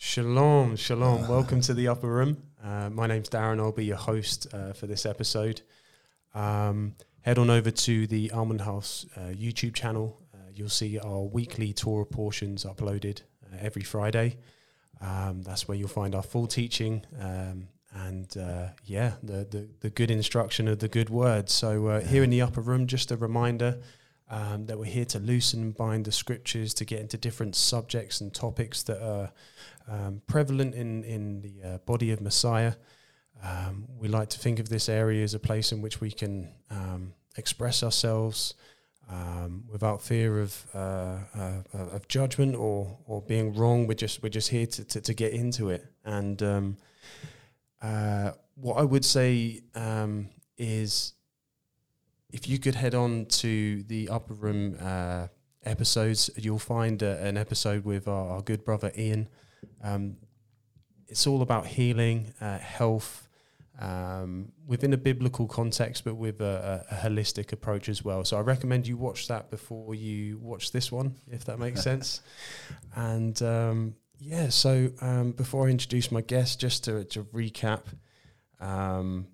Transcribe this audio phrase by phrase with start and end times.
[0.00, 1.26] Shalom, shalom.
[1.26, 2.40] Welcome to the upper room.
[2.62, 3.58] Uh, my name's Darren.
[3.58, 5.62] I'll be your host uh, for this episode.
[6.36, 10.22] Um, head on over to the Almond House uh, YouTube channel.
[10.32, 14.36] Uh, you'll see our weekly Torah portions uploaded uh, every Friday.
[15.00, 19.90] Um, that's where you'll find our full teaching um, and uh, yeah, the, the the
[19.90, 21.50] good instruction of the good word.
[21.50, 23.80] So uh, here in the upper room, just a reminder
[24.30, 28.20] um, that we're here to loosen and bind the scriptures to get into different subjects
[28.20, 29.32] and topics that are
[29.88, 32.74] um, prevalent in in the uh, body of Messiah.
[33.42, 36.52] Um, we like to think of this area as a place in which we can
[36.70, 38.54] um, express ourselves
[39.08, 43.86] um, without fear of uh, uh, of judgment or or being wrong.
[43.86, 45.86] We're just we're just here to to, to get into it.
[46.04, 46.76] And um,
[47.80, 49.62] uh, what I would say
[50.58, 51.14] is,
[52.30, 55.28] if you could head on to the upper room uh,
[55.64, 59.28] episodes, you'll find uh, an episode with our, our good brother Ian.
[59.82, 60.16] Um,
[61.08, 63.28] it's all about healing, uh, health,
[63.78, 68.24] um, within a biblical context, but with a, a, a, holistic approach as well.
[68.24, 72.22] So I recommend you watch that before you watch this one, if that makes sense.
[72.96, 77.82] And um, yeah, so um, before I introduce my guest, just to, to recap,
[78.60, 79.28] um,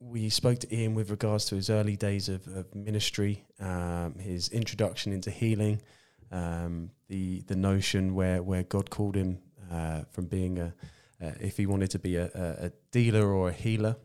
[0.00, 4.48] we spoke to Ian with regards to his early days of, of ministry, um, his
[4.48, 5.82] introduction into healing,
[6.30, 9.38] um, the the notion where where God called him
[9.70, 10.74] uh, from being a
[11.20, 13.96] uh, if he wanted to be a, a, a dealer or a healer,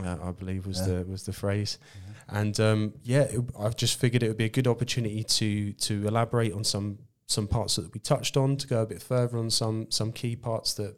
[0.00, 0.98] uh, I believe was yeah.
[0.98, 2.36] the was the phrase, mm-hmm.
[2.36, 6.06] and um, yeah, it, I've just figured it would be a good opportunity to to
[6.06, 9.50] elaborate on some some parts that we touched on, to go a bit further on
[9.50, 10.96] some some key parts that,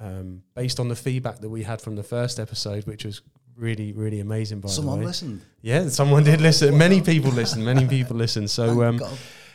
[0.00, 3.20] um, based on the feedback that we had from the first episode, which was
[3.56, 4.60] really really amazing.
[4.60, 5.40] By someone the way, listened.
[5.60, 6.76] Yeah, someone did listen.
[6.76, 7.64] Many people listened.
[7.64, 8.50] Many people listened.
[8.50, 8.82] So.
[8.82, 9.00] Um,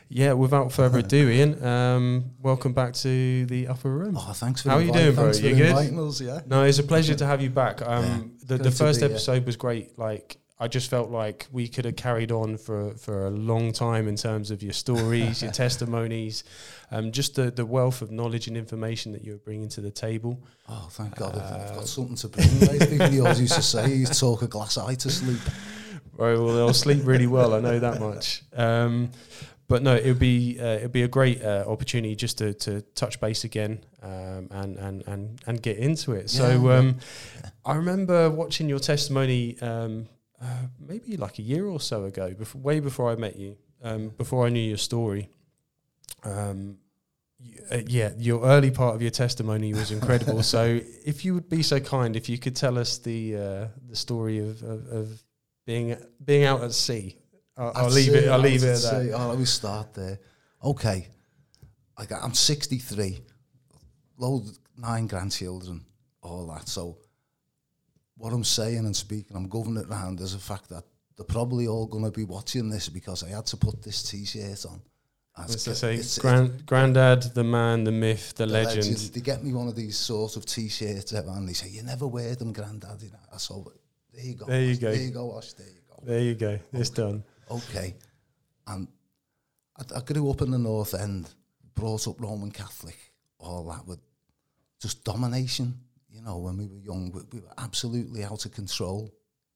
[0.10, 4.18] yeah, without further ado, Ian, um, welcome back to the upper room.
[4.18, 5.32] Oh, thanks for how are you doing, bro?
[5.34, 5.74] You good?
[5.76, 6.40] Us, yeah.
[6.46, 7.82] No, it's a pleasure to have you back.
[7.82, 10.00] Um, yeah, the the first episode was great.
[10.00, 14.08] Like I just felt like we could have carried on for for a long time
[14.08, 16.44] in terms of your stories, your testimonies,
[16.92, 20.42] um, just the the wealth of knowledge and information that you're bringing to the table.
[20.68, 22.60] Oh, thank God, uh, I've got something to bring.
[22.62, 25.40] Like people always used to say, "You talk a glass eye to sleep."
[26.18, 27.54] Right, well, they'll sleep really well.
[27.54, 28.42] I know that much.
[28.56, 29.12] Um,
[29.68, 32.82] but no, it would be uh, it'd be a great uh, opportunity just to, to
[32.96, 36.34] touch base again um, and, and and and get into it.
[36.34, 36.96] Yeah, so um,
[37.36, 37.50] yeah.
[37.66, 40.08] I remember watching your testimony um,
[40.42, 44.10] uh, maybe like a year or so ago, before, way before I met you, um,
[44.10, 45.30] before I knew your story.
[46.24, 46.78] Um,
[47.72, 50.42] uh, yeah, your early part of your testimony was incredible.
[50.44, 53.96] so, if you would be so kind, if you could tell us the uh, the
[53.96, 55.24] story of, of, of
[55.66, 57.18] being being out at sea
[57.58, 58.30] I'll, I'll leave it.
[58.30, 59.14] I'll leave it at that.
[59.16, 60.20] Oh, me start there.
[60.64, 61.08] Okay,
[61.98, 63.20] I got, I'm 63,
[64.18, 64.44] load
[64.78, 65.86] nine grandchildren,
[66.22, 66.68] all that.
[66.68, 66.98] So,
[68.18, 70.84] what I'm saying and speaking, I'm governing it around is the fact that
[71.16, 74.66] they're probably all going to be watching this because I had to put this T-shirt
[74.66, 74.82] on.
[75.40, 78.88] As to say, grand, granddad, the man, the myth, the, the legend.
[78.88, 79.14] legend.
[79.14, 82.34] They get me one of these sort of T-shirts, and they say, "You never wear
[82.34, 83.72] them, granddad." You know, so
[84.12, 84.46] there you go.
[84.46, 84.92] There you go.
[84.92, 85.54] There you go, Ash.
[85.54, 86.04] There you go.
[86.04, 86.60] There you go.
[86.74, 87.02] It's okay.
[87.04, 87.96] done okay.
[88.68, 88.88] And
[89.78, 91.30] I, I grew up in the North End,
[91.76, 92.98] brought up Roman Catholic,
[93.40, 94.00] all that with
[94.82, 95.80] just domination.
[96.28, 99.14] Know, when we were young, we, we were absolutely out of control.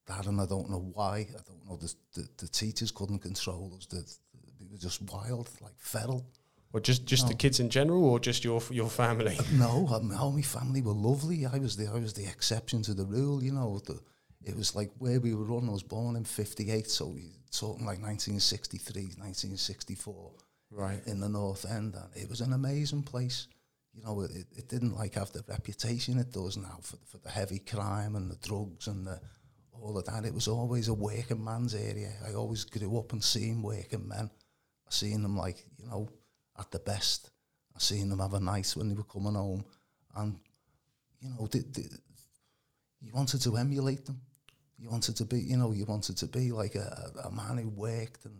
[0.07, 1.27] That, and I don't know why.
[1.29, 1.75] I don't know.
[1.75, 3.87] The, the, the teachers couldn't control us.
[3.87, 6.25] The, the, we were just wild, like feral.
[6.71, 7.29] Or just just no.
[7.29, 9.37] the kids in general, or just your your family?
[9.53, 11.45] no, um, no, my family were lovely.
[11.45, 13.43] I was the I was the exception to the rule.
[13.43, 13.99] You know, the,
[14.41, 15.67] it was like where we were run.
[15.67, 20.31] I was born in '58, so we, talking like 1963, 1964,
[20.71, 23.49] right in the North End, and it was an amazing place.
[23.93, 27.29] You know, it, it didn't like have the reputation it does now for for the
[27.29, 29.19] heavy crime and the drugs and the
[29.73, 30.25] all of that.
[30.25, 32.13] It was always a working man's area.
[32.27, 34.29] I always grew up and seen working men.
[34.87, 36.09] I seen them like you know
[36.57, 37.29] at the best.
[37.75, 39.65] I seen them have a night when they were coming home,
[40.15, 40.39] and
[41.19, 41.87] you know, they, they,
[43.01, 44.21] you wanted to emulate them
[44.81, 47.69] you wanted to be, you know, you wanted to be like a, a man who
[47.69, 48.35] worked and,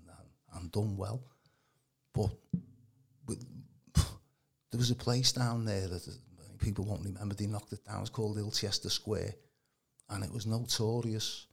[0.55, 1.21] and done well.
[2.13, 2.31] But
[4.71, 6.07] there was a place down there that
[6.59, 7.35] people won't remember.
[7.35, 8.01] They knocked it down.
[8.01, 9.35] It's called Ilchester Square,
[10.09, 11.47] and it was notorious.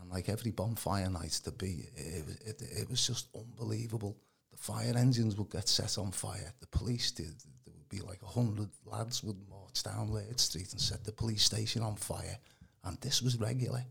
[0.00, 4.18] And like every bonfire night to be, it, it, it was just unbelievable.
[4.50, 6.52] The fire engines would get set on fire.
[6.60, 7.34] The police did.
[7.64, 11.12] There would be like a hundred lads would march down Laird Street and set the
[11.12, 12.36] police station on fire,
[12.84, 13.84] and this was regular.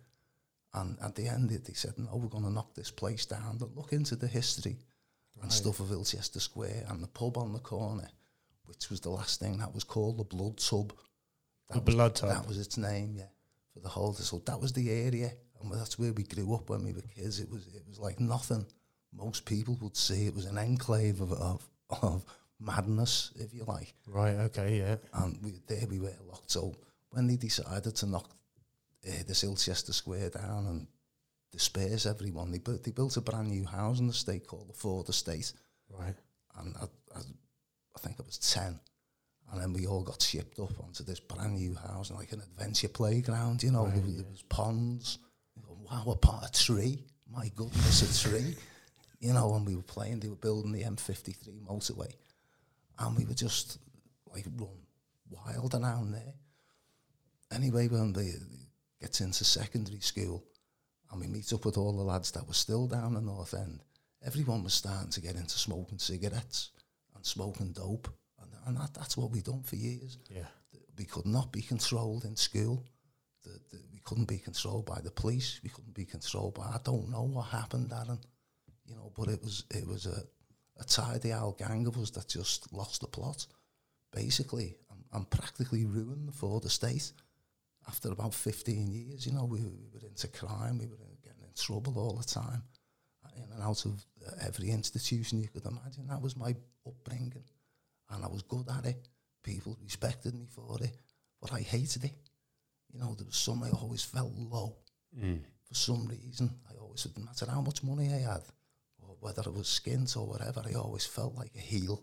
[0.74, 3.58] And at the end, they said, no, we're going to knock this place down.
[3.58, 4.78] But look into the history
[5.36, 5.44] right.
[5.44, 8.08] and stuff of Ilchester Square and the pub on the corner
[8.72, 10.94] which was the last thing that was called the Blood Tub.
[11.70, 12.30] That The was, Blood Tub.
[12.30, 13.32] That was its name, yeah,
[13.74, 14.14] for the whole.
[14.14, 17.40] So that was the area, and that's where we grew up when we were kids.
[17.40, 18.66] It was it was like nothing
[19.14, 20.26] most people would see.
[20.26, 21.70] It was an enclave of of,
[22.02, 22.26] of
[22.60, 23.94] madness, if you like.
[24.08, 24.36] Right.
[24.48, 24.78] Okay.
[24.78, 24.96] Yeah.
[25.14, 26.52] And we, there we were locked.
[26.52, 26.74] So
[27.12, 28.30] when they decided to knock
[29.08, 30.88] uh, this Ilchester Square down and
[31.52, 35.52] disperse everyone, they built, they built a brand new housing estate called the Ford Estate.
[35.90, 36.16] Right.
[36.58, 36.86] And I,
[37.18, 37.22] I,
[37.96, 38.80] I think I was 10.
[39.52, 42.42] And then we all got shipped up onto this brand new house, and like an
[42.42, 44.22] adventure playground, you know, Right, there, was, yeah.
[44.22, 45.18] there was ponds.
[45.68, 47.04] Wow, a part a tree.
[47.30, 48.56] My goodness, a tree.
[49.24, 52.12] You know, when we were playing, they were building the M53 motorway.
[52.98, 53.78] And we were just
[54.34, 54.70] like run
[55.30, 56.34] wild around there.
[57.54, 58.32] Anyway, when they
[59.00, 60.44] get into secondary school
[61.12, 63.84] and we meet up with all the lads that were still down the north end,
[64.26, 66.72] everyone was starting to get into smoking cigarettes
[67.22, 68.10] and smoking dope.
[68.42, 70.18] And, and that, that's what we've done for years.
[70.28, 70.48] Yeah.
[70.98, 72.84] We could not be controlled in school.
[73.44, 75.60] The, the, we couldn't be controlled by the police.
[75.64, 76.64] We couldn't be controlled by.
[76.64, 78.20] I don't know what happened, Darren.
[78.86, 80.24] You know, but it was it was a,
[80.80, 83.46] a tidy old gang of us that just lost the plot,
[84.12, 87.14] basically, and, and practically ruined for the Ford estate.
[87.88, 90.80] After about fifteen years, you know, we, we were into crime.
[90.80, 92.64] We were getting in trouble all the time,
[93.38, 94.06] in and out of
[94.42, 96.08] every institution you could imagine.
[96.08, 97.44] That was my upbringing,
[98.10, 99.08] and I was good at it.
[99.44, 100.96] People respected me for it,
[101.42, 102.14] but I hated it.
[102.94, 104.76] You know, there was some I always felt low
[105.18, 105.42] Mm.
[105.64, 106.50] for some reason.
[106.70, 108.44] I always, no matter how much money I had,
[109.02, 112.02] or whether it was skint or whatever, I always felt like a heel.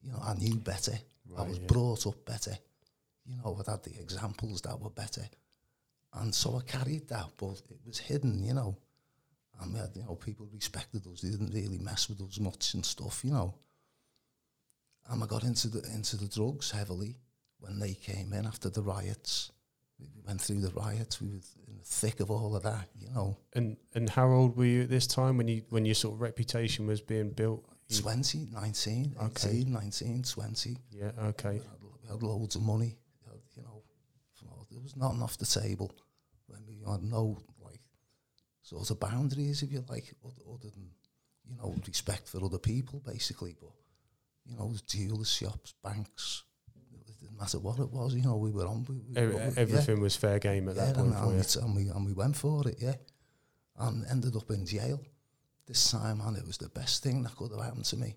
[0.00, 0.98] You know, I knew better.
[1.36, 1.66] I was yeah.
[1.66, 2.56] brought up better.
[3.26, 5.28] You know, I had the examples that were better.
[6.14, 8.76] And so I carried that, but it was hidden, you know.
[9.62, 11.20] And we had, you know, people respected us.
[11.20, 13.54] They didn't really mess with us much and stuff, you know.
[15.08, 17.16] And I got into the into the drugs heavily
[17.58, 19.50] when they came in after the riots.
[19.98, 21.20] We we went through the riots.
[21.20, 21.34] We were
[21.68, 23.36] in the thick of all of that, you know.
[23.54, 26.20] And and how old were you at this time when you when your sort of
[26.20, 27.64] reputation was being built?
[27.88, 29.50] You- 20, 19, Okay.
[29.50, 30.76] 18, 19, 20.
[30.90, 31.10] Yeah.
[31.24, 31.50] Okay.
[31.50, 32.96] We had, we had loads of money.
[33.54, 33.82] You know,
[34.70, 35.92] there was nothing off the table.
[36.46, 37.38] When we had no,
[38.62, 40.88] sort of boundaries, if you like, other, than,
[41.48, 43.56] you know, respect for other people, basically.
[43.60, 43.70] But,
[44.46, 46.44] you know, jewelers shops, banks,
[47.06, 48.84] it didn't matter what it was, you know, we were on.
[48.88, 49.60] We, we Ev- were on- yeah.
[49.60, 52.36] everything was fair game at that point and, and, we, and, we, and we went
[52.36, 52.94] for it, yeah.
[53.78, 55.00] And ended up in jail.
[55.66, 58.16] This time, man, it was the best thing that could have happened to me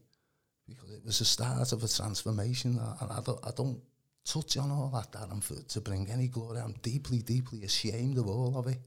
[0.68, 2.80] because it was the start of a transformation.
[3.00, 3.80] And I don't, I don't
[4.26, 6.60] touch on all that, Darren, for, to bring any glory.
[6.60, 8.80] I'm deeply, deeply ashamed of all of it.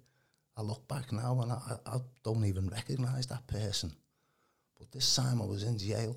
[0.59, 3.93] I look back now and I, I don't even recognise that person.
[4.77, 6.17] But this time I was in jail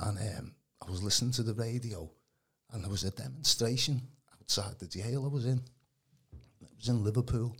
[0.00, 0.54] and um,
[0.86, 2.10] I was listening to the radio
[2.72, 4.02] and there was a demonstration
[4.38, 5.62] outside the jail I was in.
[6.60, 7.56] It was in Liverpool.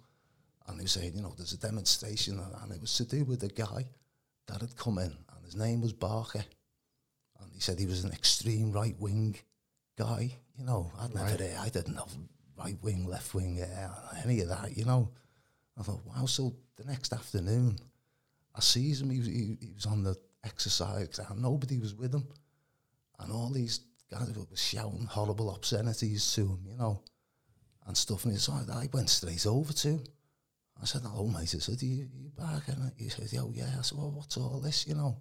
[0.68, 3.24] And they were saying, you know, there's a demonstration and, and it was to do
[3.24, 3.86] with a guy
[4.48, 5.04] that had come in
[5.34, 6.44] and his name was Barker.
[7.40, 9.36] And he said he was an extreme right wing
[9.98, 10.36] guy.
[10.58, 11.56] You know, I'd never, Right.
[11.58, 12.06] I didn't know
[12.58, 13.88] right wing, left wing, uh,
[14.22, 15.08] any of that, you know.
[15.78, 17.78] I thought, wow, so the next afternoon,
[18.54, 22.26] I sees him, he was, he, he was on the exercise nobody was with him.
[23.18, 23.80] And all these
[24.10, 27.02] guys were shouting horrible obscenities to him, you know,
[27.86, 28.24] and stuff.
[28.24, 30.04] And so I, I went straight over to him.
[30.80, 31.54] I said, hello, mate.
[31.54, 32.66] I said, you, you back?
[32.68, 33.68] And he said, oh, yeah.
[33.78, 35.18] I said, well, what's all this, you know?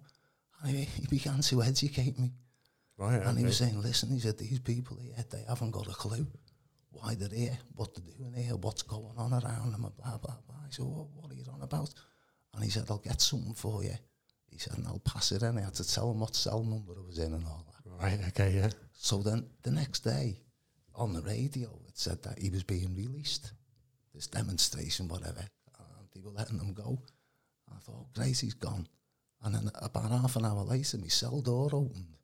[0.62, 2.32] And he, he began to educate me.
[2.98, 3.22] Right.
[3.22, 6.26] And he was saying, listen, he said, these people here, they haven't got a clue
[6.92, 10.36] why they're here, what they're doing here, what's going on around them, and blah, blah,
[10.46, 10.56] blah.
[10.64, 11.92] I said, well, what are you on about?
[12.54, 13.94] And he said, I'll get something for you.
[14.50, 15.58] He said, and I'll pass it in.
[15.58, 17.90] I had to tell him what cell number it was in and all that.
[18.02, 18.20] Right.
[18.28, 18.56] Okay.
[18.56, 18.70] Yeah.
[18.92, 20.38] So then the next day
[20.94, 23.52] on the radio, it said that he was being released,
[24.14, 27.00] this demonstration, whatever, and they were letting him go.
[27.74, 28.86] I thought, great, he's gone.
[29.42, 32.16] And then about half an hour later, my cell door opened,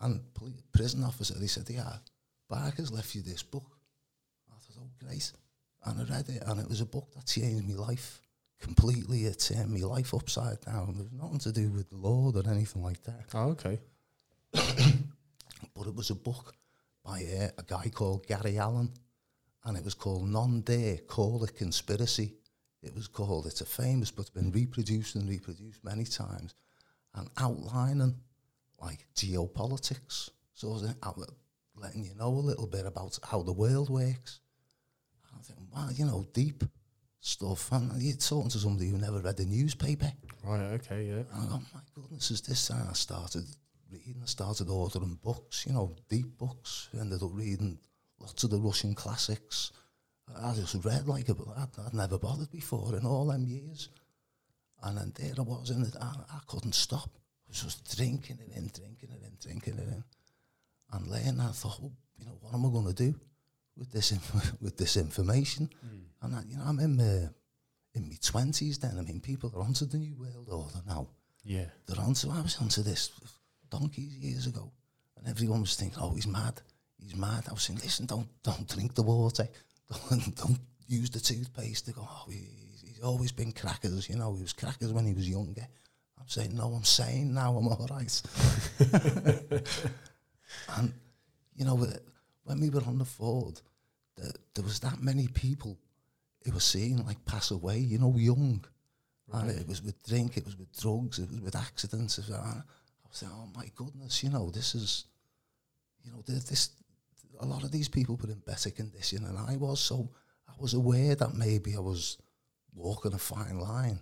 [0.00, 1.98] and poli- prison officer, he said, yeah,
[2.48, 3.77] Barker's left you this book.
[5.04, 5.32] Great.
[5.84, 8.20] And I read it, and it was a book that changed my life
[8.60, 9.24] completely.
[9.24, 10.90] It turned my life upside down.
[10.90, 13.78] It was nothing to do with the Lord or anything like that Oh, okay.
[14.52, 16.54] but it was a book
[17.04, 18.90] by uh, a guy called Gary Allen,
[19.64, 22.34] and it was called None Dare, Call It Conspiracy.
[22.82, 26.54] It was called, it's a famous, but it's been reproduced and reproduced many times,
[27.14, 28.14] and outlining
[28.80, 30.30] like geopolitics.
[30.54, 30.94] So it was
[31.76, 34.40] letting you know a little bit about how the world works.
[35.38, 36.64] And I think, wow, you know, deep
[37.20, 37.72] stuff.
[37.72, 40.12] And you're talking to somebody who never read the newspaper.
[40.44, 40.60] Right.
[40.74, 41.06] Okay.
[41.06, 41.14] Yeah.
[41.14, 42.70] And I go, oh my goodness, is this?
[42.70, 43.44] And I started
[43.90, 44.20] reading.
[44.22, 46.88] I started ordering books, you know, deep books.
[46.98, 47.78] Ended up reading
[48.20, 49.72] lots of the Russian classics.
[50.36, 53.88] I just read like but I'd, I'd never bothered before in all them years.
[54.82, 57.10] And then there I was in it, I, I couldn't stop.
[57.14, 60.04] I was just drinking it in, drinking it in, drinking it in.
[60.92, 63.18] And learning, I thought, well, you know, what am I going to do
[63.78, 65.70] with this inf- with this information?
[65.86, 66.00] Mm.
[66.22, 67.28] And I, you know, I'm in my
[67.94, 68.98] in my twenties then.
[68.98, 71.08] I mean, people are onto the new world order now.
[71.44, 71.66] Yeah.
[71.86, 72.30] They're onto.
[72.30, 73.10] I was onto this
[73.70, 74.70] donkeys years ago,
[75.16, 76.60] and everyone was thinking, "Oh, he's mad.
[76.98, 79.48] He's mad." I was saying, "Listen, don't don't drink the water.
[80.10, 82.46] Don't, don't use the toothpaste." They go, "Oh, he,
[82.84, 84.06] he's always been crackers.
[84.10, 85.66] You know, he was crackers when he was younger."
[86.20, 88.22] I'm saying, "No, I'm saying now I'm all right."
[90.76, 90.92] and
[91.56, 91.86] you know,
[92.48, 93.60] when we were on the Ford,
[94.16, 95.78] the, there was that many people
[96.44, 97.78] who were seeing like pass away.
[97.78, 98.64] You know, young.
[99.30, 99.42] Right.
[99.42, 102.18] And it was with drink, it was with drugs, it was with accidents.
[102.18, 102.64] I was
[103.12, 105.04] saying, oh my goodness, you know, this is,
[106.02, 106.70] you know, this, this,
[107.38, 109.80] a lot of these people were in better condition than I was.
[109.80, 110.08] So
[110.48, 112.16] I was aware that maybe I was
[112.74, 113.98] walking a fine line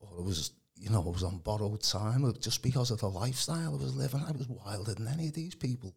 [0.00, 3.74] or I was, you know, I was on borrowed time just because of the lifestyle
[3.74, 4.24] I was living.
[4.26, 5.94] I was wilder than any of these people.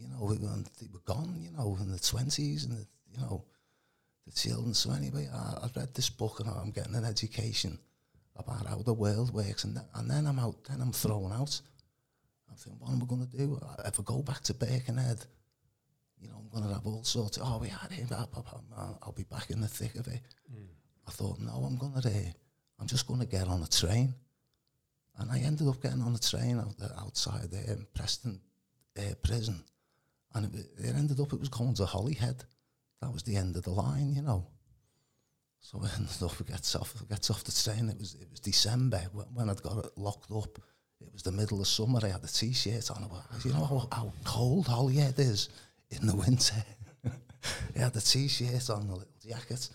[0.00, 3.44] You know, and they were gone, you know, in the 20s and, the, you know,
[4.26, 4.74] the children.
[4.74, 7.78] So anyway, I, I read this book and I'm getting an education
[8.36, 11.60] about how the world works, and, th- and then I'm out, then I'm thrown out.
[12.48, 13.60] I'm thinking, what am I going to do?
[13.84, 15.18] If I go back to Birkenhead,
[16.20, 19.12] you know, I'm going to have all sorts of, oh, we had him, I'll, I'll
[19.12, 20.20] be back in the thick of it.
[20.52, 20.66] Mm.
[21.06, 22.32] I thought, no, I'm going to, uh,
[22.78, 24.14] I'm just going to get on a train.
[25.18, 28.40] And I ended up getting on a train out there, outside the um, Preston
[28.98, 29.62] uh, prison.
[30.34, 32.44] And it, it ended up, it was going to Holyhead
[33.00, 34.46] that was the end of the line, you know.
[35.60, 37.88] So I ended up, gets off, gets off the train.
[37.88, 40.58] It was it was December when, when I'd got it locked up.
[41.00, 42.00] It was the middle of summer.
[42.02, 43.10] I had the t-shirt on.
[43.10, 45.48] I, you know how, how cold Holyhead is
[45.90, 46.62] in the winter.
[47.04, 49.68] I had the t-shirt on, the little jacket.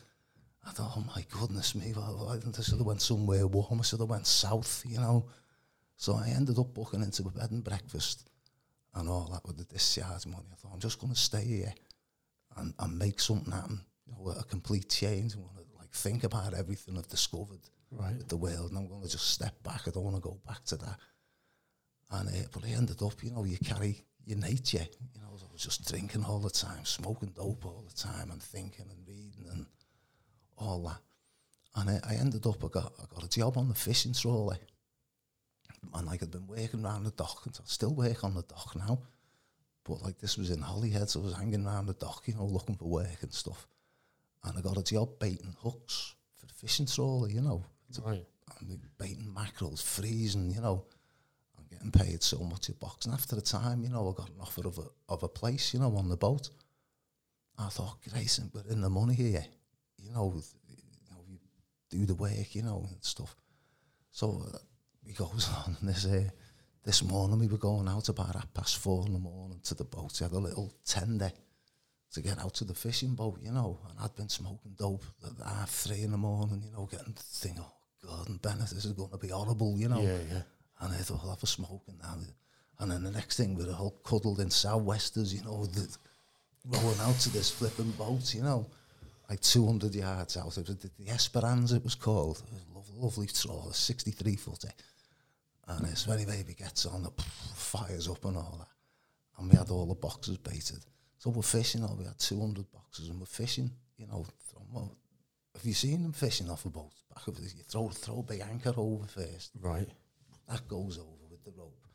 [0.68, 3.80] I thought, oh my goodness me, didn't I should have went somewhere warm?
[3.80, 5.28] I should have went south, you know.
[5.96, 8.30] So I ended up booking into a bed and breakfast
[8.96, 10.48] and all that with the discharge money.
[10.52, 11.74] I thought, I'm just going to stay here
[12.58, 15.36] and, and make something happen, you know, a complete change.
[15.36, 17.60] I want to like think about everything I've discovered
[17.92, 18.18] right.
[18.18, 19.82] with the world, and I'm going to just step back.
[19.88, 20.98] I don't want to go back to that.
[22.12, 24.86] And uh, but I ended up, you know, you carry your nature.
[25.14, 28.42] You know, I was just drinking all the time, smoking dope all the time, and
[28.42, 29.66] thinking and reading and
[30.58, 31.02] all that.
[31.76, 34.58] And I, I ended up, I got I got a job on the fishing trawler.
[35.94, 38.76] And like I'd been working around the dock, and I still work on the dock
[38.76, 39.00] now.
[39.84, 42.46] But like this was in Holyhead, so I was hanging around the dock, you know,
[42.46, 43.68] looking for work and stuff.
[44.44, 47.64] And I got a job baiting hooks for the fishing trawler, you know.
[48.04, 48.26] Right.
[48.60, 50.86] And baiting mackerels, freezing, you know.
[51.58, 53.06] I'm getting paid so much a box.
[53.06, 55.74] And after the time, you know, I got an offer of a of a place,
[55.74, 56.50] you know, on the boat.
[57.58, 59.46] I thought, Grayson, we're in the money here.
[59.98, 60.34] You know,
[60.68, 61.38] you know, you
[61.90, 63.36] do the work, you know, and stuff.
[64.12, 64.58] So uh,
[65.06, 66.30] he goes on, and this uh,
[66.84, 69.84] this morning we were going out about half past four in the morning to the
[69.84, 70.20] boat.
[70.20, 71.32] We had a little tender
[72.14, 73.80] to get out to the fishing boat, you know.
[73.90, 77.64] And I'd been smoking dope at half three in the morning, you know, getting thinking,
[77.64, 77.74] oh
[78.06, 80.02] God, and Bennett, this is going to be horrible, you know.
[80.02, 80.42] Yeah, yeah.
[80.80, 82.34] And I thought, I'll have a smoke and that.
[82.80, 85.88] And then the next thing, we were all cuddled in southwesters, you know, the,
[86.66, 88.68] rowing out to this flipping boat, you know,
[89.30, 90.58] like 200 yards out.
[90.58, 92.42] It was the, the Esperanza, it was called.
[92.48, 94.70] It was lovely, lovely trawler, 63 footer.
[95.68, 97.12] And it's very baby gets on, the
[97.56, 98.68] fires up and all that.
[99.38, 100.86] And we had all the boxes baited.
[101.18, 104.26] So we're fishing, oh, we had 200 boxes and we're fishing, you know.
[104.72, 104.96] Well,
[105.56, 106.92] have you seen them fishing off a boat?
[107.14, 109.52] Back of you throw, throw a big anchor over first.
[109.60, 109.88] Right.
[110.48, 111.86] That goes over with the rope.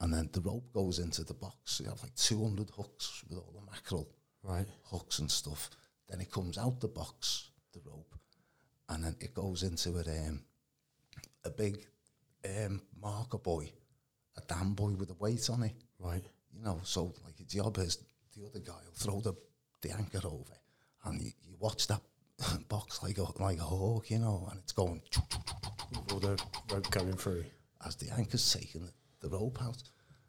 [0.00, 1.80] And then the rope goes into the box.
[1.80, 4.08] You have like 200 hooks with all the mackerel
[4.42, 4.66] Right.
[4.84, 5.70] hooks and stuff.
[6.08, 8.14] Then it comes out the box, the rope,
[8.88, 10.42] and then it goes into a, um,
[11.44, 11.86] a big
[12.44, 13.72] um, marker buoy,
[14.36, 15.74] a dan buoy with a weight on it.
[15.98, 16.24] Right.
[16.54, 17.98] You know, so like your job is
[18.36, 19.34] the other guy will throw the,
[19.82, 20.54] the anchor over,
[21.04, 22.00] and you, you watch that
[22.68, 25.02] box like a, like a hawk, you know, and it's going
[26.10, 27.44] All the rope coming through.
[27.86, 29.82] as the anchor's taking the, the rope out.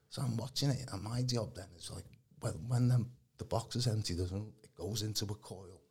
[0.10, 2.06] So I'm watching it, and my job then is like
[2.40, 3.06] when when the,
[3.38, 5.82] the box is empty, doesn't it goes into a coil,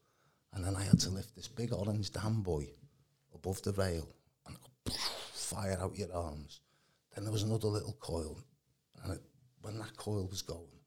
[0.53, 2.75] and then I had to lift this big orange dan buoy
[3.35, 4.09] above the rail
[5.53, 6.61] fire out your arms.
[7.15, 8.39] Then there was another little coil,
[9.03, 9.21] and it,
[9.61, 10.81] when that coil was going,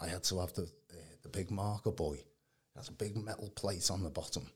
[0.00, 2.24] I had to have the uh, the big marker buoy.
[2.74, 4.46] That's a big metal plate on the bottom,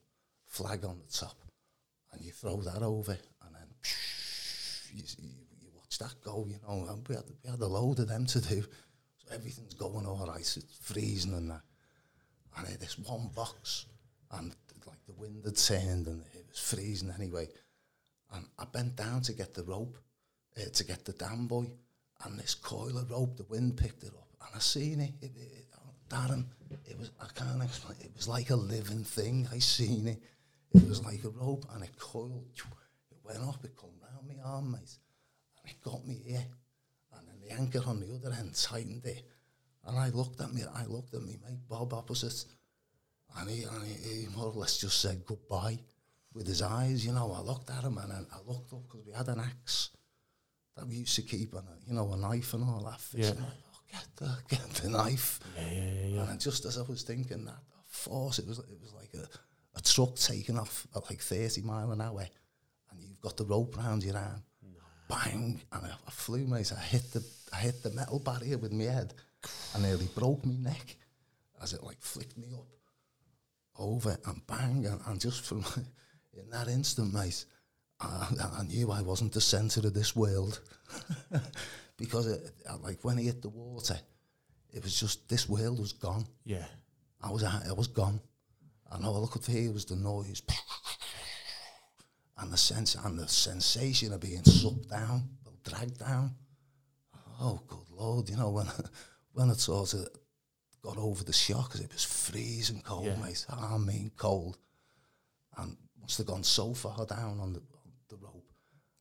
[0.47, 1.37] flag on the top,
[2.13, 3.69] and you throw that over, and then
[4.95, 6.87] you, you, you watch that go, you know.
[6.89, 8.63] And we had, we had a load of them to do.
[8.63, 10.41] So everything's going all right.
[10.41, 11.63] It's freezing and that.
[12.57, 13.87] And I had this one box,
[14.31, 14.55] and
[14.87, 17.49] like the wind had turned and it was freezing anyway.
[18.35, 19.97] And I bent down to get the rope,
[20.57, 21.77] uh, to get the dan buoy,
[22.25, 25.15] and this coil of rope, the wind picked it up, and I seen it.
[25.21, 25.65] it, it
[26.09, 26.45] Darren,
[26.85, 29.49] it was, I can't explain, it was like a living thing.
[29.51, 30.23] I seen it.
[30.75, 32.45] It was like a rope, and it coiled.
[33.11, 34.99] It went up, it come round my arm, mate,
[35.63, 36.45] and it got me here.
[37.17, 39.23] And then the anchor on the other end tightened it.
[39.87, 42.45] And I looked at me, I looked at me mate Bob opposite,
[43.39, 45.79] and he, and he, he more or less just said goodbye
[46.35, 47.33] with his eyes, you know.
[47.33, 49.91] I looked at him and I, I looked up because we had an axe
[50.77, 53.01] that we used to keep, and a, you know, a knife and all that.
[53.15, 53.31] Yeah.
[53.31, 55.41] And I, oh, get the get the knife.
[55.57, 56.07] Yeah, yeah, yeah.
[56.07, 56.31] yeah.
[56.31, 59.27] And just as I was thinking that, force, it was it was like a,
[59.79, 62.27] a truck taking off at like 30 mile an hour,
[62.91, 64.43] and you've got the rope round your arm.
[65.07, 65.61] Bang!
[65.71, 66.73] And I, I flew, mate.
[66.77, 67.23] I hit the
[67.53, 69.15] I hit the metal barrier with my head,
[69.75, 70.97] and nearly broke my neck
[71.63, 72.67] as it like flicked me up
[73.79, 75.65] over and bang, and, and just from
[76.37, 77.45] in that instant, mate,
[78.01, 80.61] I, I knew I wasn't the centre of this world
[81.97, 82.51] because it,
[82.83, 83.99] like when he hit the water,
[84.73, 86.27] it was just this world was gone.
[86.45, 86.65] Yeah.
[87.23, 88.21] I was I was gone,
[88.91, 90.43] and all I could hear was the noise
[92.39, 95.29] and the sense and the sensation of being sucked down,
[95.65, 96.35] dragged down.
[97.41, 98.29] Oh, good lord!
[98.29, 98.67] You know when
[99.33, 100.07] when it sort of
[100.83, 103.17] got over the shock because it was freezing cold, Yeah.
[103.17, 103.47] mate.
[103.49, 104.59] I mean cold,
[105.57, 108.53] and must have gone so far down on the on the rope,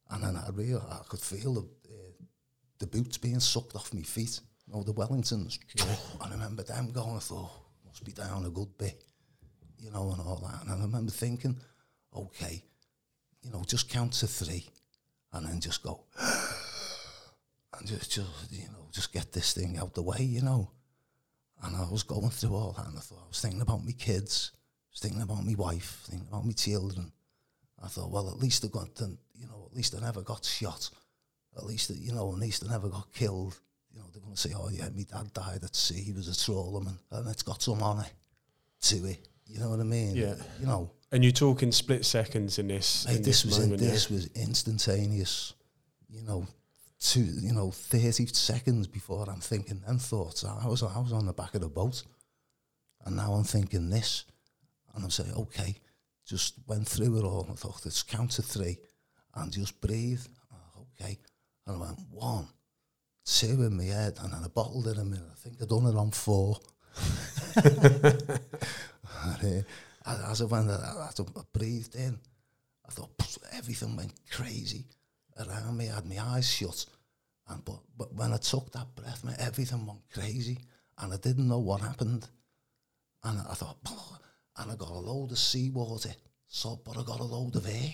[0.10, 2.26] and then I real I could feel the uh,
[2.80, 4.40] the boots being sucked off my feet.
[4.66, 5.60] You know the Wellingtons.
[6.22, 7.18] I remember them going.
[7.18, 7.52] I thought
[7.86, 9.04] must be down a good bit,
[9.78, 10.62] you know, and all that.
[10.62, 11.60] And I remember thinking,
[12.16, 12.64] okay,
[13.44, 14.66] you know, just count to three,
[15.34, 16.06] and then just go,
[17.78, 20.72] and just just you know, just get this thing out the way, you know.
[21.64, 23.92] And I was going through all that, and I thought I was thinking about my
[23.92, 24.54] kids,
[24.94, 27.12] was thinking about my wife, thinking about my children.
[27.84, 30.90] I thought, well, at least I got, you know, at least I never got shot.
[31.58, 33.60] At least, you know, at least I never got killed.
[33.92, 36.02] You know, they're going to say, oh, yeah, my dad died at sea.
[36.02, 36.98] He was a trawlerman.
[37.12, 38.08] And it's got some honour
[38.84, 39.28] to it.
[39.46, 40.16] You know what I mean?
[40.16, 40.36] Yeah.
[40.60, 43.06] You know, And you're talking split seconds in this.
[43.06, 43.92] mate, in this, was moment, yeah?
[43.92, 45.54] this was instantaneous.
[46.10, 46.48] You know,
[47.00, 50.44] two, you know, 30 seconds before I'm thinking them thoughts.
[50.46, 52.04] I was, I was on the back of the boat.
[53.06, 54.26] And now I'm thinking this.
[54.94, 55.76] And I'm saying, okay,
[56.26, 57.48] just went through it all.
[57.50, 58.78] I thought, let's count to three
[59.36, 60.22] and just breathe.
[61.00, 61.18] Okay.
[61.66, 62.48] And I went, one,
[63.26, 65.24] two in my head, and then I bottled it a minute.
[65.32, 66.60] I think I'd done it on four.
[67.56, 69.66] and,
[70.06, 72.20] uh, as I went, I, I, I breathed in.
[72.86, 74.86] I thought everything went crazy
[75.40, 75.90] around me.
[75.90, 76.86] I had my eyes shut.
[77.48, 80.60] And but, but when I took that breath, everything went crazy.
[80.98, 82.28] And I didn't know what happened.
[83.24, 84.20] And I thought, "Pff,"
[84.58, 86.14] and I got a load of seawater.
[86.48, 87.94] So, but I got a load of air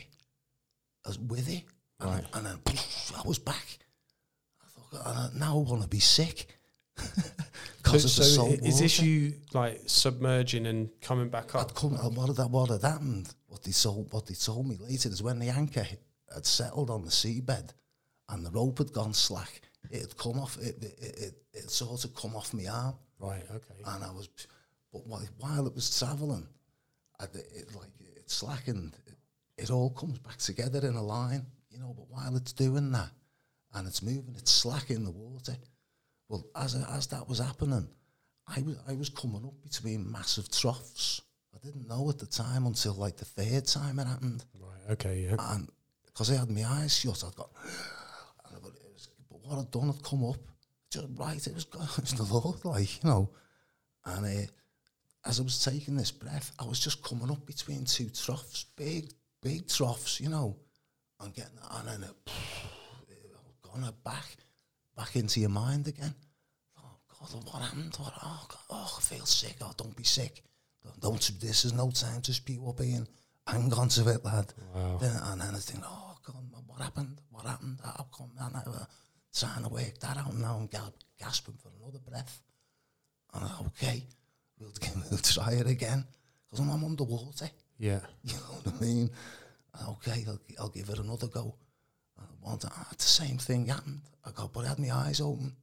[1.07, 1.63] as with it.
[2.01, 2.25] And, Right.
[2.33, 3.79] and then pff, I was back.
[4.61, 6.47] I thought, "Uh, now I want to be sick.
[7.89, 11.55] So, Because of the so salt i- is this you like submerging and coming back
[11.55, 11.69] up?
[11.69, 14.67] I'd come, and what had, that, what had happened, what they, told, what they told
[14.67, 15.87] me later is when the anchor
[16.31, 17.69] had settled on the seabed
[18.27, 21.71] and the rope had gone slack, it had come off, it, it, it, it, it
[21.71, 22.93] sort of come off my arm.
[23.17, 23.43] Right.
[23.49, 23.81] Okay.
[23.85, 24.29] And I was,
[24.91, 26.47] but while, it was travelling,
[27.19, 29.15] I, it, like it slackened, it,
[29.63, 31.93] it all comes back together in a line, you know.
[31.95, 33.11] But while it's doing that,
[33.73, 35.55] and it's moving, it's slack in the water.
[36.27, 37.87] Well, as as that was happening,
[38.47, 41.21] I was I was coming up between massive troughs.
[41.53, 44.91] I didn't know at the time until like the third time it happened, Right.
[44.93, 45.27] Okay.
[45.29, 45.35] Yeah.
[45.53, 45.69] and
[46.05, 47.49] because I had my eyes shut, I'd got.
[48.61, 50.35] But, it was, but what I'd done had come up,
[50.91, 51.45] just right.
[51.47, 53.29] It was, it was the Lord, like you know,
[54.05, 54.51] and uh,
[55.29, 59.11] as I was taking this breath, I was just coming up between two troughs, big,
[59.43, 60.57] big troughs, you know,
[61.21, 62.31] and getting, and then it,
[63.07, 64.25] it gone back,
[64.97, 66.15] back into your mind again.
[66.79, 67.95] Oh God, what happened?
[67.99, 69.57] What, oh, God, oh, I feel sick.
[69.61, 70.43] Oh, don't be sick.
[70.83, 73.05] Don't, don't this is no time to spew up in.
[73.45, 74.51] Hang on to it, lad.
[74.73, 74.97] Wow.
[74.99, 77.21] Then, and then I think, oh God, what happened?
[77.29, 77.77] What happened?
[77.83, 78.31] How come?
[78.39, 78.87] And I was
[79.37, 80.33] trying to work that out.
[80.35, 80.69] Now I'm
[81.19, 82.41] gasping for another breath.
[83.35, 84.03] And I, okay,
[84.59, 84.73] we'll,
[85.09, 86.05] we'll try it again.
[86.49, 87.49] Because I'm underwater.
[87.77, 87.99] Yeah.
[88.23, 89.09] You know what I mean?
[89.89, 91.55] Okay, I'll, I'll give it another go.
[92.17, 94.01] And one time, ah, ah, ah the same thing happened.
[94.25, 95.55] I got, but I had my eyes open.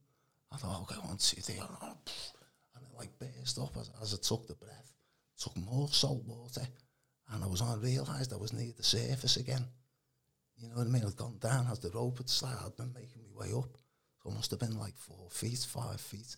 [0.53, 4.47] I thought, okay, one, two, three, and it like burst up as, as I took
[4.47, 4.93] the breath.
[5.39, 6.67] Took more salt water,
[7.31, 7.81] and I was on.
[7.83, 9.65] Realised I was near the surface again.
[10.57, 11.05] You know what I mean?
[11.05, 12.55] I'd gone down as the rope had slid.
[12.65, 13.77] I'd been making my way up.
[14.23, 16.37] So it must have been like four feet, five feet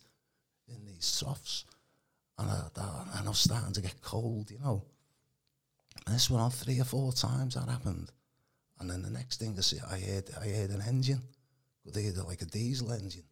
[0.67, 1.63] in these troughs.
[2.39, 2.61] And I,
[3.17, 4.85] and I was starting to get cold, you know.
[6.05, 8.11] And this went on three or four times that happened.
[8.79, 11.21] And then the next thing I see, I heard, I heard an engine.
[11.85, 13.25] Could hear like a diesel engine.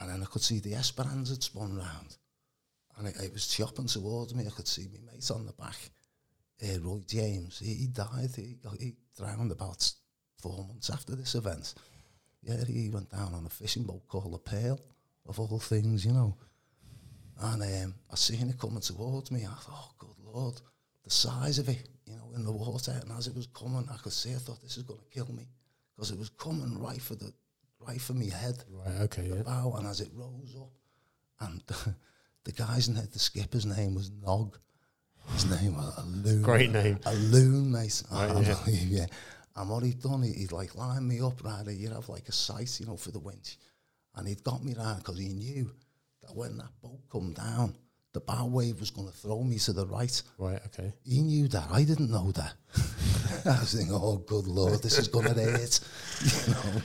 [0.00, 2.16] And then I could see the Esperanza had spun round.
[2.98, 4.44] And it, it was chopping towards me.
[4.46, 5.76] I could see my mate on the back,
[6.62, 7.60] uh, Roy James.
[7.60, 8.30] He, he died.
[8.34, 9.88] He, he drowned about
[10.38, 11.74] four months after this event.
[12.42, 14.80] Yeah, he went down on a fishing boat called the Pearl,
[15.26, 16.36] of all things, you know.
[17.40, 19.44] And um, I seen it coming towards me.
[19.44, 20.60] I thought, oh, good Lord,
[21.04, 22.98] the size of it, you know, in the water.
[23.00, 25.32] And as it was coming, I could see, I thought, this is going to kill
[25.32, 25.48] me.
[25.94, 27.32] Because it was coming right for the
[27.86, 28.62] right for me head.
[28.70, 29.42] Right, okay, the yeah.
[29.42, 30.70] bow, and as it rose up,
[31.40, 31.62] and
[32.44, 34.58] the guy's name, the skipper's name was Nog.
[35.32, 36.42] His name was a loon.
[36.42, 36.98] Great name.
[37.06, 38.02] A loon, mate.
[38.10, 38.56] Right, I yeah.
[38.64, 39.06] believe, yeah.
[39.54, 41.66] And what he'd done, he, he'd like lined me up right.
[41.68, 43.58] You'd have like a sight, you know, for the winch.
[44.16, 45.70] And he'd got me round because he knew
[46.22, 47.76] that when that boat come down,
[48.12, 50.22] the bow wave was going to throw me to the right.
[50.38, 50.92] Right, okay.
[51.04, 51.68] He knew that.
[51.70, 52.54] I didn't know that.
[53.46, 55.80] I was thinking, oh, good Lord, this is going to hurt.
[56.20, 56.82] You know?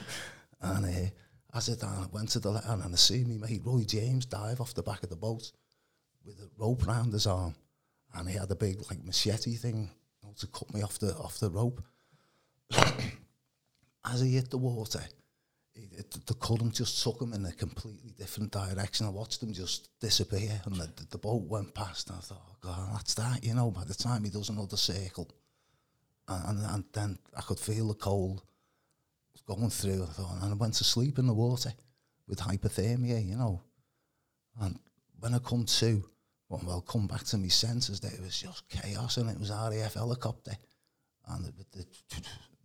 [0.62, 1.10] And uh,
[1.54, 4.26] I said, and I went to the letter and I see me mate Roy James
[4.26, 5.52] dive off the back of the boat
[6.26, 7.56] with a rope round his arm.
[8.13, 11.13] And he had a big like machete thing you know, to cut me off the
[11.15, 11.84] off the rope.
[14.06, 15.02] As he hit the water,
[15.77, 19.05] it, the current just took him in a completely different direction.
[19.05, 22.09] I watched him just disappear, and the, the, boat went past.
[22.09, 23.71] And I thought, oh, God, that's that, you know.
[23.71, 25.29] By the time he does another circle,
[26.27, 28.43] and, and, and then I could feel the cold
[29.47, 30.03] going through.
[30.03, 31.73] I thought, and I went to sleep in the water
[32.27, 33.61] with hypothermia, you know.
[34.59, 34.79] And
[35.19, 36.03] when I come to,
[36.49, 39.93] well, well come back to my senses, there was just chaos, and it was RAF
[39.93, 40.57] helicopter,
[41.29, 41.85] and the,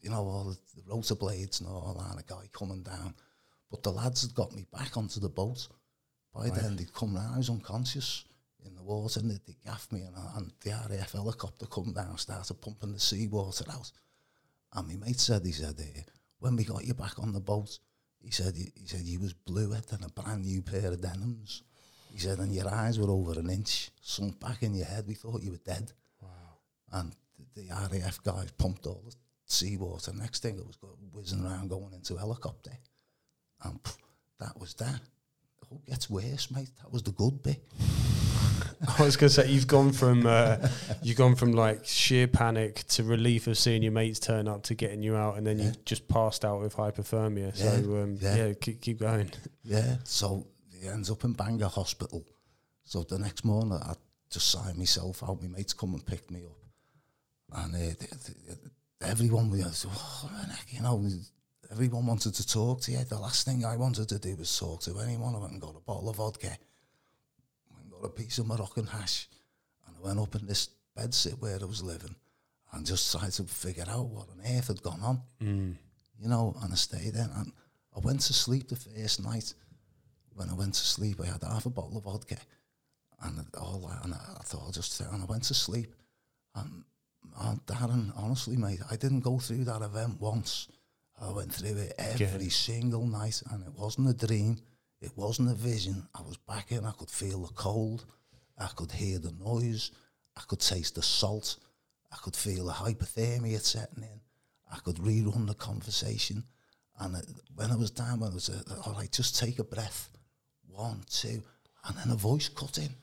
[0.03, 3.15] you know all the, the rotor blades and all that, and a guy coming down.
[3.71, 5.69] But the lads had got me back onto the boat.
[6.35, 6.55] By Right.
[6.55, 8.25] then they'd come round, I was unconscious
[8.65, 11.93] in the water, and they, they gaffed me, and, I- and the RAF helicopter come
[11.93, 13.91] down, started pumping the seawater out.
[14.75, 16.01] And my mate said, he said, eh,
[16.39, 17.79] when we got you back on the boat,
[18.21, 21.63] he said, he, he said you was bluer than a brand new pair of denims.
[22.13, 25.07] He said, and your eyes were over an inch sunk back in your head.
[25.07, 25.93] We thought you were dead.
[26.21, 26.29] Wow.
[26.93, 27.15] And
[27.55, 29.15] the, the RAF guys pumped all the
[29.53, 30.13] seawater.
[30.13, 30.77] Next thing it was
[31.13, 32.73] whizzing around going into a helicopter.
[33.65, 33.97] And pff,
[34.41, 35.01] that was that.
[35.71, 36.71] Oh, it gets worse, mate.
[36.83, 37.63] That was the good bit.
[38.99, 40.57] I was going to say you've gone from uh,
[41.03, 44.75] you've gone from like sheer panic to relief of seeing your mates turn up to
[44.75, 45.67] getting you out, and then Yeah.
[45.67, 47.57] you just passed out with hypothermia.
[47.57, 48.37] So Yeah, um, yeah.
[48.47, 49.31] yeah, keep, keep going.
[49.63, 52.25] Yeah, so he ends up in Bangor Hospital.
[52.85, 53.95] So the next morning, I
[54.31, 55.41] just signed myself out.
[55.41, 57.63] My mates come and picked me up.
[57.65, 58.59] And uh, th- th-
[59.05, 60.31] everyone was, oh,
[60.69, 61.05] you know,
[61.71, 62.99] everyone wanted to talk to you.
[63.05, 65.35] The last thing I wanted to do was talk to anyone.
[65.35, 66.49] I went and got a bottle of vodka,
[67.71, 69.29] went and got a piece of Moroccan hash,
[69.87, 72.15] and I went up in this bedsit where I was living
[72.73, 75.77] and just tried to figure out what on earth had gone on Mm.
[76.19, 77.29] you know, and I stayed there.
[77.37, 77.53] And
[77.95, 79.55] I went to sleep the first night.
[80.35, 82.39] When I went to sleep, I had half a bottle of vodka,
[83.23, 84.05] and all that.
[84.05, 85.95] And I, I thought I'll just and I went to sleep.
[86.55, 86.85] And
[87.39, 90.69] uh, Darren, honestly, mate, I didn't go through that event once.
[91.21, 94.59] I went through it every single night, and it wasn't a dream.
[95.01, 96.07] It wasn't a vision.
[96.15, 96.85] I was back in.
[96.85, 98.05] I could feel the cold.
[98.59, 99.91] I could hear the noise.
[100.37, 101.57] I could taste the salt.
[102.13, 104.21] I could feel the hypothermia setting in.
[104.71, 106.45] I could rerun the conversation.
[106.99, 109.65] And it, when I was down, when I was, uh, all right, just take a
[109.65, 110.11] breath.
[110.69, 111.43] One, two.
[111.85, 112.95] And then a voice cut in,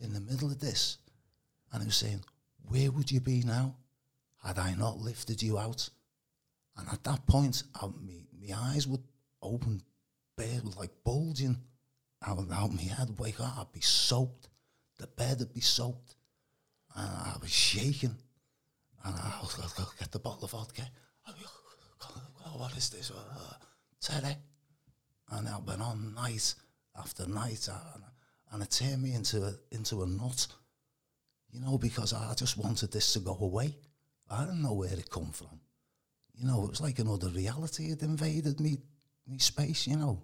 [0.00, 0.98] in the middle of this.
[1.72, 2.22] And it was saying,
[2.68, 3.76] where would you be now
[4.42, 5.88] had I not lifted you out?
[6.76, 9.02] And at that point, I, me, my eyes would
[9.42, 9.82] open,
[10.36, 11.58] bare, like bulging
[12.26, 13.18] out, out my head.
[13.18, 14.48] Wake up, I'd be soaked.
[14.98, 16.16] The bed would be soaked.
[16.94, 18.16] And I was shaking.
[19.04, 20.88] And I was going to get the bottle of vodka.
[22.46, 23.10] Oh, what is this?
[23.10, 23.54] Uh,
[24.00, 24.36] Teddy.
[25.30, 26.54] And I went on night
[26.98, 27.68] after night.
[27.68, 28.04] And,
[28.52, 30.46] and it turned me into a, into a nut.
[31.52, 33.76] You know, because I just wanted this to go away.
[34.30, 35.60] I didn't know where it come from.
[36.34, 38.78] You know, it was like another reality had invaded me,
[39.26, 40.22] me space, you know.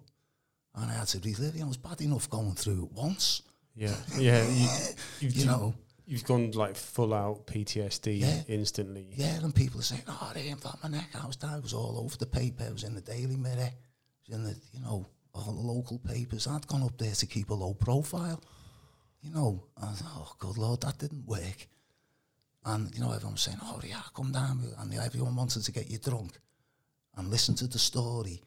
[0.75, 3.43] And I had to relive, know, it was bad enough going through it once.
[3.75, 4.47] Yeah, yeah.
[4.49, 4.67] You,
[5.19, 5.75] you've, You know,
[6.07, 8.41] you've gone like full out PTSD Yeah.
[8.47, 9.07] instantly.
[9.15, 11.09] yeah, and people are saying, oh, they ain't got my neck.
[11.21, 12.63] I was down, it was all over the paper.
[12.63, 13.71] It was in the Daily Mirror.
[13.71, 16.47] It was in the, you know, all the local papers.
[16.47, 18.41] I'd gone up there to keep a low profile.
[19.21, 21.67] You know, I thought, oh, good Lord, that didn't work.
[22.65, 24.63] And, you know, everyone was saying, oh, yeah, come down.
[24.79, 26.39] And everyone wanted to get you drunk
[27.17, 28.41] and listen to the story,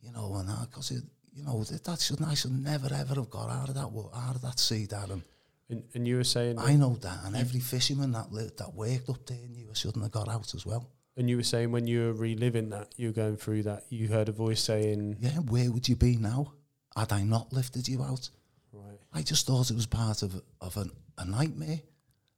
[0.00, 3.68] you know, and because, you know, that should, I should never, ever have got out
[3.68, 5.22] of that, out of that sea, Darren.
[5.70, 6.58] And, and you were saying...
[6.58, 10.02] I know that, and every fisherman that lived, that worked up there knew I shouldn't
[10.02, 10.90] have got out as well.
[11.16, 14.08] And you were saying when you were reliving that, you were going through that, you
[14.08, 15.16] heard a voice saying...
[15.20, 16.52] Yeah, where would you be now?
[16.96, 18.30] Had I not lifted you out?
[18.72, 18.98] Right.
[19.12, 21.80] I just thought it was part of, of an, a nightmare.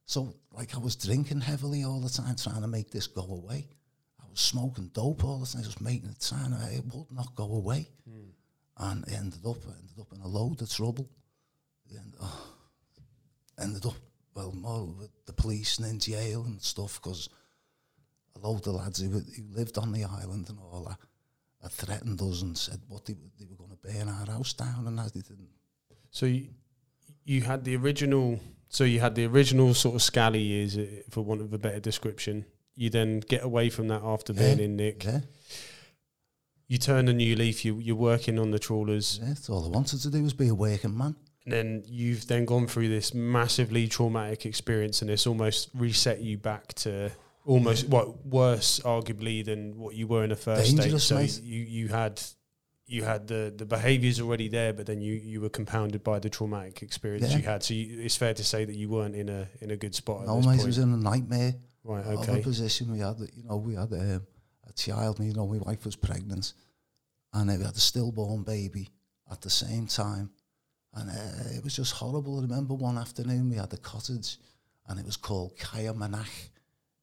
[0.07, 3.69] So, like, I was drinking heavily all the time, trying to make this go away.
[4.21, 7.35] I was smoking dope all the time, just making it trying to, it would not
[7.35, 7.89] go away.
[8.09, 8.31] Mm.
[8.79, 11.09] And it ended up, ended up in a load of trouble.
[11.91, 12.47] And, oh,
[13.61, 13.95] ended up,
[14.35, 17.29] well, more with the police and in jail and stuff, because
[18.37, 20.99] a load of lads who, who lived on the island and all that
[21.63, 24.87] had threatened us and said what they, they were going to burn our house down
[24.87, 25.49] and as they didn't.
[26.11, 26.49] So you,
[27.25, 31.23] you had the original so you had the original sort of scally years, uh, for
[31.23, 32.45] want of a better description.
[32.77, 35.05] You then get away from that after yeah, being in Nick.
[35.05, 35.21] Yeah.
[36.69, 37.65] You turn a new leaf.
[37.65, 39.19] You you're working on the trawlers.
[39.21, 41.17] Yeah, that's all I wanted to do was be a working man.
[41.45, 46.39] And then you've then gone through this massively traumatic experience, and it's almost reset you
[46.39, 47.11] back to
[47.45, 47.91] almost yeah.
[47.91, 51.31] what worse, arguably, than what you were in the first Dangerous, state.
[51.31, 52.23] So you you had
[52.91, 56.29] you had the the behaviors already there, but then you you were compounded by the
[56.29, 57.39] traumatic experience Yeah.
[57.39, 57.63] you had.
[57.63, 60.27] So you, it's fair to say that you weren't in a in a good spot.
[60.27, 62.05] No, mate, it was in a nightmare right.
[62.05, 62.43] of a Okay.
[62.43, 62.93] position.
[62.93, 64.27] We had, you know, we had um,
[64.69, 65.21] a child.
[65.21, 66.53] You know, my wife was pregnant,
[67.33, 68.91] and uh, we had a stillborn baby
[69.31, 70.31] at the same time,
[70.95, 72.39] and uh, it was just horrible.
[72.39, 74.39] I remember one afternoon we had a cottage,
[74.89, 76.49] and it was called Kaya Manach.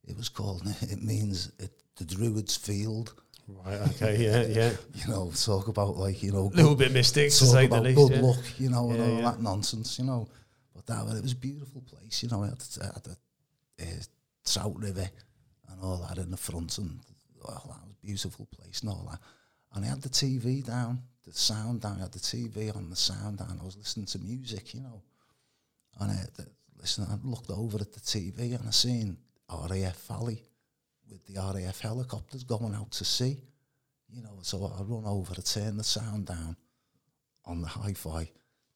[0.04, 0.64] It was called.
[0.82, 3.14] It means it, the Druids' Field.
[3.48, 3.80] Right.
[3.90, 4.18] Okay.
[4.24, 4.42] Yeah.
[4.46, 4.72] Yeah.
[4.96, 7.98] You know, talk about like you know, A little bit mystic talk about least.
[7.98, 8.22] good yeah.
[8.22, 9.32] luck, you know, and Yeah, all yeah.
[9.32, 10.28] that nonsense, you know.
[10.74, 12.44] But that it was a beautiful place, you know.
[12.44, 14.04] It had, it had a uh,
[14.46, 15.10] trout river
[15.70, 17.00] and all that in the front, and
[17.46, 19.20] oh, that was a beautiful place and all that.
[19.74, 21.98] And I had the TV down, the sound down.
[21.98, 23.60] I had the TV on, the sound down.
[23.62, 25.02] I was listening to music, you know.
[26.00, 26.48] And I, the,
[26.80, 29.18] listen, I looked over at the TV and I seen
[29.50, 30.44] RAF Valley
[31.10, 33.44] with the RAF helicopters going out to sea.
[34.10, 36.56] You know, so I run over to turn the sound down
[37.46, 38.32] on the hi-fi,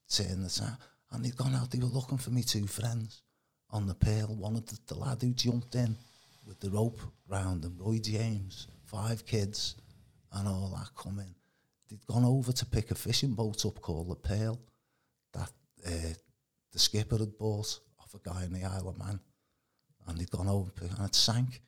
[0.10, 0.78] turn the sound,
[1.12, 1.72] and they'd gone out.
[1.72, 3.22] They were looking for me two friends
[3.70, 4.36] on the pale.
[4.36, 5.96] One of the, the lad who jumped in
[6.46, 9.76] with the rope round him, Roy James, five kids,
[10.34, 11.34] and all that coming.
[11.90, 14.60] They'd gone over to pick a fishing boat up called the Pale
[15.34, 15.52] that
[15.86, 16.14] uh,
[16.72, 19.20] the skipper had bought off a guy in the Isle of Man,
[20.08, 21.62] and they'd gone over and it sank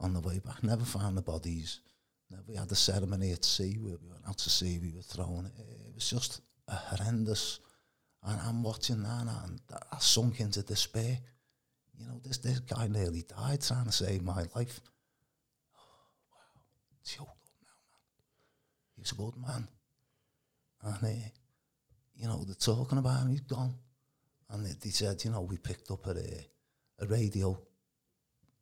[0.00, 0.62] on the way back.
[0.62, 1.80] Never found the bodies.
[2.46, 4.78] We had the ceremony at sea where we went out to sea.
[4.78, 5.50] We were thrown.
[5.58, 7.60] It, was just a horrendous.
[8.22, 9.60] And I'm watching that, and
[9.92, 11.18] I sunk into despair.
[11.98, 14.80] You know, this this guy nearly died trying to save my life.
[15.76, 15.80] Oh,
[16.32, 16.60] wow,
[17.04, 18.94] choked up now, man.
[18.94, 19.68] He was a good man,
[20.82, 21.28] and uh,
[22.16, 23.30] you know they're talking about him.
[23.30, 23.74] He's gone,
[24.50, 26.14] and they, they said, you know, we picked up a
[27.00, 27.58] a radio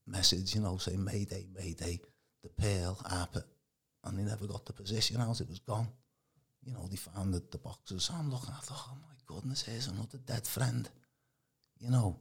[0.06, 2.00] message, you know, saying Mayday, Mayday,
[2.42, 3.44] the Pale, Harper,
[4.04, 5.40] and they never got the position out.
[5.40, 5.88] It was gone.
[6.64, 8.10] You know, they found the, the boxes.
[8.12, 10.88] I'm looking, I thought, oh my goodness, here's another dead friend.
[11.78, 12.18] You know,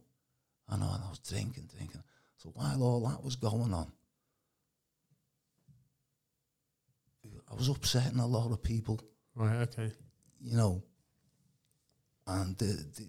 [0.70, 2.04] I know, and I was drinking, drinking.
[2.38, 3.92] So while all that was going on,
[7.52, 9.00] I was upsetting a lot of people,
[9.36, 9.62] Right.
[9.62, 9.92] Okay.
[10.42, 10.84] you know,
[12.28, 13.06] and the they,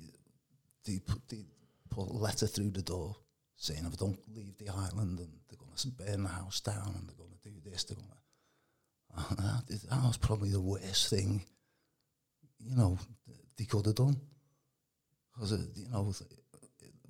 [0.85, 1.45] they, put, they
[1.91, 3.17] put a letter through the door
[3.57, 6.95] saying if I don't leave the island and they're going to burn the house down
[6.97, 8.15] and they're going to do this, they're going to...
[9.19, 11.45] Oh, and that, that was probably the worst thing,
[12.59, 12.99] you know,
[13.57, 14.17] they could have done.
[15.35, 16.13] Because, you know,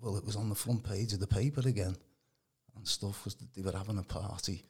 [0.00, 1.96] well, it was on the front page of the paper again
[2.76, 4.64] and stuff was that they were having a party.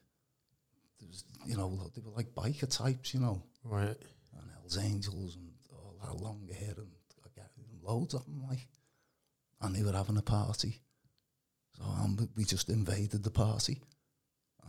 [0.99, 3.89] There was, you know, they were like biker types, you know, Right.
[3.89, 6.89] and Hells Angels and all that long hair and
[7.37, 7.41] I
[7.83, 8.67] loads of them, like.
[9.61, 10.81] And they were having a party.
[11.77, 13.81] So um, we just invaded the party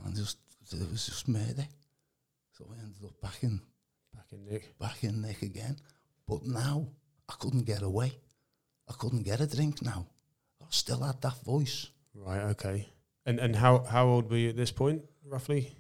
[0.06, 0.38] and just,
[0.72, 1.66] it was just murder.
[2.52, 3.62] So I ended up back in,
[4.14, 4.78] Back in Nick.
[4.80, 5.78] back in Nick again.
[6.28, 6.88] But now
[7.30, 8.12] I couldn't get away.
[8.90, 10.08] I couldn't get a drink now.
[10.62, 11.88] I still had that voice.
[12.14, 12.42] Right.
[12.42, 12.88] Okay.
[13.26, 15.04] And and how how old were you at this point?
[15.26, 15.76] Roughly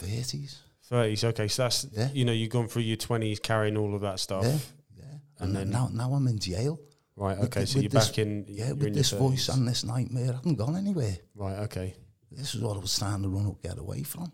[0.00, 0.56] 30s.
[0.88, 1.24] thirties.
[1.24, 1.48] Okay.
[1.48, 2.10] So that's Yeah.
[2.12, 4.44] you know you've gone through your twenties carrying all of that stuff.
[4.44, 4.58] Yeah,
[4.98, 5.04] yeah.
[5.38, 6.78] And And, then- now, now I'm in jail.
[7.16, 7.38] Right.
[7.38, 7.60] Okay.
[7.60, 8.44] the- so you're this- back in.
[8.48, 11.18] Yeah, with in this voice and this nightmare, I haven't gone anywhere.
[11.34, 11.58] Right.
[11.60, 11.94] Okay.
[12.30, 14.32] This is what I was trying to run up, get away from.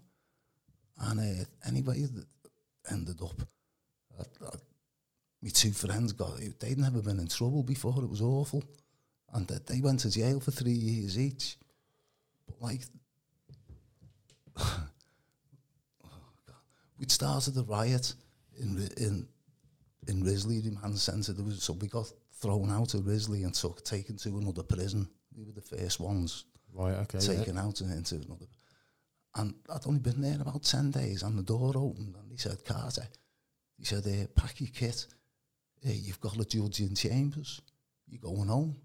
[0.99, 2.27] And uh, anybody that
[2.91, 3.41] ended up,
[4.19, 4.57] uh, uh,
[5.43, 8.63] my two friends got, they'd never been in trouble before, it was awful.
[9.33, 11.59] And uh, they went to jail for three years each.
[12.47, 12.83] But like,
[16.99, 18.15] we'd started the riot
[18.59, 19.29] in in
[20.09, 21.33] in Risley Remand Centre.
[21.33, 22.11] There was so we got
[22.47, 25.09] thrown out of Risley and took taken to another prison.
[25.37, 26.95] We were the first ones Right.
[26.95, 27.19] Okay.
[27.21, 27.39] yeah.
[27.39, 28.47] taken out and into another.
[29.35, 32.65] And I'd only been there about 10 days and the door opened and he said,
[32.65, 33.07] Carter,
[33.79, 35.07] he said, uh, pack your kit.
[35.85, 37.61] Uh, you've got a judge in chambers.
[38.09, 38.77] You're going home.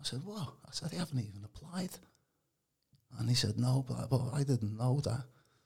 [0.00, 0.48] I said, what?
[0.66, 1.90] I said, I haven't even applied.
[3.18, 5.24] And he said, no, but, but I didn't know that.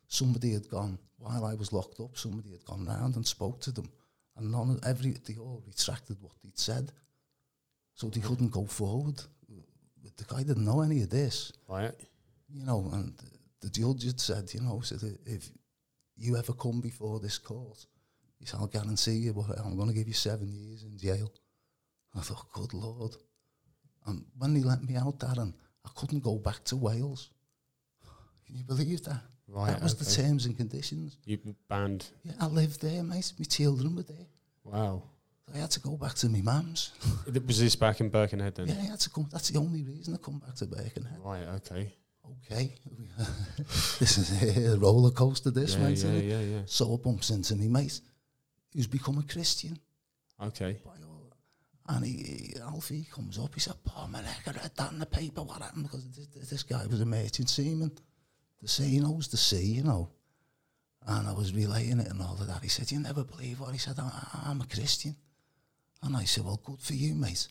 [0.08, 3.72] Somebody had gone, while I was locked up, somebody had gone round and spoke to
[3.72, 3.88] them.
[4.36, 6.92] And none of, every, they all retracted what they'd said.
[7.94, 9.20] So they couldn't go forward.
[10.16, 11.92] The guy didn't know any of this Right.
[12.48, 13.12] you know, and
[13.60, 15.50] the judge had said, you know, said if
[16.16, 17.84] you ever come before this court,
[18.38, 21.30] he said, I'll guarantee you, what, I'm going to give you seven years in jail.
[22.14, 23.14] I thought, good Lord.
[24.06, 25.52] And when they let me out, Darren,
[25.84, 27.30] I couldn't go back to Wales.
[28.46, 29.20] Can you believe that?
[29.48, 29.70] Right.
[29.70, 31.18] that was the terms and conditions.
[31.24, 32.06] You banned.
[32.24, 33.32] Yeah, I lived there, mate.
[33.38, 34.26] My children were there.
[34.64, 35.02] Wow.
[35.54, 36.92] I had to go back to my mum's.
[37.46, 38.66] Was this back in Birkenhead then?
[38.66, 39.28] Yeah, I had to come.
[39.30, 41.20] That's the only reason I come back to Birkenhead.
[41.22, 41.46] Right.
[41.56, 41.92] Okay.
[42.44, 42.74] Okay.
[44.00, 45.98] this is a roller coaster, this, yeah, mate.
[45.98, 46.60] yeah, yeah, yeah.
[46.66, 48.00] So I bumps into me mate,
[48.72, 49.78] who's become a Christian.
[50.42, 50.78] Okay.
[51.88, 55.06] And he, he, Alfie comes up, he said, Paul, man, I read that in the
[55.06, 55.84] paper, what happened?
[55.84, 57.92] Because this, this guy was a merchant seaman.
[58.62, 60.08] The sea, he knows the sea, you know.
[61.06, 62.62] And I was relaying it and all of that.
[62.62, 63.72] He said, you never believe what?
[63.72, 63.96] He said,
[64.44, 65.14] I'm a Christian.
[66.02, 67.46] And I said, well, good for you, mate.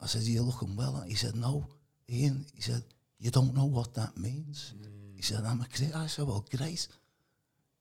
[0.00, 1.04] I said, you're looking well.
[1.06, 1.66] He said, no,
[2.10, 2.46] Ian.
[2.54, 2.82] He said,
[3.18, 4.72] you don't know what that means.
[5.14, 5.92] He said, I'm a Christian.
[5.94, 6.88] I said, well, great.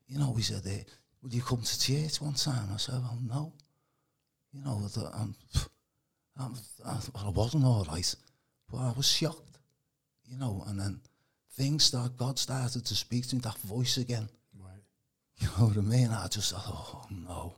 [0.08, 0.84] You know, he said, eh,
[1.22, 2.70] will you come to church one time?
[2.74, 3.54] I said, well, no.
[4.54, 5.36] You know, I'm,
[6.40, 8.16] I'm, I, well, I wasn't all right,
[8.70, 9.58] but I was shocked.
[10.26, 11.00] You know, and then
[11.56, 14.30] things start, God started er to speak to me, that voice again.
[14.60, 14.84] Right.
[15.38, 16.10] You know what I mean?
[16.10, 17.56] I just thought, oh no.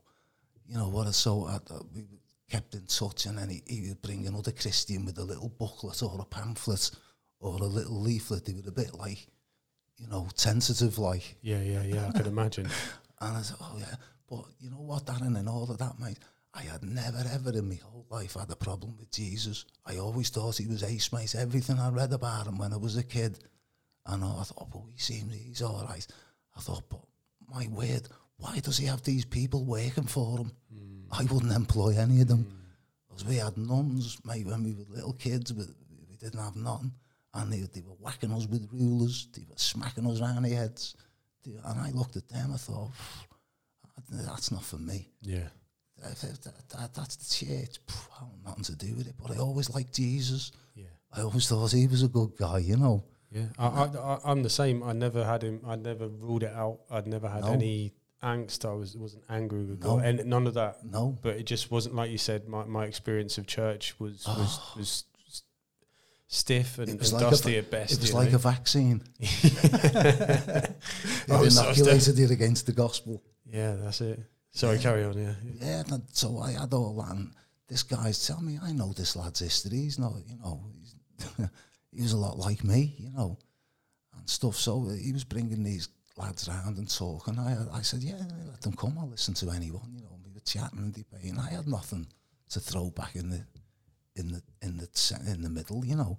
[0.67, 1.13] You know what?
[1.13, 2.03] So I, I, we
[2.49, 6.01] kept in touch, and then he, he would bring another Christian with a little booklet
[6.01, 6.91] or a pamphlet
[7.39, 8.45] or a little leaflet.
[8.45, 9.27] They were a bit like,
[9.97, 11.37] you know, tentative like.
[11.41, 12.07] Yeah, yeah, yeah.
[12.07, 12.67] I could imagine.
[13.21, 13.95] And I said, oh yeah.
[14.29, 16.19] But you know what, Darren, and all of that, mate,
[16.53, 19.65] I had never ever in my whole life had a problem with Jesus.
[19.85, 21.33] I always thought he was ace, mate.
[21.33, 23.39] Everything I read about him when I was a kid.
[24.05, 26.05] And I thought, oh, but he seems he's all right.
[26.55, 27.01] I thought, but
[27.51, 30.51] my word, why does he have these people working for him?
[30.73, 31.11] Hmm.
[31.11, 32.43] I wouldn't employ any of them.
[32.43, 32.55] Hmm.
[33.07, 35.63] Because we had nuns, mate, when we were little kids, we,
[36.09, 36.91] we didn't have nothing.
[37.33, 40.95] And they, they were whacking us with rulers, they were smacking us around the heads.
[41.45, 42.91] And I looked at them, I thought,
[44.11, 45.09] that's not for me.
[45.21, 45.47] Yeah.
[46.01, 46.37] That,
[46.69, 47.77] that, that's the church.
[48.19, 49.15] I want nothing to do with it.
[49.21, 50.51] But I always liked Jesus.
[50.75, 50.85] Yeah.
[51.11, 53.03] I always thought he was a good guy, you know.
[53.31, 54.83] Yeah, I, I, I, I'm the same.
[54.83, 55.61] I never had him.
[55.65, 56.79] I never ruled it out.
[56.89, 57.51] I'd never had No.
[57.53, 58.65] any angst.
[58.65, 59.97] I was wasn't angry with No.
[59.97, 60.85] God, and none of that.
[60.85, 61.17] No.
[61.21, 62.47] But it just wasn't like you said.
[62.47, 64.37] My, my experience of church was ah.
[64.37, 65.03] was, was
[66.27, 67.93] stiff and, It and like dusty at best.
[67.93, 68.35] It was like know?
[68.35, 69.03] a vaccine.
[69.19, 70.75] it
[71.27, 73.21] so inoculated you against the gospel.
[73.51, 74.19] yeah, that's it.
[74.51, 74.81] Sorry, Yeah.
[74.81, 75.17] carry on.
[75.17, 75.83] Yeah, Yeah,
[76.13, 77.11] so I had all that.
[77.11, 77.31] And
[77.67, 79.77] this guy's telling me, I know this lad's history.
[79.79, 80.95] He's not, you know, he's,
[81.95, 83.37] he was a lot like me, you know,
[84.17, 84.55] and stuff.
[84.55, 87.39] So he was bringing these lads round and talking.
[87.39, 88.97] I, I said, yeah, let them come.
[88.99, 89.91] I'll listen to anyone.
[89.93, 91.37] You know, we were chatting and debating.
[91.39, 92.07] I had nothing
[92.49, 93.45] to throw back in the
[94.15, 94.87] in the in the
[95.27, 96.17] in the middle, you know.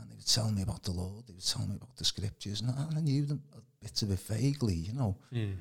[0.00, 1.26] And they was telling me about the Lord.
[1.26, 3.42] They was telling me about the scriptures, and I, and I knew them
[3.80, 5.16] bits of it vaguely, you know.
[5.32, 5.56] Mm.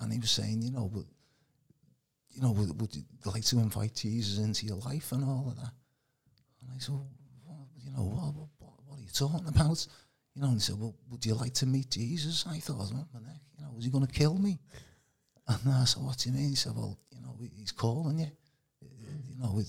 [0.00, 1.06] And he was saying, you know, would,
[2.30, 5.56] you know, would, would you like to invite Jesus into your life and all of
[5.56, 5.72] that?
[6.62, 7.06] And I said, well,
[7.76, 8.59] you know, what, what, what are
[9.10, 9.86] you talking about?
[10.34, 12.44] You know, and he said, well, would you like to meet Jesus?
[12.48, 14.58] I thought, oh, my neck, you know, was he going to kill me?
[15.48, 16.50] And I said, what do you mean?
[16.50, 18.30] He said, well, you know, he's calling you.
[18.80, 19.60] You know,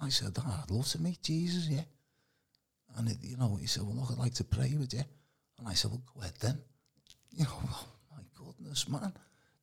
[0.00, 1.82] I said, oh, I'd love to meet Jesus, yeah.
[2.96, 5.02] And, it, you know, he said, well, look, I'd like to pray with you.
[5.58, 6.58] And I said, well, go ahead then.
[7.32, 9.12] You know, oh, my goodness, man.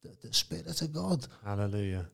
[0.03, 2.05] The, the Spirit of God Hallelujah.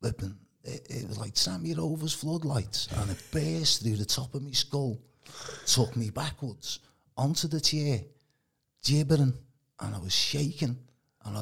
[0.00, 0.36] flipping.
[0.62, 4.50] It, it was like Sammy Rover's floodlights, and it burst through the top of my
[4.52, 4.98] skull,
[5.66, 6.80] took me backwards
[7.16, 8.00] onto the chair,
[8.84, 9.34] gibbering,
[9.80, 10.76] and I was shaking.
[11.24, 11.40] And, I,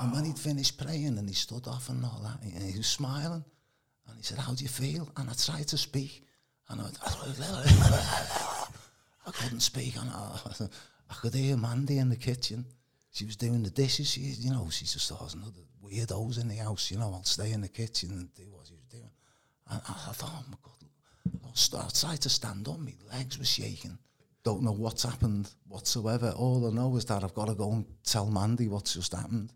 [0.00, 2.86] and when he'd finished praying and he stood off and all that, and he was
[2.86, 3.44] smiling,
[4.08, 6.24] and he said, "How do you feel?" And I tried to speak,
[6.68, 6.98] and I, went,
[9.26, 10.38] I couldn't speak, and I,
[11.10, 12.64] I could hear Mandy in the kitchen.
[13.10, 14.10] She was doing the dishes.
[14.10, 16.90] She, you know, she just thought oh, another weirdos in the house.
[16.90, 19.10] You know, I'll stay in the kitchen and do what she was doing.
[19.70, 20.72] And I, I thought, oh my God,
[21.74, 22.78] I I tried to stand up.
[22.78, 23.98] My legs were shaking.
[24.44, 26.30] don't know what's happened whatsoever.
[26.36, 29.52] All I know is that I've got to go and tell Mandy what's just happened.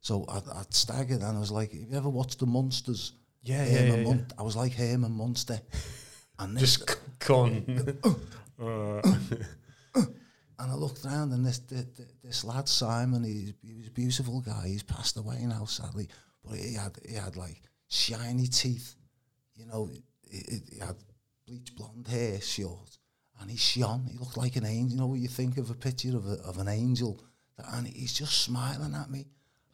[0.00, 3.12] So I, I'd staggered and I was like, have you ever watched The Munsters?
[3.42, 5.60] Yeah, yeah, Herman yeah, Mun- I was like Herman Munster,
[6.38, 7.98] And this, Just c- gone.
[8.62, 9.00] Uh,
[10.62, 11.86] And I looked around, and this this,
[12.22, 14.64] this lad Simon, he, he was a beautiful guy.
[14.68, 16.06] He's passed away now, sadly,
[16.44, 18.94] but he had he had like shiny teeth,
[19.54, 19.86] you know.
[19.86, 20.02] He,
[20.70, 20.96] he had
[21.50, 22.98] bleach blonde hair, short,
[23.40, 24.06] and he shone.
[24.08, 24.90] He looked like an angel.
[24.92, 27.20] You know, what you think of a picture of a, of an angel,
[27.72, 29.26] and he's just smiling at me.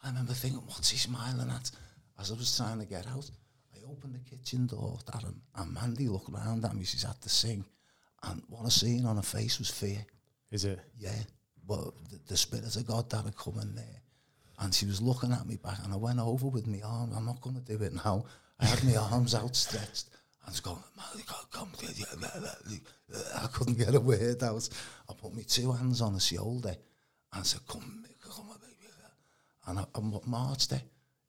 [0.03, 1.71] I remember thinking, what's he smiling at?
[2.19, 3.31] As I was trying to get out,
[3.75, 6.85] I opened the kitchen door, Darren, and Mandy looked round at me.
[6.85, 7.63] She's had to sing,
[8.23, 10.07] and what I seen on her face was fear.
[10.51, 10.81] Is it?
[10.99, 11.11] Yeah,
[11.69, 14.01] but the, the spirit of God that had come in there,
[14.61, 17.13] and she was looking at me back, and I went over with my arm.
[17.15, 18.25] I'm not going to do it now.
[18.59, 20.07] I had my arms outstretched.
[20.47, 21.69] I was going, man, come, come,
[23.15, 24.69] uh, I couldn't get a word out.
[25.09, 26.77] I put my two hands on her shoulder
[27.33, 28.93] and said, come, come, baby.
[29.67, 30.81] And I, I marched her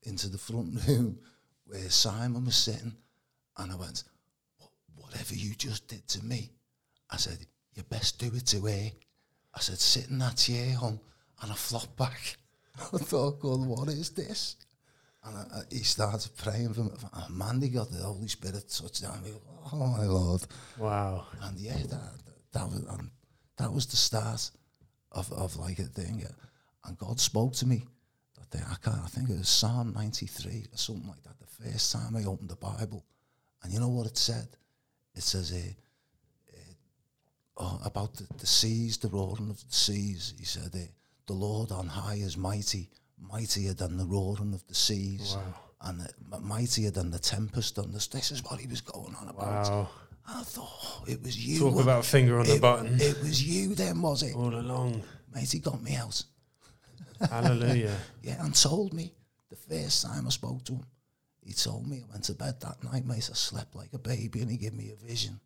[0.03, 1.17] into the front room
[1.65, 2.93] where Simon was sitting,
[3.57, 4.03] and I went,
[4.95, 6.51] whatever you just did to me,
[7.09, 7.39] I said,
[7.73, 8.91] you best do it to her.
[9.53, 10.99] I said, sit in that chair, hon,
[11.41, 12.37] and I flopped back.
[12.93, 14.57] I thought, God, what is this?
[15.27, 16.91] And I, eh, I, eh, he started praying for me.
[16.91, 19.31] And ah, Mandy got the Holy Spirit touched down me.
[19.73, 20.41] Oh, my Lord.
[20.77, 21.27] Wow.
[21.41, 23.09] And yeah, eh, that, that, that was and
[23.57, 24.49] that was the start
[25.11, 26.25] of, of like a thing.
[26.85, 27.83] And God spoke to me
[28.37, 28.63] that day.
[28.65, 31.39] I, can't, I think it was Psalm 93 or something like that.
[31.39, 33.05] The first time I opened the Bible.
[33.63, 34.47] And you know what it said?
[35.15, 36.53] It says, uh,
[37.57, 40.33] oh, about the, the seas, the roaring of the seas.
[40.37, 40.71] He said,
[41.25, 42.89] the Lord on high is mighty,
[43.19, 45.35] mightier than the roaring of the seas.
[45.35, 45.53] Wow.
[45.79, 46.01] And
[46.33, 48.07] uh, mightier than the tempest on this.
[48.07, 49.69] This is what he was going on about.
[49.69, 49.89] Wow.
[50.27, 51.59] I thought, oh, it was you.
[51.59, 54.35] Talk about finger on the button It was you then, was it?
[54.35, 55.03] all along.
[55.33, 56.21] Mate, he got me out.
[57.29, 57.95] Hallelujah.
[58.23, 59.13] Yeah, and told me
[59.49, 60.85] the first time I spoke to him,
[61.41, 63.29] he told me I went to bed that night, mate.
[63.31, 65.39] I slept like a baby, and he gave me a vision.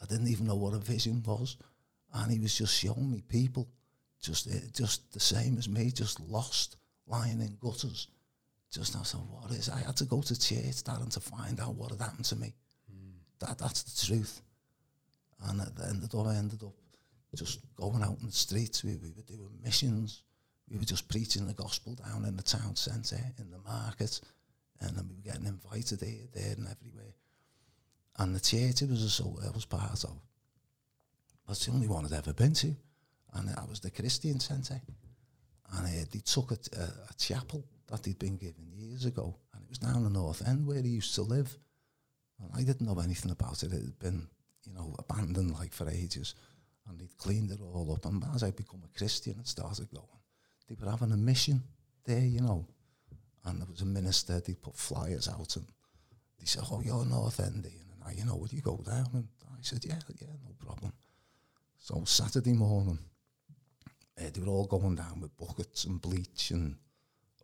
[0.00, 1.56] I didn't even know what a vision was,
[2.12, 3.68] and he was just showing me people,
[4.24, 8.08] just uh, just the same as me, just lost, lying in gutters.
[8.72, 9.68] Just I said, what is?
[9.68, 12.54] I had to go to church, Darren, to find out what had happened to me.
[13.40, 14.40] That that's the truth.
[15.46, 16.72] And at the end of all, I ended up
[17.34, 18.82] just going out in the streets.
[18.84, 20.22] We, we were doing missions.
[20.70, 24.20] We were just preaching the gospel down in the town centre, in the market.
[24.80, 27.14] And then we were getting invited here, there and everywhere.
[28.18, 30.16] And the church it was a so I was part of.
[31.46, 32.74] That's the only one I'd ever been to.
[33.34, 34.80] And that was the Christian centre.
[35.72, 39.36] And uh, they took a, a, a chapel that he'd been given years ago.
[39.52, 41.56] And it was down the North End where he used to live.
[42.40, 43.72] And I didn't know anything about it.
[43.72, 44.28] It had been,
[44.64, 46.34] you know, abandoned like for ages.
[46.88, 48.04] And they'd cleaned it all up.
[48.04, 50.06] And as I become a Christian and started going,
[50.68, 51.62] they were having a mission
[52.04, 52.66] there, you know.
[53.44, 55.66] And there was a minister, they put flyers out and
[56.38, 57.92] they said, oh, you're North Endian.
[57.92, 59.08] And I, you know, would you go down?
[59.12, 60.92] And I said, yeah, yeah, no problem.
[61.78, 62.98] So Saturday morning,
[64.20, 66.76] uh, they were all going down with buckets and bleach and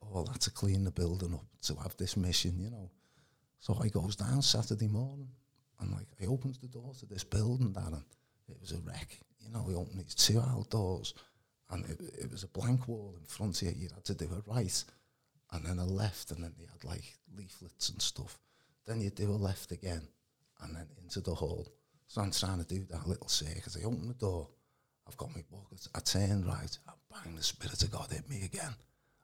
[0.01, 2.91] all that to clean the building up to have this mission, you know.
[3.59, 5.29] So I goes down Saturday morning
[5.81, 8.03] and like I opens the door to this building and
[8.49, 9.18] it was a wreck.
[9.41, 11.14] You know, we opened these two outdoors
[11.71, 13.73] and it, it was a blank wall in front here.
[13.77, 14.85] You had to do a right
[15.53, 18.39] and then a left and then they had like leaflets and stuff.
[18.87, 20.03] Then you do a left again
[20.62, 21.68] and then into the hall.
[22.07, 23.77] So I'm trying to do that little circus.
[23.81, 24.49] I open the door,
[25.11, 28.44] I've got my buckets, I turn right, I bang, the Spirit of God hit me
[28.44, 28.72] again.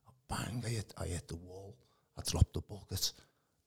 [0.08, 1.76] I bang, I hit, I hit the wall,
[2.18, 3.12] I dropped the bucket.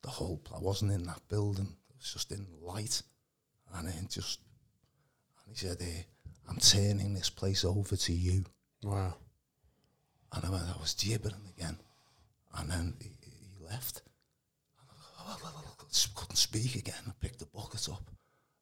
[0.02, 3.02] The whole, I wasn't in that building, it was just in light.
[3.74, 4.42] And then just,
[5.46, 6.04] and he said, eh,
[6.50, 8.44] I'm turning this place over to you.
[8.84, 9.14] Wow.
[10.34, 11.78] And I went, I was gibbering again.
[12.56, 14.02] And then he, he left.
[15.20, 15.36] And I
[16.16, 17.02] couldn't speak again.
[17.08, 18.12] I picked the bucket up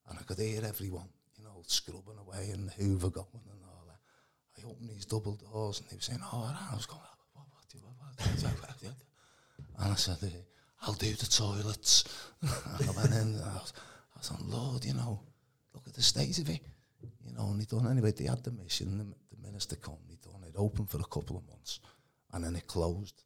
[0.09, 1.09] and I could hear everyone,
[1.57, 4.61] know, scrubbing away and the hoover going and all that.
[4.61, 7.45] I opened these double doors and they were saying, oh, I was going, what, what,
[7.45, 8.93] what, what, do you-"
[9.79, 10.17] and I said,
[10.81, 12.03] I'll do the toilets.
[12.41, 13.73] and I went in I was,
[14.15, 15.21] I was on, Lord, you know,
[15.73, 16.61] look at the state of it.
[17.25, 20.17] You know, and he done anyway, they had the mission, the, the minister come, he
[20.23, 21.79] done it open for a couple of months
[22.33, 23.23] and then it closed.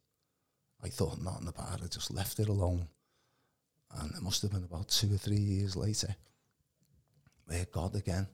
[0.82, 2.88] I thought nothing about it, I just left it alone.
[4.00, 6.14] And it must have been about two or three years later,
[7.46, 8.26] where God again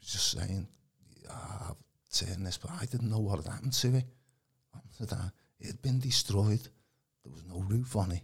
[0.00, 0.68] just saying,
[1.28, 1.76] "Ah, I've
[2.10, 4.06] turned this, but I didn't know what had happened to it.
[4.74, 6.68] After that, it had been destroyed.
[7.22, 8.22] There was no roof on it.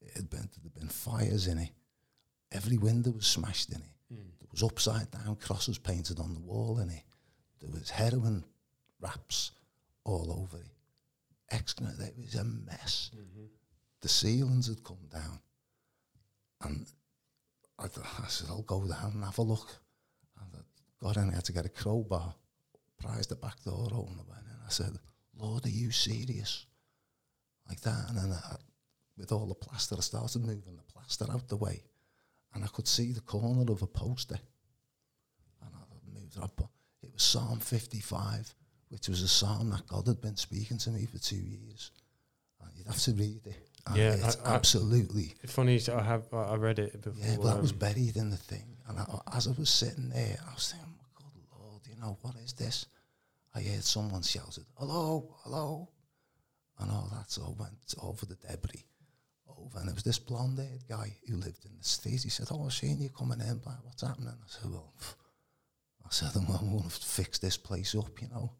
[0.00, 1.70] It had been, there had been fires in it.
[2.52, 3.94] Every window was smashed in it.
[4.10, 7.02] There was upside down, crosses painted on the wall in it.
[7.60, 8.44] There was heroin
[9.00, 9.52] wraps
[10.04, 10.70] all over it.
[11.50, 12.00] Excellent.
[12.00, 13.10] It was a mess.
[13.14, 13.46] Mm-hmm.
[14.00, 15.40] The ceilings had come down.
[16.62, 16.86] And
[17.78, 19.68] I, I said, I'll go down and have a look.
[20.40, 22.34] And I got in, had to get a crowbar,
[23.00, 24.58] prized the back door open, and went in.
[24.66, 24.98] I said,
[25.36, 26.66] Lord, are you serious?
[27.68, 28.08] Like that.
[28.08, 28.56] And then I,
[29.16, 31.82] with all the plaster, I started moving the plaster out the way.
[32.54, 34.38] And I could see the corner of a poster.
[35.62, 36.70] And I moved it up.
[37.02, 38.54] It was Psalm 55,
[38.88, 41.90] which was a psalm that God had been speaking to me for two years.
[42.62, 43.68] And you'd have to read it.
[43.86, 45.34] And Yeah, it's I- I- absolutely.
[45.46, 47.22] Funny, I have I I read it before.
[47.24, 48.76] Yeah, but that was um, buried in the thing.
[48.88, 52.36] And I, as I was sitting there, I was thinking, good Lord, you know, what
[52.36, 52.86] is this?
[53.54, 55.88] I heard someone shouted, hello, hello.
[56.78, 58.84] And all that so I went over the debris.
[59.46, 62.24] Over, and it was this blonde haired guy who lived in the States.
[62.24, 64.28] He said, Oh, I've seen you coming in, but what's happening?
[64.34, 64.92] I said, Well.
[66.04, 68.52] I said, well, I'm going to fix this place up, you know.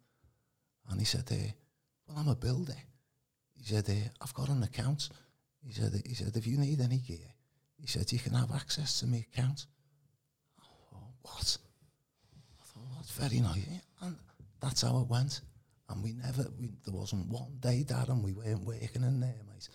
[0.88, 1.50] And he said, eh,
[2.06, 2.76] Well, I'm a builder.
[3.64, 5.08] He said, eh, I've got an account.
[5.64, 7.32] He said, he said, if you need any gear,
[7.80, 9.64] he said, you can have access to my account.
[10.62, 11.56] Oh, what?
[12.60, 13.66] I thought, that's very nice.
[14.02, 14.16] And
[14.60, 15.40] that's how it went.
[15.88, 19.40] And we never, we, there wasn't one day, Dad, and we weren't working in there,
[19.48, 19.68] mate.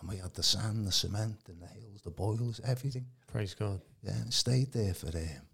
[0.00, 3.06] And we had the sand, the cement, and the nails, the boilers, everything.
[3.30, 3.80] praise God.
[4.02, 5.46] Yeah, and stayed there for, um,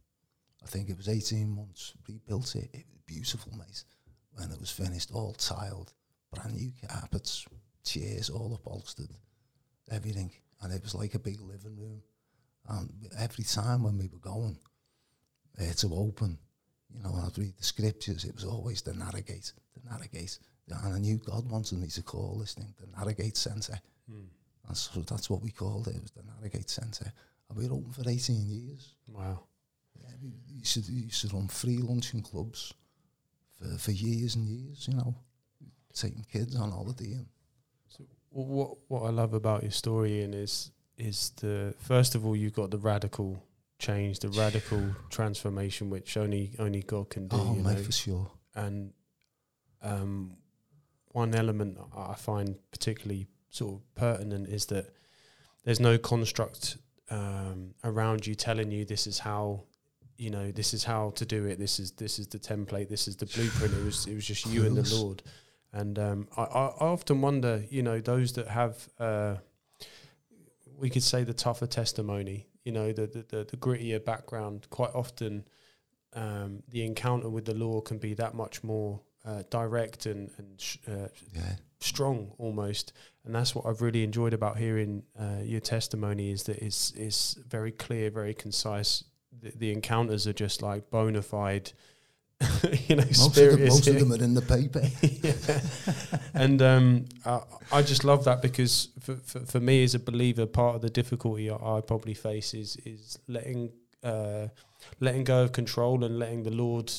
[0.62, 1.92] I think it was 18 months.
[2.08, 2.70] Rebuilt it.
[2.72, 3.84] It was beautiful, mate.
[4.32, 5.92] When it was finished, all tiled,
[6.32, 7.46] brand new carpets,
[7.84, 9.10] chairs, all upholstered,
[9.90, 10.30] everything.
[10.60, 12.02] And it was like a big living room.
[12.68, 14.58] And every time when we were going
[15.60, 16.38] uh, to open,
[16.94, 20.38] you know, I'd read the scriptures, it was always the Narrow Gate, the Narrow Gate.
[20.68, 23.80] And I knew God wanted me to call this thing the Narrow Gate Centre.
[24.08, 24.26] Hmm.
[24.68, 25.96] And so that's what we called it.
[25.96, 27.12] It was the Narrow Gate Centre.
[27.48, 28.94] And we were open for 18 years.
[29.08, 29.40] Wow.
[30.00, 32.72] Yeah, we used to, we used to run free luncheon clubs
[33.58, 35.14] for, for years and years, you know,
[35.92, 37.12] taking kids on holiday.
[37.12, 37.26] And
[38.32, 42.54] what what I love about your story Ian, is is the first of all you've
[42.54, 43.42] got the radical
[43.78, 47.36] change, the radical transformation, which only only God can do.
[47.36, 47.82] oh, mate, know?
[47.82, 48.30] for sure.
[48.54, 48.92] and
[49.82, 50.36] um,
[51.08, 54.86] one element I find particularly sort of pertinent is that
[55.64, 56.78] there's no construct
[57.10, 59.64] um, around you telling you this is how
[60.16, 61.58] you know this is how to do it.
[61.58, 62.88] This is this is the template.
[62.88, 63.74] This is the blueprint.
[63.74, 65.22] It was it was just you and the Lord.
[65.72, 69.36] And um, I, I I often wonder, you know, those that have, uh,
[70.76, 74.66] we could say, the tougher testimony, you know, the the, the, the grittier background.
[74.70, 75.44] Quite often,
[76.14, 80.60] um, the encounter with the law can be that much more uh, direct and and
[80.60, 81.56] sh- uh, Yeah.
[81.80, 82.92] strong almost.
[83.24, 87.34] And that's what I've really enjoyed about hearing uh, your testimony is that it's it's
[87.48, 89.04] very clear, very concise.
[89.40, 91.72] The, the encounters are just like bona fide.
[92.88, 94.82] you know, Most, of, most of them are in the paper.
[95.02, 96.10] yeah.
[96.34, 97.40] and um, I,
[97.70, 100.90] I just love that because for, for, for me as a believer, part of the
[100.90, 103.72] difficulty I, I probably face is is letting
[104.02, 104.48] uh,
[105.00, 106.92] letting go of control and letting the Lord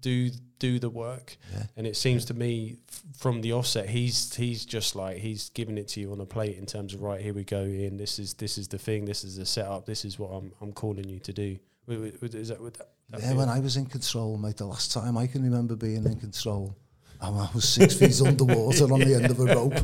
[0.00, 1.36] do do the work.
[1.52, 1.64] Yeah.
[1.76, 5.78] And it seems to me f- from the offset, he's he's just like he's giving
[5.78, 7.96] it to you on a plate in terms of right here we go in.
[7.96, 9.04] This is this is the thing.
[9.04, 9.86] This is the setup.
[9.86, 11.58] This is what I'm I'm calling you to do.
[11.88, 13.48] Is that, would that Yeah, when?
[13.48, 16.76] I was in control, mate, the last time I can remember being in control,
[17.20, 19.74] I was six feet underwater on the end of a rope.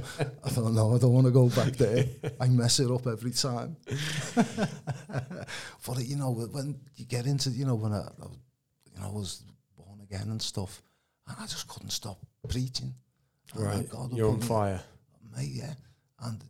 [0.45, 2.05] I thought, no, I don't want to go back there.
[2.41, 3.77] I mess it up every time.
[5.87, 8.09] but you know, when you get into, you know, when I,
[8.93, 9.45] you know, I was
[9.77, 10.83] born again and stuff,
[11.29, 12.19] and I just couldn't stop
[12.49, 12.95] preaching.
[13.55, 14.81] And right, God you're on fire.
[15.37, 15.75] mate, yeah.
[16.21, 16.43] And,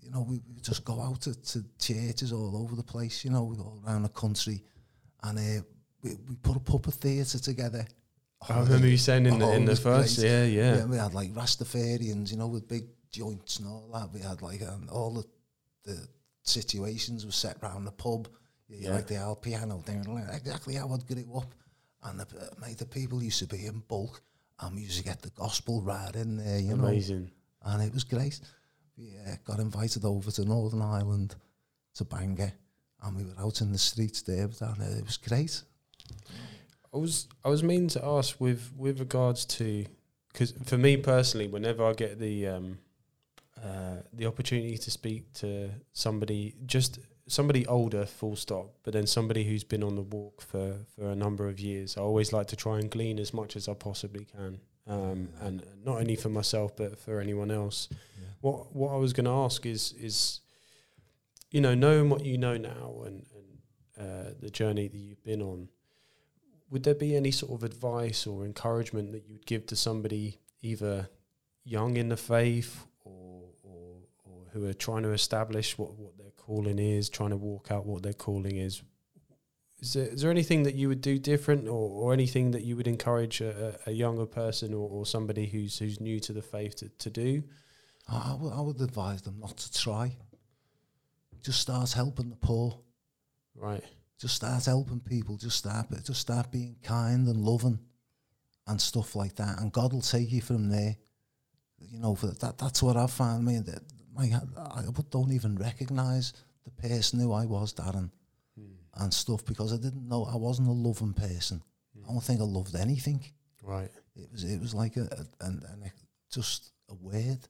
[0.00, 3.30] you know, we, we just go out to, to churches all over the place, you
[3.30, 4.62] know, all around the country.
[5.22, 5.62] And uh,
[6.02, 7.86] we, we put a puppet theatre together.
[8.48, 10.28] I remember you saying in the in the first, great.
[10.28, 14.12] yeah, yeah, Yeah, we had like Rastafarians, you know, with big joints and all that.
[14.12, 15.24] We had like um, all the,
[15.84, 16.08] the
[16.42, 18.28] situations were set round the pub.
[18.68, 18.94] Yeah.
[18.94, 20.00] Like the old piano thing,
[20.32, 21.54] exactly how I'd get it up.
[22.04, 24.22] And the, uh, mate, the people used to be in bulk.
[24.60, 27.30] And we used to get the gospel right in there, you know amazing.
[27.64, 28.40] and it was great.
[28.96, 31.34] We uh, got invited over to Northern Ireland
[31.94, 32.52] to Bangor,
[33.02, 35.62] and we were out in the streets there, and uh, it was great.
[36.94, 39.86] I was I was meaning to ask with with regards to
[40.32, 42.78] because for me personally, whenever I get the um,
[43.62, 46.98] uh, the opportunity to speak to somebody, just
[47.28, 51.16] somebody older, full stop, but then somebody who's been on the walk for for a
[51.16, 54.24] number of years, I always like to try and glean as much as I possibly
[54.24, 57.88] can, um, and not only for myself but for anyone else.
[58.40, 60.40] What what I was going to ask is is,
[61.50, 65.40] you know, knowing what you know now and, and uh, the journey that you've been
[65.40, 65.68] on,
[66.72, 71.10] would there be any sort of advice or encouragement that you'd give to somebody either
[71.64, 76.30] young in the faith or or, or who are trying to establish what, what their
[76.30, 78.82] calling is, trying to walk out what their calling is?
[79.80, 82.74] Is there, is there anything that you would do different or, or anything that you
[82.76, 86.76] would encourage a, a younger person or, or somebody who's who's new to the faith
[86.76, 87.42] to, to do?
[88.08, 90.16] I, I, would, I would advise them not to try.
[91.42, 92.78] Just start helping the poor.
[93.54, 93.84] Right.
[94.22, 95.36] Just start helping people.
[95.36, 97.80] Just start, just start being kind and loving,
[98.68, 99.58] and stuff like that.
[99.58, 100.96] And God will take you from there.
[101.80, 102.56] You know, for that.
[102.56, 103.48] That's what I found.
[103.48, 103.82] I mean, that
[104.14, 106.32] my I don't even recognise
[106.64, 108.10] the person who I was, Darren,
[108.56, 109.02] Hmm.
[109.02, 111.60] and stuff because I didn't know I wasn't a loving person.
[112.04, 113.24] I don't think I loved anything.
[113.62, 113.90] Right.
[114.14, 115.92] It was it was like a, a and, and a,
[116.30, 117.40] just a word,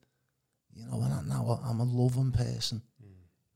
[0.73, 1.03] you know.
[1.03, 2.81] And I, now I'm a loving person,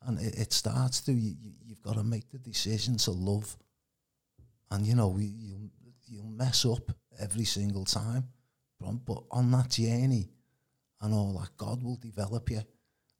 [0.06, 1.52] and it, it starts to you, you.
[1.64, 3.56] You've got to make the decision to love,
[4.70, 5.70] and you know you
[6.06, 8.24] you'll, mess up every single time,
[8.80, 10.30] but, on that journey,
[11.00, 12.62] and all that, God will develop you,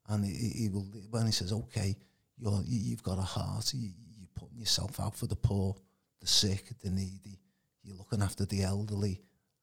[0.07, 1.95] and he, he will when He says, "Okay,
[2.37, 5.75] you're you, you've got a heart, you, you're putting yourself out for the poor,
[6.21, 7.39] the sick, the needy."
[7.83, 9.21] You're looking after the elderly,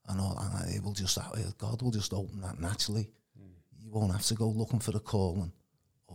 [0.09, 1.19] and all, and it will just
[1.59, 3.11] God will just open that naturally.
[3.39, 3.55] Hmm.
[3.79, 5.53] You won't have to go looking for a calling,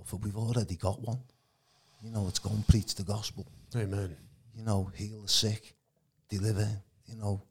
[0.05, 1.19] for we've already got one.
[2.03, 3.45] You know, it's go and preach the gospel.
[3.75, 4.15] Amen.
[4.55, 5.75] You know, heal the sick,
[6.29, 6.67] deliver.
[7.05, 7.41] You know,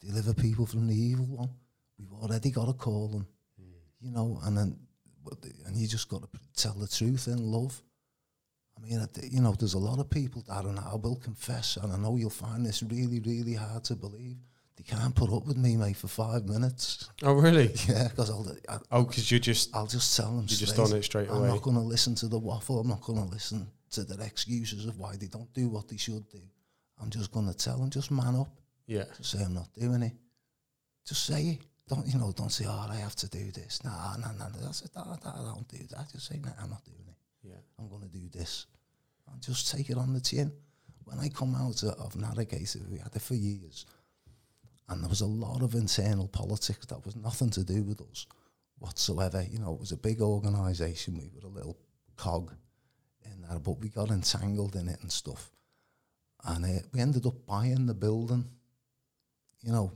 [0.00, 1.50] deliver people from the evil one.
[1.98, 3.26] We've already got a calling.
[3.58, 3.72] Hmm.
[4.00, 4.76] You know, and then
[5.66, 7.80] and you just got to tell the truth in love.
[8.76, 11.92] I mean, you know, there's a lot of people that, and I will confess, and
[11.92, 14.38] I know you'll find this really, really hard to believe.
[14.80, 17.10] They can't put up with me, mate, for five minutes.
[17.22, 17.70] Oh, really?
[17.86, 20.90] Yeah, because I'll, I, Oh, because you're just I'll just tell them just straight.
[20.90, 21.38] on it straight away.
[21.38, 22.80] I'm not going to listen to the waffle.
[22.80, 25.98] I'm not going to listen to their excuses of why they don't do what they
[25.98, 26.40] should do.
[27.00, 28.48] I'm just going to tell them, just man up.
[28.86, 29.04] Yeah.
[29.18, 30.12] Just say I'm not doing it.
[31.06, 31.58] Just say it.
[31.88, 32.32] Don't you know?
[32.32, 34.46] Don't say, "Oh, I have to do this." Nah, nah, nah.
[34.46, 36.10] I said, nah, nah, I don't do that.
[36.10, 37.16] Just say, "Nah, I'm not doing it.
[37.48, 37.60] Yeah.
[37.78, 38.66] I'm going to do this."
[39.30, 40.52] And just take it on the chin.
[41.04, 43.84] When I come out of, of Navigator, we had it for years,
[44.90, 48.26] and there was a lot of internal politics that was nothing to do with us
[48.78, 49.42] whatsoever.
[49.48, 51.16] You know, it was a big organisation.
[51.16, 51.78] We were a little
[52.16, 52.52] cog
[53.24, 55.50] in that, but we got entangled in it and stuff.
[56.44, 58.44] And uh, we ended up buying the building.
[59.62, 59.92] You know,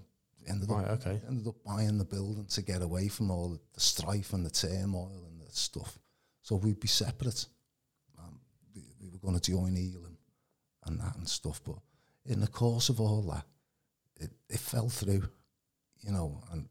[0.46, 0.86] ended Right.
[0.86, 1.20] up Okay.
[1.26, 4.50] ended up buying the building to get away from all the, the strife and the
[4.50, 5.98] turmoil and the stuff.
[6.42, 7.46] So we'd be separate.
[8.18, 8.38] Um,
[8.74, 10.18] we, we were going to join Elim
[10.84, 11.60] and that and stuff.
[11.64, 11.76] But
[12.26, 13.46] in the course of all that,
[14.20, 15.28] it, it fell through,
[16.00, 16.42] you know.
[16.52, 16.68] And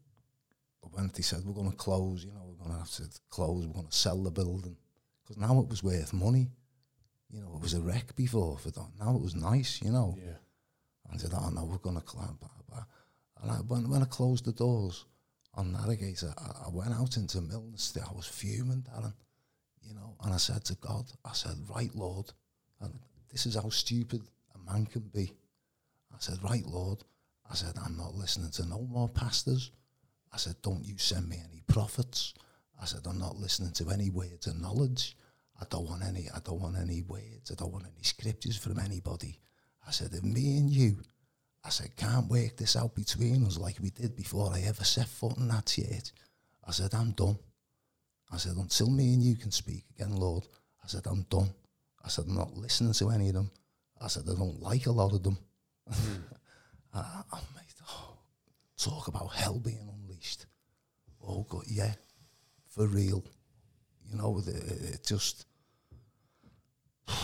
[0.82, 3.66] when they said we're going to close, you know, we're going to have to close,
[3.66, 4.76] we're going to sell the building
[5.22, 6.50] because now it was worth money.
[7.30, 8.88] You know, it was a wreck before for that.
[9.00, 10.14] Now it was nice, you know.
[10.16, 10.36] Yeah.
[11.08, 12.38] And I said, oh no, we're going to climb.
[12.38, 12.84] Blah, blah.
[13.42, 15.04] And I, when, when I closed the doors
[15.54, 17.96] on Navigator, I, I went out into Milnes.
[17.96, 19.14] I was fuming, Darren.
[19.82, 22.32] You know, and I said to God, I said, right, Lord,
[22.80, 22.98] and
[23.30, 24.22] this is how stupid
[24.54, 25.32] a man can be.
[26.12, 27.02] I said, right, Lord,
[27.50, 29.70] I said, I'm not listening to no more pastors.
[30.32, 32.34] I said, don't you send me any prophets.
[32.80, 35.16] I said, I'm not listening to any words of knowledge.
[35.60, 37.50] I don't want any, I don't want any words.
[37.50, 39.38] I don't want any scriptures from anybody.
[39.86, 40.96] I said, if me and you,
[41.64, 45.06] I said, can't work this out between us like we did before I ever set
[45.06, 46.12] foot in that church.
[46.66, 47.38] I said, I'm done.
[48.32, 50.44] I said, until me and you can speak again, Lord,
[50.82, 51.54] I said, I'm done.
[52.04, 53.50] I said, I'm not listening to any of them.
[54.00, 55.38] I said, I don't like a lot of them.
[56.94, 58.16] Uh, oh, mate, oh,
[58.76, 60.46] talk about hell being unleashed.
[61.26, 61.92] Oh, God, yeah,
[62.70, 63.24] for real.
[64.10, 65.46] You know, it, it just...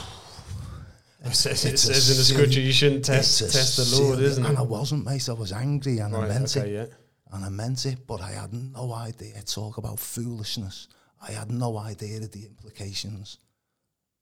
[1.22, 4.42] It says, it a says in the scripture you shouldn't test test the Lord, isn't
[4.42, 4.48] it?
[4.48, 5.28] And I wasn't, mate.
[5.28, 6.28] I was angry and I Right.
[6.30, 6.70] meant it.
[6.72, 6.86] Yeah.
[7.32, 9.34] and I meant it, but I had no idea.
[9.42, 10.88] Talk about foolishness.
[11.20, 13.36] I had no idea of the implications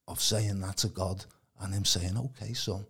[0.09, 1.25] of saying that to God
[1.61, 2.85] and Him saying, "Okay, son,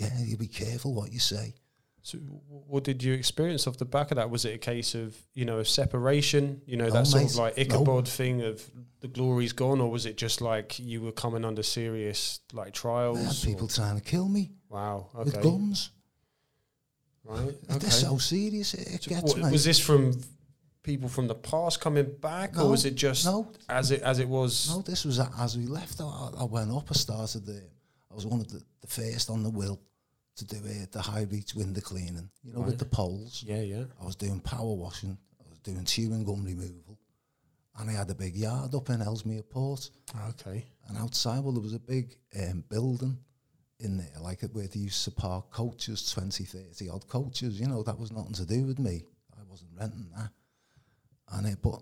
[0.00, 1.54] yeah, you be careful what you say."
[2.02, 4.30] So, what did you experience off the back of that?
[4.30, 6.62] Was it a case of you know a separation?
[6.66, 7.62] You know No, that oh, sort mate, of like no.
[7.62, 8.70] Ichabod thing of
[9.00, 13.44] the glory's gone, or was it just like you were coming under serious like trials?
[13.44, 15.08] people trying to kill me wow.
[15.14, 15.90] with guns.
[17.24, 17.54] Right.
[17.80, 18.06] This Okay.
[18.06, 20.12] how serious it, So gets, what, was this from
[20.82, 24.28] people from the past coming back, or was it just no, as it as it
[24.28, 24.70] was?
[24.70, 24.80] no.
[24.82, 26.00] This was as we left.
[26.00, 26.86] I, I went up.
[26.90, 27.62] I started the.
[28.10, 29.78] I was one of the, the first on the wheel
[30.40, 32.28] to do uh, the high reach window cleaning.
[32.42, 32.66] You know, Right.
[32.70, 33.42] with the poles.
[33.46, 33.60] Yeah.
[33.62, 33.84] Yeah.
[34.00, 36.98] I was doing power washing, I was doing chewing gum removal,
[37.78, 39.90] and I had a big yard up in Ellesmere Port.
[40.30, 40.66] Okay.
[40.88, 43.16] And outside, well, there was a big um, building
[43.78, 47.58] in there, like where they used to park coaches, 20, 30 odd coaches.
[47.60, 49.04] You know, that was nothing to do with me.
[49.38, 50.30] I wasn't renting that.
[51.32, 51.80] And it, but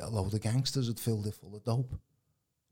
[0.00, 1.98] a load of gangsters had filled it full of dope.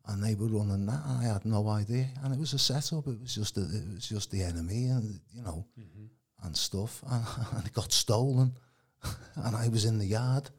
[0.06, 2.08] And they were running that, and I had no idea.
[2.22, 3.06] And it was a setup.
[3.06, 6.46] It was just a, it was just the enemy, and you know, Mm-hmm.
[6.46, 7.02] and stuff.
[7.08, 7.24] And,
[7.56, 8.52] and it got stolen,
[9.36, 10.50] and I was in the yard,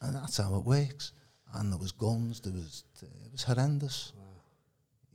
[0.00, 1.12] and that's how it works.
[1.54, 2.40] And there was guns.
[2.40, 4.12] There was it was horrendous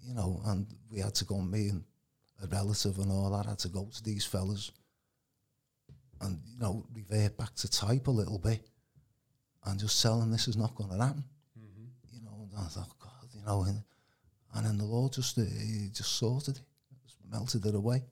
[0.08, 1.84] you know, and we had to go, me and
[2.42, 4.72] a relative and all that, had to go to these fellas
[6.22, 8.66] and, you know, revert back to type a little bit
[9.66, 11.26] and just tell them this is not going to happen.
[12.14, 12.97] You know, and I thought,
[13.48, 13.82] know, and,
[14.56, 16.62] and then the Lord just, uh, he just sorted it,
[17.06, 18.04] just melted it away.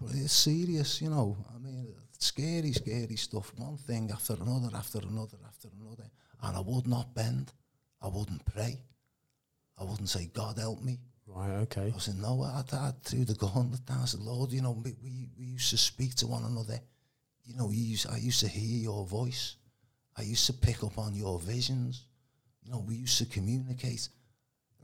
[0.00, 3.52] But it's serious, you know, I mean, scary, scary stuff.
[3.56, 6.10] One thing after another, after another, after another.
[6.42, 7.52] And I would not bend.
[8.00, 8.78] I wouldn't pray.
[9.76, 10.98] I wouldn't say, God help me.
[11.26, 11.50] Right.
[11.62, 11.92] Okay.
[11.94, 14.02] I said, no, I, I threw the gauntlet down.
[14.02, 16.80] I said, Lord, you know, we, we, we used to speak to one another.
[17.44, 19.56] You know, you used, I used to hear your voice.
[20.16, 22.04] I used to pick up on your visions.
[22.62, 24.08] You know, we used to communicate.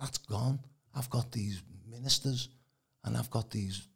[0.05, 0.61] That's gone.
[0.95, 2.51] I've got these ministers
[3.05, 3.89] and I've got these,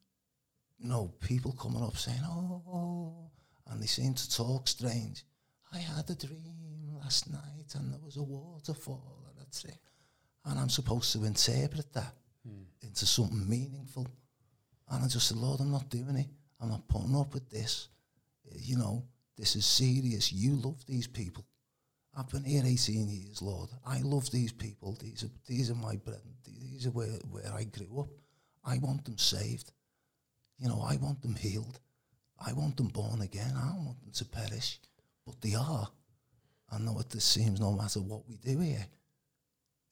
[0.79, 3.31] you know, people coming up saying, oh, oh,
[3.67, 5.25] and they seem to talk strange.
[5.71, 9.79] I had a dream last night and there was a waterfall and a tree.
[10.47, 12.63] And I'm supposed to interpret that hmm.
[12.81, 14.09] into something meaningful.
[14.89, 16.29] And I just said, Lord, I'm not doing it.
[16.59, 17.89] I'm not putting up with this.
[18.57, 19.05] You know,
[19.37, 20.33] this is serious.
[20.33, 21.45] You love these people.
[22.19, 23.69] I've been here 18 years, Lord.
[23.87, 24.97] I love these people.
[25.01, 26.21] These are these are my bread.
[26.45, 28.09] These are where, where I grew up.
[28.65, 29.71] I want them saved.
[30.59, 31.79] You know, I want them healed.
[32.45, 33.53] I want them born again.
[33.57, 34.81] I don't want them to perish.
[35.25, 35.89] But they are.
[36.73, 38.87] I know it seems no matter what we do here,